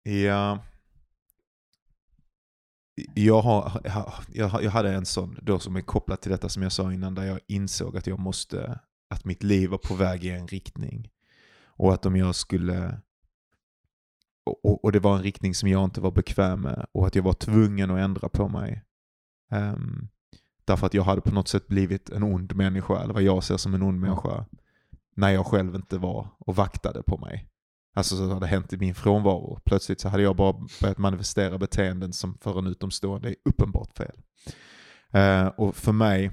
[0.03, 0.59] ja...
[3.15, 3.81] Jag, har,
[4.33, 7.15] jag, jag hade en sån då som är kopplad till detta som jag sa innan,
[7.15, 8.81] där jag insåg att jag måste,
[9.11, 11.09] att mitt liv var på väg i en riktning.
[11.81, 13.01] Och att om jag skulle,
[14.45, 17.23] och, och, det var en riktning som jag inte var bekväm med och att jag
[17.23, 18.85] var tvungen att ändra på mig.
[19.51, 20.09] Ehm,
[20.65, 23.57] därför att jag hade på något sätt blivit en ond människa, eller vad jag ser
[23.57, 24.47] som en ond människa,
[25.17, 27.49] när jag själv inte var och vaktade på mig.
[27.95, 29.61] Alltså så hade hänt i min frånvaro.
[29.65, 34.23] Plötsligt så hade jag bara börjat manifestera beteenden som för en utomstående är uppenbart fel.
[35.11, 36.31] Eh, och för mig,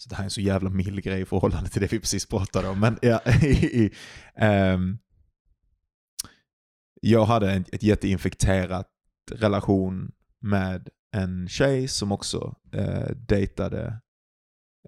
[0.00, 2.26] så det här är en så jävla mild grej i förhållande till det vi precis
[2.26, 3.90] pratade om, men ja, i,
[4.34, 4.98] ehm,
[7.00, 8.88] jag hade en ett jätteinfekterat
[9.32, 14.00] relation med en tjej som också eh, dejtade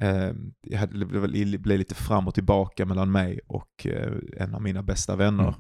[0.00, 4.82] Eh, jag blev, blev lite fram och tillbaka mellan mig och eh, en av mina
[4.82, 5.54] bästa vänner.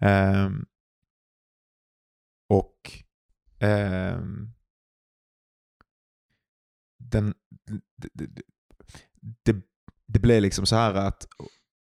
[0.00, 0.66] Ehm,
[2.48, 2.92] och
[3.58, 4.52] ehm,
[6.98, 7.34] den,
[7.96, 8.26] det,
[9.44, 9.56] det,
[10.06, 11.26] det, blev liksom så här att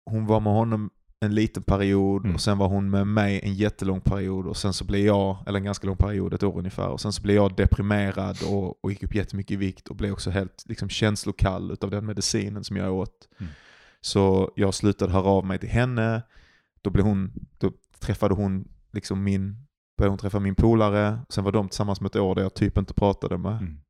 [0.07, 2.35] hon var med honom en liten period Mm.
[2.35, 5.59] och sen var hon med mig en jättelång period och sen så blev jag, eller
[5.59, 8.91] en ganska lång period, ett år ungefär, och sen så blev jag deprimerad och, och
[8.91, 12.77] gick upp jättemycket i vikt och blev också helt liksom, känslokall utav den medicinen som
[12.77, 13.29] jag åt.
[13.41, 13.53] Mm.
[14.01, 16.23] Så jag slutade höra av mig till henne,
[16.83, 19.67] då, blev hon, då träffade hon liksom min,
[19.99, 22.79] började hon träffa min polare, sen var de tillsammans med ett år där jag typ
[22.79, 23.81] inte pratade med Mm.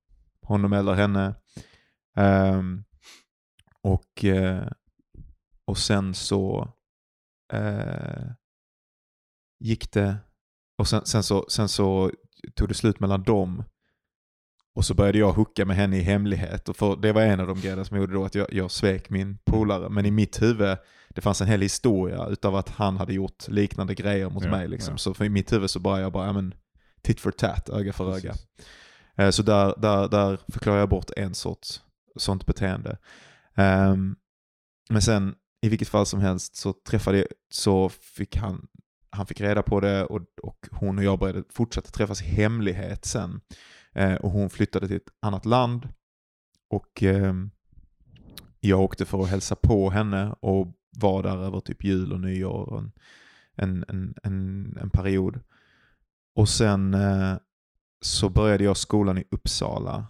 [0.43, 1.35] honom eller henne.
[2.17, 2.85] Ehm,
[3.83, 4.69] och, eh,
[5.65, 6.73] och sen så
[7.53, 8.25] eh,
[9.65, 10.17] gick det,
[10.79, 12.11] och sen, sen, så, sen så
[12.55, 13.65] tog det slut mellan dem.
[14.75, 16.69] Och så började jag hooka med henne i hemlighet.
[16.69, 19.11] Och för, det var en av de grejerna som gjorde då att jag, jag svek
[19.11, 19.89] min polare.
[19.89, 23.95] Men i mitt huvud, det fanns en hel historia utav att han hade gjort liknande
[23.95, 24.69] grejer mot Ja, mig.
[24.69, 24.95] Liksom.
[24.95, 24.99] ja.
[24.99, 26.55] Så för i mitt huvud så bara jag bara, ja men
[27.03, 28.31] tit for tat, öga för öga.
[28.33, 28.57] Precis.
[29.17, 31.83] Eh, Så där, där, där förklarar jag bort en sorts
[32.17, 32.99] sånt beteende.
[33.55, 34.17] Um,
[34.91, 38.67] men sen i vilket fall som helst så träffade jag, så fick han,
[39.11, 43.05] han fick reda på det och, och hon och jag började fortsätta träffas i hemlighet
[43.05, 43.41] sen.
[43.93, 45.89] Eh, och hon flyttade till ett annat land
[46.71, 47.51] och ehm,
[48.61, 52.73] jag åkte för att hälsa på henne och var där över typ jul och nyår
[52.73, 52.93] och en,
[53.57, 55.41] en, en, en, en period.
[56.35, 57.37] Och sen eh,
[58.01, 60.07] så började jag skolan i Uppsala.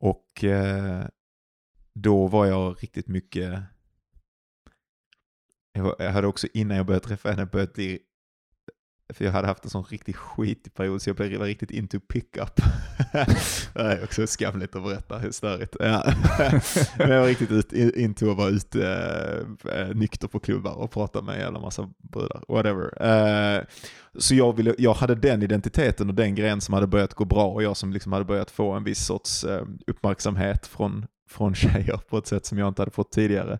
[0.00, 1.06] Och eh,
[1.94, 3.62] då var jag riktigt mycket...
[5.72, 7.98] Jag, hade också innan jag började träffa henne börjat bli...
[9.14, 12.56] För jag hade haft en sån riktigt skitig period så jag blev riktigt into pickup.
[13.74, 15.76] det är också skamligt att berätta hur störigt.
[15.80, 16.12] Ja.
[16.98, 21.22] Men jag var riktigt ut, into att vara ute äh, nykter på klubbar och prata
[21.22, 22.42] med en jävla massa brudar.
[22.48, 23.02] Whatever.
[23.02, 23.62] Eh,
[24.18, 27.46] så jag, ville, jag hade den identiteten och den grejen som hade börjat gå bra
[27.46, 32.00] och jag som liksom hade börjat få en viss sorts eh, uppmärksamhet från, från tjejer
[32.08, 33.58] på ett sätt som jag inte hade fått tidigare.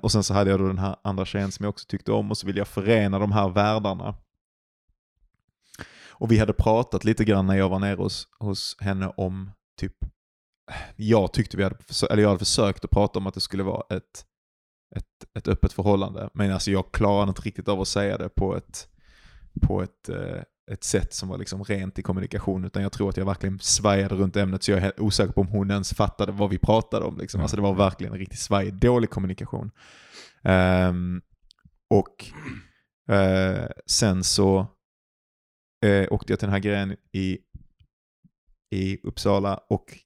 [0.00, 2.30] Och sen så hade jag då den här andra tjejen som jag också tyckte om
[2.30, 4.14] och så ville jag förena de här världarna.
[6.20, 9.50] Och vi hade pratat lite grann när jag var nere hos, hos henne om
[9.80, 9.94] typ,
[10.96, 11.76] jag tyckte vi hade,
[12.10, 14.24] eller jag hade försökt att prata om att det skulle vara ett,
[14.96, 16.30] ett, ett öppet förhållande.
[16.34, 18.88] Men alltså jag klarade inte riktigt av att säga det på ett,
[19.62, 22.64] på ett, eh, ett sätt som var liksom rent i kommunikation.
[22.64, 25.48] Utan jag tror att jag verkligen svajade runt ämnet så jag är osäker på om
[25.48, 27.18] hon ens fattade vad vi pratade om.
[27.18, 27.40] Liksom.
[27.40, 29.70] Alltså det var verkligen en riktigt svajig, dålig kommunikation.
[30.42, 31.22] Ehm,
[31.90, 32.24] och
[33.14, 34.66] eh, sen så
[35.84, 37.38] eh, åkte jag till den här grejen i,
[38.70, 39.98] i Uppsala och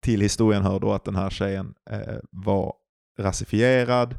[0.00, 2.74] till historien hör då att den här tjejen eh, var
[3.18, 4.18] rasifierad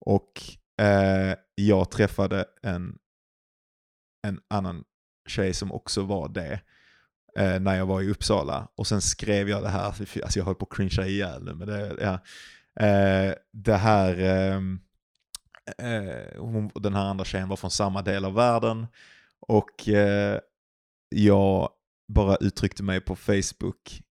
[0.00, 0.42] och
[0.80, 2.98] eh, jag träffade en,
[4.26, 4.84] en annan
[5.28, 6.60] tjej som också var det
[7.38, 8.68] eh, när jag var i Uppsala.
[8.74, 9.84] Och sen skrev jag det här,
[10.22, 12.12] alltså jag höll på att cringea ihjäl nu, men det, ja.
[12.86, 14.80] eh, det här, ehm,
[15.78, 18.86] eh, hon, den här andra tjejen var från samma del av världen
[19.48, 20.40] och eh,
[21.08, 21.70] jag
[22.12, 24.02] bara uttryckte mig på Facebook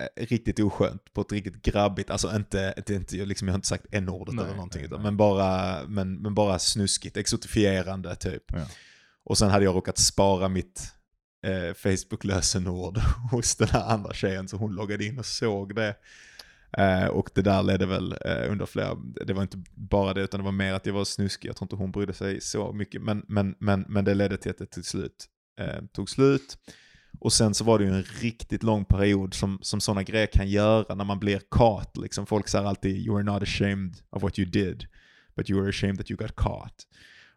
[0.00, 3.68] eh, riktigt oskönt på ett riktigt grabbigt, alltså inte, inte, inte liksom, jag har inte
[3.68, 5.00] sagt n-ordet Nej, eller någonting, nej, nej.
[5.00, 8.44] men, bara, men, men bara snuskigt, exotifierande typ.
[8.52, 8.66] Ja.
[9.24, 10.92] Och sen hade jag råkat spara mitt
[11.46, 12.98] eh, Facebook-lösenord
[13.30, 15.96] hos den här andra tjejen, så hon loggade in och såg det.
[16.72, 18.94] Eh, och det där ledde väl eh, under flera,
[19.26, 21.64] det var inte bara det utan det var mer att jag var snuskig, jag tror
[21.64, 23.02] inte hon brydde sig så mycket.
[23.02, 25.26] Men, men, men, men det ledde till att det till slut
[25.60, 26.58] eh, tog slut.
[27.20, 30.48] Och sen så var det ju en riktigt lång period som, som sådana grejer kan
[30.48, 31.96] göra när man blir caught.
[31.96, 34.86] Liksom folk säger alltid “You are not ashamed of what you did,
[35.36, 36.86] but you are ashamed that you got caught”.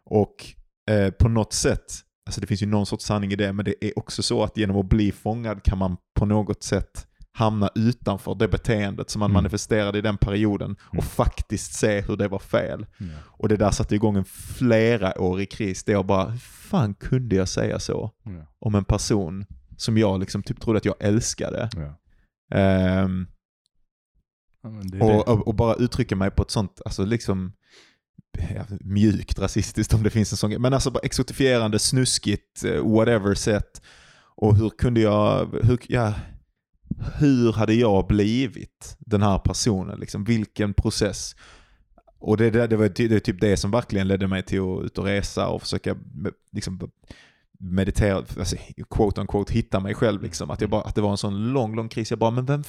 [0.04, 0.54] Och
[0.90, 1.94] eh, på något sätt,
[2.26, 4.56] alltså det finns ju någon sorts sanning i det, men det är också så att
[4.56, 9.30] genom att bli fångad kan man på något sätt hamna utanför det beteendet som man
[9.30, 9.34] Mm.
[9.34, 11.04] manifesterade i den perioden och Mm.
[11.06, 12.86] faktiskt se hur det var fel.
[12.98, 13.06] Ja.
[13.26, 17.48] Och det där satte igång en flerårig kris där jag bara, hur fan kunde jag
[17.48, 18.10] säga så
[18.58, 19.44] om en person
[19.76, 21.68] som jag liksom typ trodde att jag älskade?
[22.54, 23.26] Ehm,
[24.62, 27.52] Ja, är och, och, och bara uttrycka mig på ett sånt, alltså liksom
[28.80, 30.50] mjukt rasistiskt om det finns en sån.
[30.62, 33.82] Men alltså bara exotifierande, snuskigt, eh, whatever sätt.
[34.36, 36.14] Och hur kunde jag, hur, ja,
[37.18, 40.00] hur hade jag blivit den här personen?
[40.00, 41.36] Liksom, vilken process?
[42.18, 44.84] Och det, det, det var det är typ det som verkligen ledde mig till att
[44.84, 45.96] ut och resa och försöka
[46.52, 46.90] liksom,
[47.58, 48.56] meditera, alltså,
[48.90, 50.22] quote on quote, hitta mig själv.
[50.22, 50.50] Liksom.
[50.50, 52.10] Att, jag bara, att det var en sån lång, lång kris.
[52.10, 52.64] Jag bara, men vem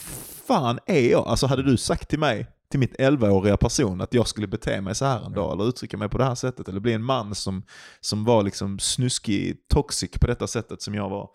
[0.48, 1.28] fan är jag?
[1.28, 4.96] Alltså hade du sagt till mig, till mitt 11-åriga person, att jag skulle bete mig
[4.96, 7.36] så här en dag, eller uttrycka mig på det här sättet, eller bli en man
[7.36, 7.64] som,
[8.02, 11.30] som var liksom snuskig, toxic på detta sättet som jag var.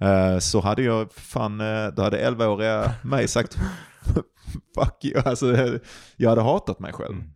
[0.00, 3.58] Eh, så hade jag fan, eh, då hade 11-åriga mig sagt
[4.74, 5.22] fuck you.
[5.24, 5.78] Alltså,
[6.16, 7.14] jag hade hatat mig själv.
[7.14, 7.30] Mm.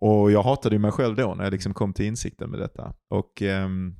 [0.00, 2.94] Och jag hatade ju mig själv då när jag liksom kom till insikten med detta.
[3.08, 3.94] Och ehm,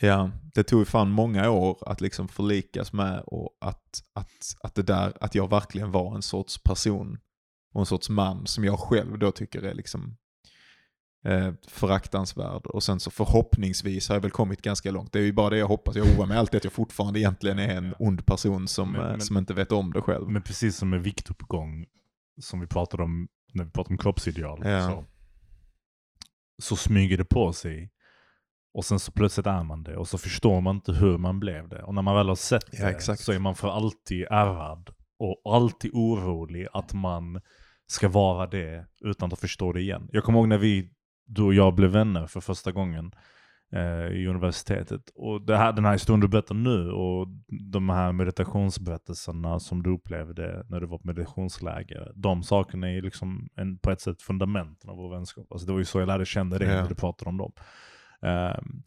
[0.00, 4.82] ja, det tog fan många år att liksom förlikas med och att, att, att det
[4.82, 7.18] där, att jag verkligen var en sorts person
[7.74, 10.16] och en sorts man som jag själv då tycker är liksom
[11.24, 12.66] eh, föraktansvärd.
[12.66, 15.12] Och sen så förhoppningsvis har jag väl kommit ganska långt.
[15.12, 15.96] Det är ju bara det jag hoppas.
[15.96, 19.08] Jag oroar mig alltid att jag fortfarande egentligen är en ond person som, Men- eh,
[19.10, 20.28] men- som inte vet om det själv.
[20.28, 21.86] Men precis som med viktuppgång,
[22.40, 24.60] som vi pratade om när vi pratade om kroppsideal.
[24.64, 24.90] Ja.
[24.90, 25.04] Så
[26.62, 27.90] så smyger det på sig.
[28.74, 31.68] Och sen så plötsligt är man det och så förstår man inte hur man blev
[31.68, 31.82] det.
[31.82, 33.20] Och när man väl har sett Ja, det exakt.
[33.20, 37.40] så är man för alltid ärrad och alltid orolig att man
[37.86, 40.08] ska vara det utan att förstå det igen.
[40.12, 40.90] Jag kommer ihåg när vi,
[41.28, 43.12] du och jag blev vänner för första gången
[43.72, 45.10] eh, i universitetet.
[45.14, 47.28] Och det här, den här historien du berättar nu och
[47.72, 52.12] de här meditationsberättelserna som du upplevde när du var på meditationsläger.
[52.14, 55.52] De sakerna är liksom en, på ett sätt fundamenten av vår vänskap.
[55.52, 57.52] Alltså det var ju så jag lärde känna dig när du pratade om dem.
[58.22, 58.82] Ehm,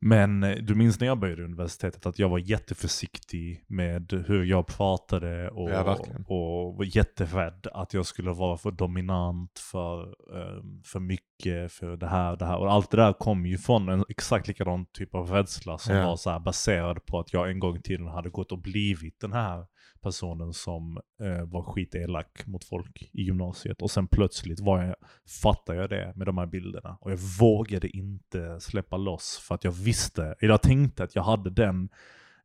[0.00, 4.66] men eh, du minns när jag började universitetet att jag var jätteförsiktig med hur jag
[4.66, 11.00] pratade och, Ja, och var jätterädd att jag skulle vara för dominant, för, ehm, för
[11.00, 12.56] mycket, för det här det här.
[12.58, 16.06] Och allt det där kom ju från en exakt likadan typ av rädsla som Ja.
[16.06, 19.32] var så baserad på att jag en gång i tiden hade gått och blivit den
[19.32, 19.66] här
[20.02, 23.82] personen som eh, var skitelak mot folk i gymnasiet.
[23.82, 24.96] Och sen plötsligt var jag,
[25.42, 26.98] fattade jag det med de här bilderna.
[27.00, 31.22] Och jag vågade inte släppa loss för att jag visste, eller jag tänkte att jag
[31.22, 31.88] hade den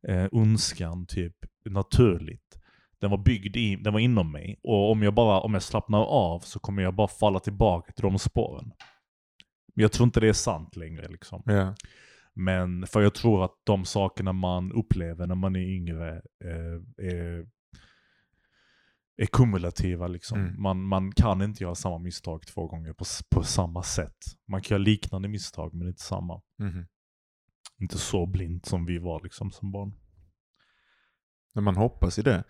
[0.08, 2.58] eh, önskan typ naturligt.
[3.00, 4.60] Den var byggd i, den var inom mig.
[4.62, 8.02] Och om jag bara, om jag slappnar av så kommer jag bara falla tillbaka till
[8.02, 8.72] de spåren.
[9.74, 11.42] Men jag tror inte det är sant längre liksom.
[11.48, 11.74] Yeah.
[12.34, 17.46] Men för jag tror att de sakerna man upplever när man är yngre eh, är,
[19.16, 20.06] är kumulativa.
[20.06, 20.40] Liksom.
[20.40, 20.62] Mm.
[20.62, 24.18] Man, man kan inte göra samma misstag två gånger på, på samma sätt.
[24.48, 26.42] Man kan göra liknande misstag men inte samma.
[26.58, 26.86] Mhm.
[27.78, 29.94] Inte så blint som vi var liksom som barn.
[31.54, 32.44] Men man hoppas i det.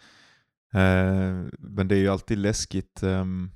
[0.74, 3.02] Eh, men det är ju alltid läskigt.
[3.02, 3.50] ehm,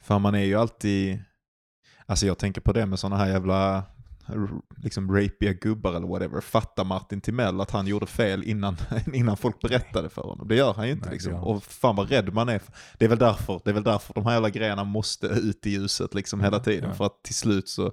[0.00, 1.24] för man är ju alltid,
[2.06, 3.84] alltså jag tänker på det med sådana här jävla
[4.76, 6.40] liksom rapiga gubbar eller whatever.
[6.40, 8.76] Fattar Martin Timell att han gjorde fel innan,
[9.12, 10.48] innan folk berättade för honom?
[10.48, 11.34] Det gör han ju inte Nej, liksom.
[11.34, 12.62] Och fan vad rädd man är.
[12.98, 15.70] Det, är väl därför, det är väl därför de här jävla grejerna måste ut i
[15.70, 16.88] ljuset liksom hela tiden.
[16.88, 16.94] Ja.
[16.94, 17.92] För att till slut så,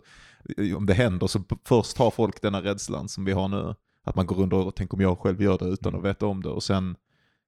[0.77, 3.75] om det händer så först har folk den här rädslan som vi har nu.
[4.05, 5.99] Att man går runt och tänker om jag själv gör det utan Mm.
[5.99, 6.49] att veta om det.
[6.49, 6.95] Och sen,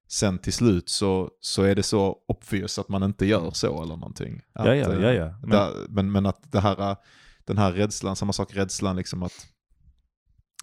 [0.07, 3.95] sen till slut så, så är det så obvious att man inte gör så eller
[3.95, 4.41] någonting.
[4.53, 5.37] Att, ja, ja, eh, ja, ja.
[5.41, 6.97] Men, där, men, men att det här,
[7.45, 9.47] den här rädslan, samma sak rädslan liksom att,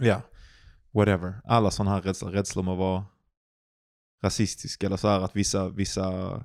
[0.01, 0.20] ja,
[0.95, 1.40] whatever.
[1.45, 3.05] Alla sådana här rädslor, rädslor med att vara
[4.22, 6.40] rasistisk eller så här att vissa, vissa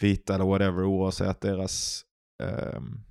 [0.00, 2.04] vita eller whatever oavsett deras
[2.42, 3.04] ehm,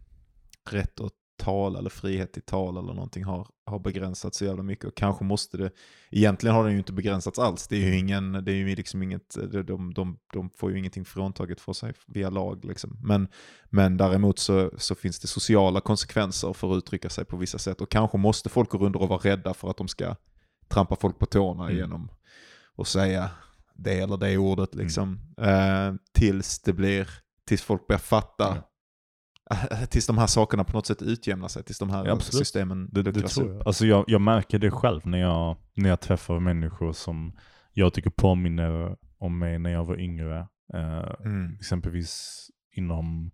[0.70, 4.86] rätt att tala eller frihet till tal eller någonting har, har begränsats så jävla mycket.
[4.86, 5.72] Och kanske måste det,
[6.12, 7.68] egentligen har den ju inte begränsats alls.
[7.68, 10.78] Det är ju ingen, det är ju liksom inget, de, de, de, de får ju
[10.80, 12.98] ingenting fråntaget för sig via lag liksom.
[13.04, 13.28] Men,
[13.66, 17.82] men däremot så, så finns det sociala konsekvenser för att uttrycka sig på vissa sätt.
[17.82, 20.16] Och kanske måste folk gå runt och vara rädda för att de ska
[20.68, 21.78] trampa folk på tårna Mm.
[21.78, 22.10] genom
[22.78, 23.30] att säga
[23.76, 25.20] det eller det ordet liksom.
[25.38, 27.10] Eh, tills det blir,
[27.46, 28.64] tills folk börjar fatta.
[29.89, 33.04] Tills de här sakerna på något sätt utjämnar sig, tills de här Ja, systemen det,
[33.04, 33.68] det tror jag.
[33.68, 37.38] Alltså jag, jag märker det själv när jag, när jag träffar människor som
[37.74, 40.47] jag tycker påminner om mig när jag var yngre.
[40.74, 41.56] Eh, Mm.
[41.60, 42.45] exempelvis
[42.76, 43.32] inom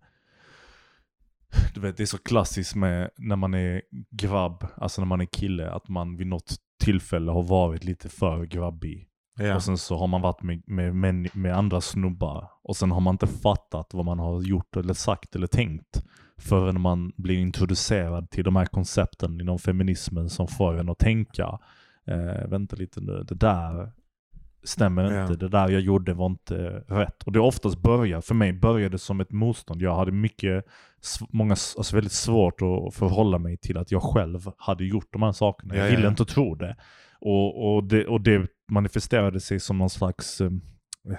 [1.74, 5.24] du vet, det är så klassiskt med när man är grabb, alltså när man är
[5.26, 9.08] kille, att man vid något tillfälle har varit lite för grabbig.
[9.36, 9.54] Ja.
[9.54, 12.50] Och sen så har man varit med, med, med, med andra snubbar.
[12.62, 16.02] Och sen har man inte fattat vad man har gjort eller sagt eller tänkt.
[16.38, 21.58] Förrän man blir introducerad till de här koncepten inom feminismen som får en att tänka.
[22.06, 23.92] Eh, vänta lite nu, det där
[24.66, 25.22] stämmer Ja.
[25.22, 25.36] inte.
[25.36, 26.54] Det där jag gjorde var inte
[26.88, 27.22] rätt.
[27.22, 29.82] Och det oftast börjar, för mig började det som ett motstånd.
[29.82, 30.64] Jag hade mycket,
[31.30, 35.32] många, alltså väldigt svårt att förhålla mig till att jag själv hade gjort de här
[35.32, 35.74] sakerna.
[35.74, 36.10] Ja, jag ja, ville ja.
[36.10, 36.76] inte tro det.
[37.20, 38.06] Och, och det.
[38.06, 40.50] och det manifesterade sig som någon slags eh,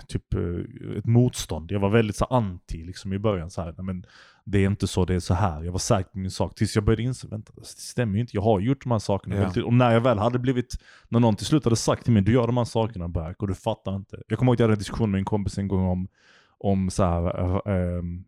[0.08, 1.72] typ eh, ett motstånd.
[1.72, 3.50] Jag var väldigt så anti liksom i början.
[3.50, 4.06] Så här, "Nej, men
[4.48, 5.64] det är inte så, det är så här.
[5.64, 6.56] Jag var säker på min sak.
[6.56, 8.38] Tills jag började inse, vänta, det stämmer ju inte.
[8.38, 9.52] Jag har gjort de här sakerna.
[9.56, 9.64] Ja.
[9.64, 10.76] Och när jag väl hade blivit,
[11.10, 13.48] när någon till slut hade sagt till mig, du gör de här sakerna Berk och
[13.48, 14.22] du fattar inte.
[14.28, 16.08] Jag kommer ihåg att jag hade en diskussion med en kompis en gång om,
[16.58, 17.40] om så här,
[17.70, 18.26] äh, ähm,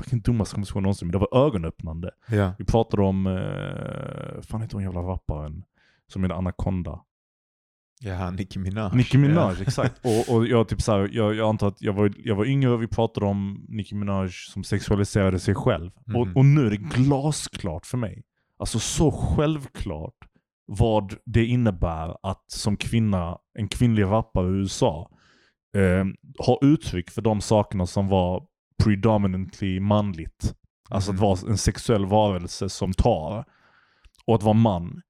[0.00, 2.10] vilken dummaste konversation någonsin, men det var ögonöppnande.
[2.28, 2.52] Ja.
[2.58, 5.64] Vi pratade om, äh, fan heter hon jävla rapparen?
[6.06, 7.00] Som är Anaconda.
[8.00, 8.90] Ja, Nicki Minaj.
[8.96, 10.00] Nicki Minaj, exakt.
[10.04, 12.70] Och, och jag, typ så här, jag, jag antar att jag var, jag var yngre
[12.70, 15.90] och vi pratade om Nicki Minaj som sexualiserade sig själv.
[16.06, 16.16] Mhm.
[16.16, 18.22] Och, och nu är det glasklart för mig.
[18.58, 20.14] Alltså så självklart
[20.66, 25.10] vad det innebär att som kvinna, en kvinnlig rappare i USA,
[25.76, 26.04] eh,
[26.46, 28.42] ha uttryck för de sakerna som var
[28.84, 30.54] predominantly manligt.
[30.90, 31.22] Alltså att Mhm.
[31.22, 33.44] vara en sexuell varelse som tar.
[34.26, 35.02] Och att vara man.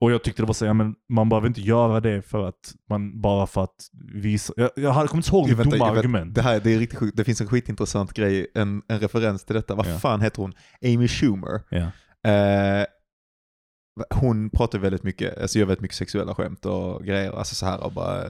[0.00, 2.74] Och jag tyckte det var så, ja, men man behöver inte göra det för att
[2.90, 4.52] man, bara för att visa.
[4.56, 6.34] Jag, jag kommer inte ihåg vet- dumma vet- argument.
[6.34, 7.16] Det, här, det, är riktigt sjukt.
[7.16, 9.74] det finns en skitintressant grej, en, en referens till detta.
[9.74, 9.98] Vad Ja.
[9.98, 10.52] fan heter hon?
[10.84, 11.62] Amy Schumer.
[11.70, 11.90] Ja.
[12.30, 12.86] Eh,
[14.10, 17.32] hon pratar väldigt mycket, alltså gör väldigt mycket sexuella skämt och grejer.
[17.32, 18.24] Alltså så här och bara,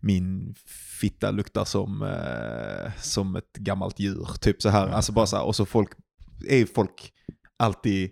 [0.00, 0.54] min
[1.00, 4.28] fitta luktar som, eh, som ett gammalt djur.
[4.40, 4.88] Typ så här.
[4.88, 5.44] Alltså bara så här.
[5.44, 5.88] Och så folk,
[6.48, 7.12] är folk
[7.58, 8.10] alltid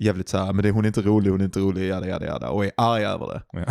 [0.00, 2.26] jävligt så här, men det, hon är inte rolig, hon är inte rolig, jada jada
[2.26, 2.50] jada.
[2.50, 3.42] Och är arga över det.
[3.52, 3.64] Ja.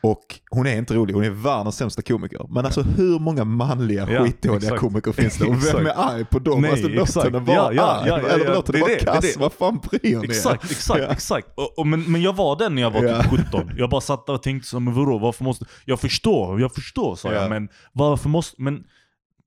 [0.00, 2.46] Och hon är inte rolig, hon är världens sämsta komiker.
[2.50, 5.44] Men alltså hur många manliga Ja, skitdåliga komiker finns det?
[5.46, 6.60] Och vem är arg på dem?
[6.62, 8.08] Nej, alltså låt henne vara Ja, ja, arg.
[8.08, 9.36] ja, ja, Eller låt henne vara kass.
[9.38, 10.24] Vad fan bryr ni?
[10.24, 11.48] Exakt, exakt, exakt.
[11.54, 13.22] Och, och, men, men jag var den när jag var Ja.
[13.22, 13.70] typ 17.
[13.76, 15.64] Jag bara satt där och tänkte men vadå, varför måste...
[15.84, 17.40] Jag förstår, jag förstår sa Ja.
[17.40, 18.62] jag, men varför måste...
[18.62, 18.84] Men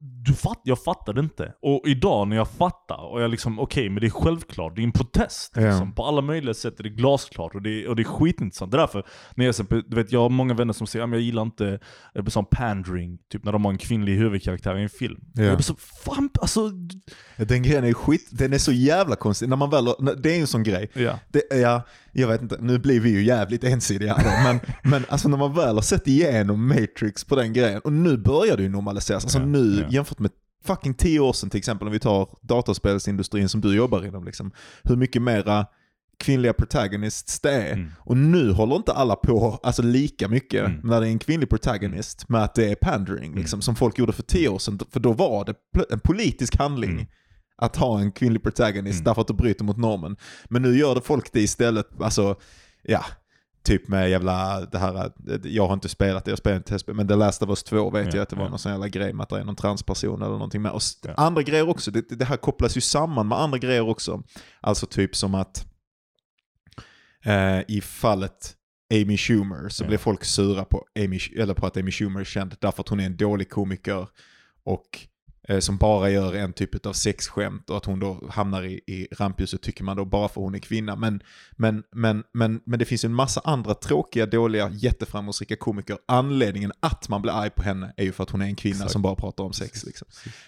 [0.03, 1.53] du fatt, jag fattade inte.
[1.61, 4.83] Och idag när jag fattar, och jag liksom, okej, men det är självklart, det är
[4.83, 5.53] en protest.
[5.55, 5.61] Ja.
[5.61, 5.95] Liksom.
[5.95, 8.71] På alla möjliga sätt är det glasklart och det, och det är skitintressant.
[8.71, 9.05] Det är därför,
[9.35, 9.55] när jag,
[9.89, 11.79] du vet, jag har många vänner som säger att jag gillar inte
[12.15, 15.19] eh, sån pandering, typ när de har en kvinnlig huvudkaraktär i en film.
[15.33, 15.43] Ja.
[15.43, 16.69] Jag blir så, fan, alltså...
[17.37, 19.49] Den grejen är skit, den är så jävla konstig.
[19.49, 19.85] När man väl,
[20.23, 20.89] det är en sån grej.
[20.93, 21.19] Ja.
[21.29, 21.81] Det, ja,
[22.11, 24.59] jag vet inte, nu blir vi ju jävligt ensidiga här, men,
[24.91, 28.57] men alltså när man väl har sett igenom Matrix på den grejen, och nu börjar
[28.57, 29.23] det ju normaliseras.
[29.23, 29.87] Alltså Ja, nu, ja.
[29.89, 30.31] jämfört med
[30.65, 34.51] fucking tio år sedan till exempel, om vi tar dataspelsindustrin som du jobbar inom, liksom,
[34.83, 35.65] hur mycket mera
[36.19, 37.73] kvinnliga protagonists det är.
[37.73, 37.91] Mm.
[37.99, 40.79] Och nu håller inte alla på alltså lika mycket Mm.
[40.83, 44.13] när det är en kvinnlig protagonist med att det är pandering, liksom, som folk gjorde
[44.13, 44.79] för tio år sedan.
[44.91, 45.55] För då var det
[45.93, 47.05] en politisk handling Mm.
[47.61, 49.03] Att ha en kvinnlig protagonist Mm.
[49.03, 50.17] därför att det bryter mot normen.
[50.49, 52.35] Men nu gör det folk det istället, alltså,
[52.83, 53.05] ja,
[53.63, 55.11] typ med jävla, det här,
[55.43, 57.89] jag har inte spelat det, jag spelar inte testspel, men The Last of Us 2
[57.89, 58.49] vet Ja, jag att det var ja.
[58.49, 60.71] någon sån jävla grej med att det är någon transperson eller någonting med.
[60.71, 61.13] Och Ja.
[61.17, 64.23] andra grejer också, det, det här kopplas ju samman med andra grejer också.
[64.61, 65.65] Alltså typ som att
[67.25, 68.55] eh, i fallet
[68.93, 69.87] Amy Schumer så Ja.
[69.87, 72.99] blev folk sura på, Amy, eller på att Amy Schumer är känd därför att hon
[72.99, 74.07] är en dålig komiker
[74.63, 75.07] och eh,
[75.59, 79.61] som bara gör en typ av sexskämt och att hon då hamnar i, i rampljuset
[79.61, 80.95] tycker man då bara för hon är kvinna.
[80.95, 85.97] Men, men, men, men, men det finns ju en massa andra tråkiga, dåliga, jätteframgångsrika komiker.
[86.07, 88.75] Anledningen att man blir arg på henne är ju för att hon är en kvinna
[88.75, 88.91] Exakt.
[88.91, 89.85] som bara pratar om sex.
[89.85, 90.07] Liksom.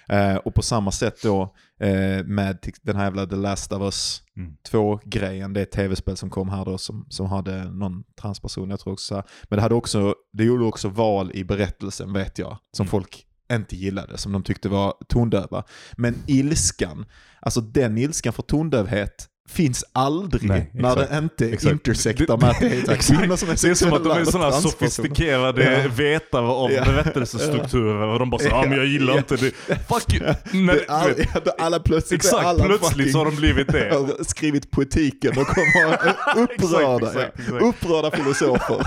[0.09, 4.19] Eh, och på samma sätt då eh, med den här jävla The Last of Us
[4.37, 4.55] Mm.
[4.71, 8.79] 2-grejen, det är ett tv-spel som kom här då som, som hade någon transperson, jag
[8.79, 9.23] tror också.
[9.43, 12.91] Men det, hade också, det gjorde också val i berättelsen vet jag, som Mm.
[12.91, 15.63] folk inte gillade, som de tyckte var tondöva.
[15.97, 17.05] Men ilskan,
[17.41, 21.71] alltså den ilskan för tondövhet finns aldrig Nej, när det inte Exakt.
[21.73, 24.51] intersectar med att det är kvinnor som är Det är som att de är sådana
[24.51, 25.89] sofistikerade Ja.
[25.95, 26.83] vetare av Ja.
[26.85, 29.17] berättelsestrukturer och de bara såhär, ja men jag gillar Ja.
[29.19, 29.51] inte det.
[29.87, 30.33] Fuck you!
[30.65, 31.13] När, Det all,
[31.57, 34.07] alla plötsligt exakt, alla plötsligt så har de blivit det.
[34.27, 35.93] skrivit poetiken och kommer
[36.37, 37.63] upprörda, Exakt, exakt, exakt.
[37.63, 38.85] upprörda filosofer.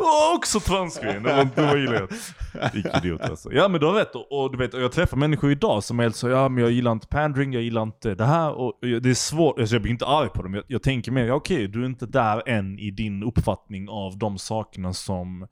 [0.00, 2.08] Och också transkvinn, det var, det var
[2.98, 3.52] idiot alltså.
[3.52, 5.98] Ja men du har rätt, och, och du vet, och jag träffar människor idag som
[5.98, 8.52] är helt så, ja men jag gillar inte pandering, jag gillar inte det här.
[8.52, 10.54] Och det är svårt, alltså jag blir inte arg på dem.
[10.54, 14.18] Jag, jag tänker mer, ja, okej du är inte där än i din uppfattning av
[14.18, 15.46] de sakerna som,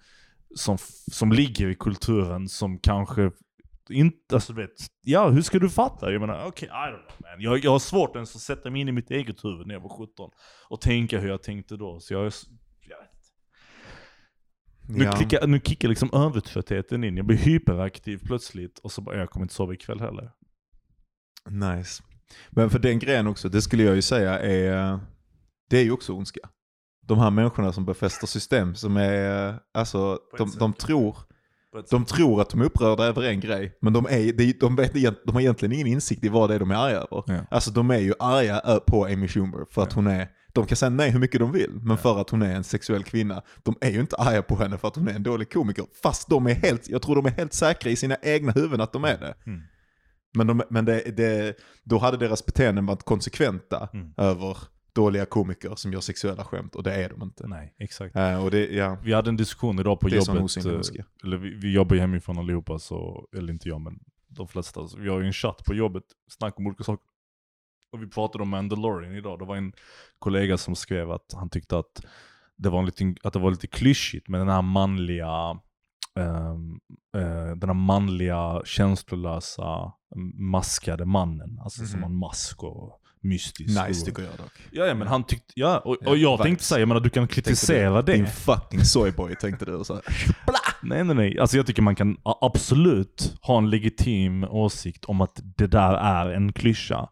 [0.54, 0.76] som,
[1.12, 3.30] som ligger i kulturen som kanske
[3.90, 4.70] inte, alltså du vet,
[5.02, 6.12] ja hur ska du fatta?
[6.12, 7.40] Jag menar, okej, I don't know man.
[7.40, 9.80] Jag, jag har svårt ens att sätta mig in i mitt eget huvud när jag
[9.80, 10.30] var 17
[10.68, 12.00] och tänka hur jag tänkte då.
[12.00, 12.44] Så jag, är s-
[12.88, 13.26] jag vet inte.
[14.90, 15.12] Nu, Ja.
[15.12, 17.16] klickar, nu kickar liksom övertröttheten in.
[17.16, 20.31] Jag blir hyperaktiv plötsligt och så bara, jag kommer inte sova ikväll heller.
[21.51, 22.02] Nice.
[22.51, 25.01] Men för den grejen också, det skulle jag ju säga är,
[25.70, 26.40] det är ju också ondska.
[27.06, 31.16] De här människorna som befäster system som är, alltså, de, de tror
[31.90, 34.93] De tror att de är upprörda över en grej, men de, är, de, de, vet,
[35.27, 37.23] de har egentligen ingen insikt i vad det är de är arga över.
[37.27, 37.47] Ja.
[37.51, 39.94] Alltså de är ju arga på Amy Schumer för att Ja.
[39.94, 40.28] hon är,
[40.60, 43.05] de kan säga nej hur mycket de vill, men för att hon är en sexuell
[43.05, 43.43] kvinna.
[43.62, 46.28] De är ju inte arga på henne för att hon är en dålig komiker, fast
[46.28, 49.05] de är helt, jag tror de är helt säkra i sina egna huvuden att de
[49.05, 49.35] är det.
[49.47, 49.62] Mm.
[50.35, 54.12] Men, de, men det, det, då hade deras beteenden varit konsekventa Mm.
[54.16, 54.56] över
[54.93, 57.47] dåliga komiker som gör sexuella skämt, och det är de inte.
[57.47, 58.16] Nej, exakt.
[58.16, 60.43] Eh, och det, ja, Vi hade en diskussion idag på det jobbet.
[60.70, 60.72] eh,
[61.24, 63.98] eller vi, vi jobbar ju hemifrån allihopa, så, eller inte jag men
[64.28, 64.89] de flesta.
[64.89, 67.05] Så vi har ju en chatt på jobbet, snack om olika saker.
[67.93, 69.39] Och vi pratade om Mandalorian idag.
[69.39, 69.73] Det var en
[70.19, 72.05] kollega som skrev att han tyckte att
[72.56, 75.59] det var lite, att det var lite klyschigt med den här manliga
[76.19, 76.78] ehm,
[77.16, 79.93] eh, den här manliga, känslolösa,
[80.35, 81.59] maskade mannen.
[81.65, 82.02] Alltså som Mhm.
[82.02, 83.86] har en mask och mystisk.
[83.89, 84.52] Nice tycker jag dock.
[84.70, 87.10] Ja, ja, men han tyckte, ja, och, Ja, och jag tänkte säga, jag menar du
[87.10, 88.12] kan kritisera det.
[88.12, 89.85] Din fucking soyboy tänkte du.
[89.85, 90.01] Så.
[90.82, 91.39] Nej, nej, nej.
[91.39, 96.31] Alltså jag tycker man kan absolut ha en legitim åsikt om att det där är
[96.31, 97.09] en klyscha.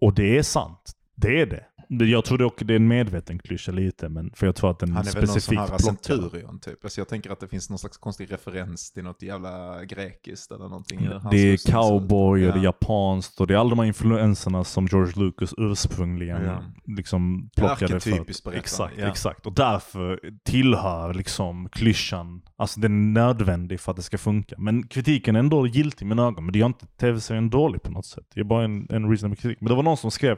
[0.00, 0.92] Och det är sant.
[1.14, 1.64] Det är det.
[1.92, 4.92] Jag tror dock det är en medveten klyscha lite, men för jag tror att den
[4.92, 6.84] Han är väl någon sån specifikt här centurion typ.
[6.84, 10.64] Alltså jag tänker att det finns någon slags konstig referens till något jävla grekiskt eller
[10.64, 11.06] någonting.
[11.08, 12.64] hans Det är cowboy och det är Ja.
[12.64, 16.62] japanskt och det är alla de här influenserna som George Lucas ursprungligen Ja.
[16.96, 18.10] liksom plockade för.
[18.10, 19.08] berättande, Exakt, ja.
[19.08, 19.46] exakt.
[19.46, 24.54] Och därför tillhör liksom klyschan, alltså den är nödvändig för att det ska funka.
[24.58, 27.90] Men kritiken är ändå giltig i mina ögon, men det gör inte tv-serien dålig på
[27.90, 28.24] något sätt.
[28.34, 29.60] Det är bara en, en reasonable kritik.
[29.60, 30.36] Men det var någon som skrev,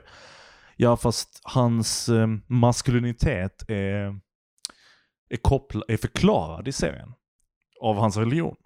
[0.77, 4.21] ja fast hans eh, maskulinitet är,
[5.31, 7.09] är, koppla, är förklarad i serien
[7.81, 8.57] av hans religion.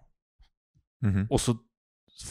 [1.02, 1.26] Mhm.
[1.30, 1.56] Och så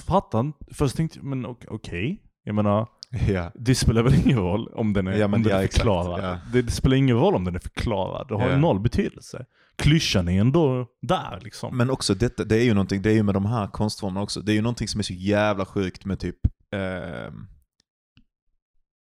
[0.07, 2.21] fattade Först tänkte jag, men ok- okej.
[2.43, 2.87] Jag menar,
[3.27, 3.51] Ja.
[3.55, 6.23] det spelar väl ingen roll om den är, Ja, om den ja, är exakt, förklarad.
[6.23, 6.39] ja.
[6.53, 8.27] Det, det spelar ingen roll om den är förklarad.
[8.27, 8.57] Det har Ja.
[8.57, 9.45] noll betydelse.
[9.77, 11.77] Klyschan är ändå där liksom.
[11.77, 14.41] Men också detta, det är ju någonting, det är ju med de här konstformerna också,
[14.41, 16.37] det är ju någonting som är så jävla sjukt med typ,
[16.73, 17.33] eh,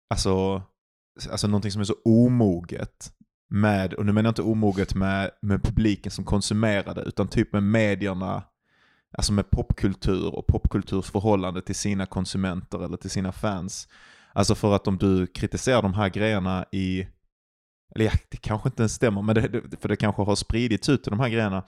[0.09, 0.63] alltså,
[1.31, 3.13] alltså någonting som är så omoget
[3.51, 7.53] med, och nu menar jag inte omoget med, med publiken som konsumerar det, utan typ
[7.53, 8.43] med medierna,
[9.13, 13.89] alltså med popkultur och popkulturs förhållande till sina konsumenter eller till sina fans.
[14.33, 17.07] Alltså för att om du kritiserar de här grejerna i,
[17.95, 21.03] eller ja, det kanske inte ens stämmer, men det, för det kanske har spridits ut
[21.03, 21.65] till de här grejerna.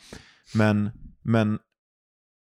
[0.55, 0.91] Men,
[1.23, 1.59] men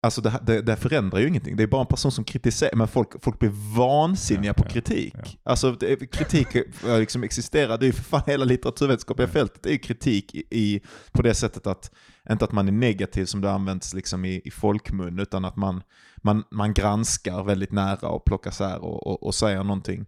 [0.07, 1.57] alltså det, det, det förändrar ju ingenting.
[1.57, 5.15] Det är bara en person som kritiserar, men folk, folk blir vansinniga Ja, på kritik.
[5.17, 5.25] ja.
[5.43, 6.49] Alltså det, kritik
[6.85, 10.45] liksom existerar, det är ju för fan hela litteraturvetenskapliga fältet, det är ju kritik i,
[10.51, 10.81] i,
[11.13, 11.91] på det sättet att,
[12.31, 15.83] inte att man är negativ som det används liksom i, i folkmun, utan att man,
[16.17, 20.07] man, man granskar väldigt nära och plockar isär och, och, och säger någonting.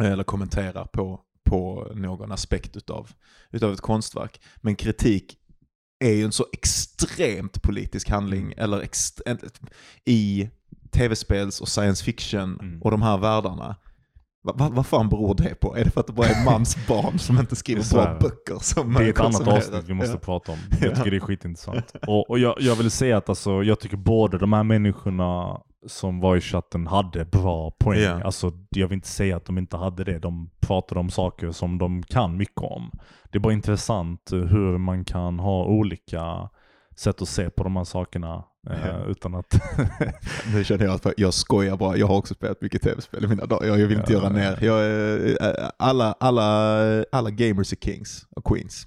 [0.00, 3.10] Eller kommenterar på, på någon aspekt utav,
[3.50, 4.40] utav ett konstverk.
[4.56, 5.36] Men kritik
[6.02, 8.58] är ju en så extremt politisk handling Mm.
[8.58, 9.20] eller ext-
[10.04, 10.48] i
[10.90, 12.82] tv-spels och science fiction Mm.
[12.82, 13.76] och de här världarna.
[14.44, 15.76] Va, va, vad fan beror det på?
[15.76, 18.58] Är det för att det bara är mans barn som inte skriver bra böcker?
[18.60, 20.18] Som det är ett annat avsnitt vi måste Ja.
[20.18, 20.58] prata om.
[20.80, 20.96] Jag Ja.
[20.96, 21.92] tycker det är skitintressant.
[22.06, 26.20] Och, och jag, jag vill säga att alltså, jag tycker båda de här människorna som
[26.20, 28.00] var i chatten hade bra poäng.
[28.00, 28.22] Ja.
[28.24, 30.18] Alltså, jag vill inte säga att de inte hade det.
[30.18, 32.90] De pratade om saker som de kan mycket om.
[33.30, 36.48] Det är bara intressant eh, hur man kan ha olika
[36.96, 38.44] sätt att se på de här sakerna.
[38.70, 39.04] eh, Ja.
[39.04, 39.54] Utan att...
[40.54, 41.96] Nu känner jag att jag skojar bara.
[41.96, 43.66] Jag har också spelat mycket tv-spel i mina dagar.
[43.66, 44.18] Jag vill inte Ja.
[44.18, 44.58] göra ner.
[44.64, 45.26] Jag är,
[45.62, 46.44] äh, alla, alla,
[47.12, 48.86] alla gamers är kings och queens.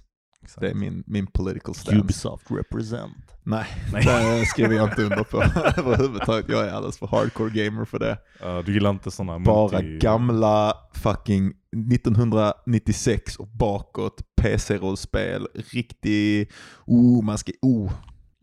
[0.60, 2.00] Det är min, min political stance.
[2.00, 3.18] Ubisoft represent.
[3.44, 4.40] Nej, Nej.
[4.40, 5.38] det skriver jag inte under på
[5.82, 6.50] överhuvudtaget.
[6.50, 8.18] Jag är alldeles för hardcore gamer för det.
[8.42, 11.54] Ja, du gillar inte sådana Bara multi- gamla fucking
[11.94, 15.48] 1996 och bakåt PC-rollspel.
[15.72, 16.52] Riktig,
[16.86, 17.92] oh, man ska, oh.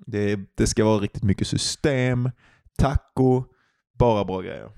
[0.07, 2.31] Det, det ska vara riktigt mycket system,
[2.79, 3.45] taco,
[3.99, 4.71] bara bra grejer.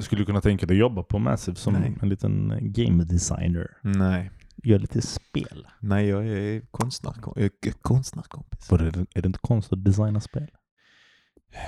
[0.00, 1.96] Skulle du kunna tänka dig att jobba på Massive som Nej.
[2.02, 3.66] en liten game designer?
[3.82, 4.30] Nej,
[4.62, 5.66] Gör lite spel?
[5.80, 8.70] nej jag är konstnär, jag är konstnärkompis.
[8.70, 10.48] Var det, är det inte konstigt att designa spel?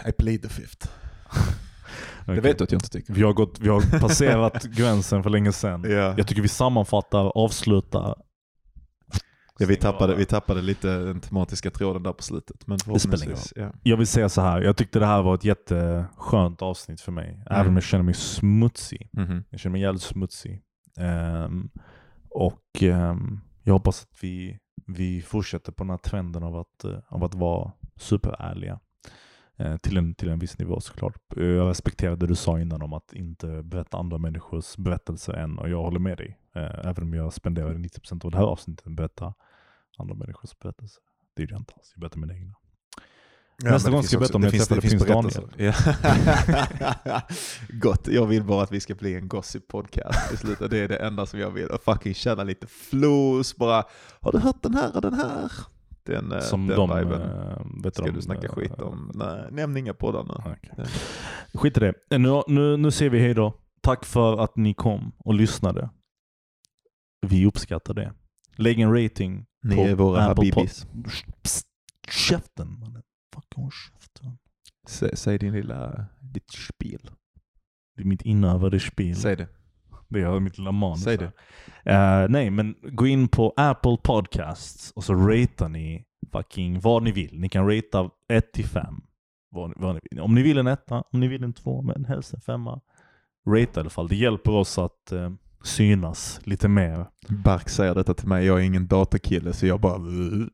[0.09, 0.89] I plead the fifth.
[2.23, 2.35] Okej.
[2.35, 3.13] Det vet du att jag inte tycker.
[3.15, 5.85] Vi har, gått, vi har passerat gränsen för länge sedan.
[5.89, 6.15] Ja.
[6.17, 8.15] Jag tycker vi sammanfattar, avslutar.
[9.59, 12.67] Ja, vi, tappade, vi tappade lite den tematiska tråden där på slutet.
[12.67, 13.73] Men spelar ingen ja.
[13.83, 14.61] Jag vill säga så här.
[14.63, 17.43] jag tyckte det här var ett jätteskönt avsnitt för mig.
[17.47, 17.69] Även Mm.
[17.69, 19.09] om jag känner mig smutsig.
[19.13, 19.45] Mhm.
[19.51, 20.63] Jag känner mig jävligt smutsig.
[20.99, 21.71] Ehm,
[22.35, 23.17] och eh,
[23.63, 27.35] jag hoppas att vi, vi fortsätter på den här trenden av att, eh, av att
[27.35, 28.81] vara superärliga.
[29.57, 31.23] Eh, till, en, till en viss nivå såklart.
[31.37, 35.69] Jag respekterar det du sa innan om att inte berätta andra människors berättelser än, och
[35.69, 36.39] jag håller med dig.
[36.55, 39.35] Eh, även om jag spenderar 90% av det här avsnittet med att berätta
[39.99, 41.03] andra människors berättelser.
[41.35, 41.93] Det är det jag inte alls.
[41.95, 42.55] Jag berättar mina egna.
[43.63, 45.07] Ja, Nästa gång ska jag berätta om jag det träffade prins finns
[47.07, 47.21] Ja.
[47.69, 50.71] Gott, jag vill bara att vi ska bli en gossip podcast i slutet.
[50.71, 51.67] Det är det enda som jag vill.
[51.67, 53.85] Och fucking känna lite flows, bara
[54.21, 55.53] har du hört den här och den här?
[56.03, 56.99] Den, eh, Som den de...
[56.99, 57.23] viben.
[57.23, 59.11] eh, vet Ska de, du snacka eh, skit om?
[59.15, 60.57] Nej, nämn inga poddar nu.
[60.77, 62.19] Det- Skit i det.
[62.19, 63.55] Nu, nu, nu säger vi hej då.
[63.83, 65.91] Tack för att ni kom och lyssnade.
[67.27, 68.13] Vi uppskattar det.
[68.57, 69.47] Lägg en rating.
[69.63, 70.85] Ni på är våra Apple habibis.
[70.87, 71.13] Pod-
[71.43, 71.67] Psst,
[72.09, 73.03] käften mannen.
[73.35, 74.39] Fucking käften.
[74.89, 77.11] Sä, säg din lilla, ditt spel.
[77.97, 79.17] Det är mitt inövade spel.
[79.17, 79.49] Säg det.
[80.09, 81.03] Det är mitt lilla manus.
[81.03, 81.19] Säg
[81.85, 82.23] här.
[82.25, 87.13] Eh, nej, men gå in på Apple Podcasts och så ratear ni fucking vad ni
[87.13, 87.41] vill.
[87.41, 88.95] Ni kan ratea 1 till 5.
[89.51, 90.21] Vad, ni- vad ni vill.
[90.21, 92.81] Om ni vill en etta, om ni vill en två, men helst en femma.
[93.49, 94.09] Rate i alla fall.
[94.09, 95.31] Det hjälper oss att eh,
[95.67, 97.07] synas lite mer.
[97.29, 99.99] Bark säger detta till mig, jag är ingen datakille så jag bara...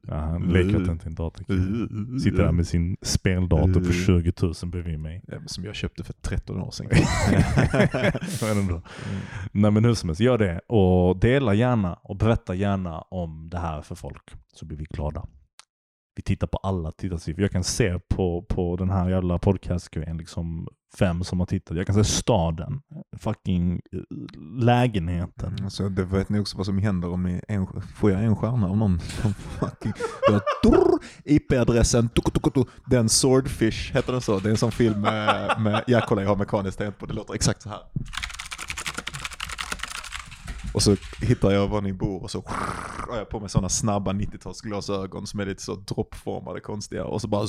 [0.02, 1.88] Ja, han leker att han inte är en datakille.
[2.20, 5.22] Sitter där med sin speldator för 20 000 bredvid mig.
[5.46, 6.86] Som jag köpte för 13 år sedan.
[8.58, 8.82] Ändå.
[9.52, 13.58] Nej men hur som helst, gör det och dela gärna och berätta gärna om det
[13.58, 15.26] här för folk så blir vi glada.
[16.20, 17.42] Vi tittar på alla tittarsiffror.
[17.42, 20.68] Jag kan se på, på den här jävla podcastgrejen liksom
[20.98, 21.76] fem som har tittat.
[21.76, 22.80] Jag kan se staden,
[23.18, 24.00] fucking eh,
[24.58, 25.48] lägenheten.
[25.48, 27.66] Mm, alltså, det vet ni också vad som händer om ni en,
[27.96, 29.92] får jag en stjärna av någon som fucking...
[30.30, 34.38] Jag, durr, IP-adressen, tuk, tuk, tuk, den Swordfish, heter den så?
[34.38, 37.14] Det är en sån film med, med ja kolla jag har mekaniskt tangent på, det
[37.14, 37.80] låter exakt så här.
[40.74, 42.44] Och så hittar jag var ni bor och så
[43.08, 47.28] har jag på mig sådana snabba 90-talsglasögon som är lite så droppformade konstiga och så
[47.28, 47.46] bara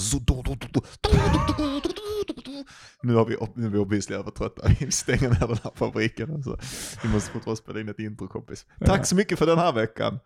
[3.03, 6.33] nu har vi, nu är vi obviously övertrötta, vi stänger ner den här fabriken.
[6.33, 6.59] Alltså.
[7.03, 8.65] Vi måste få spela in ett intro kompis.
[8.85, 10.19] Tack så mycket för den här veckan.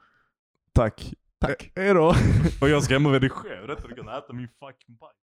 [0.73, 1.13] Tack.
[1.39, 1.71] Tack.
[1.75, 2.15] Hej då.
[2.61, 3.87] Och jag ska hem och redigera detta.
[3.87, 5.24] Du kan äta min fucking bajs.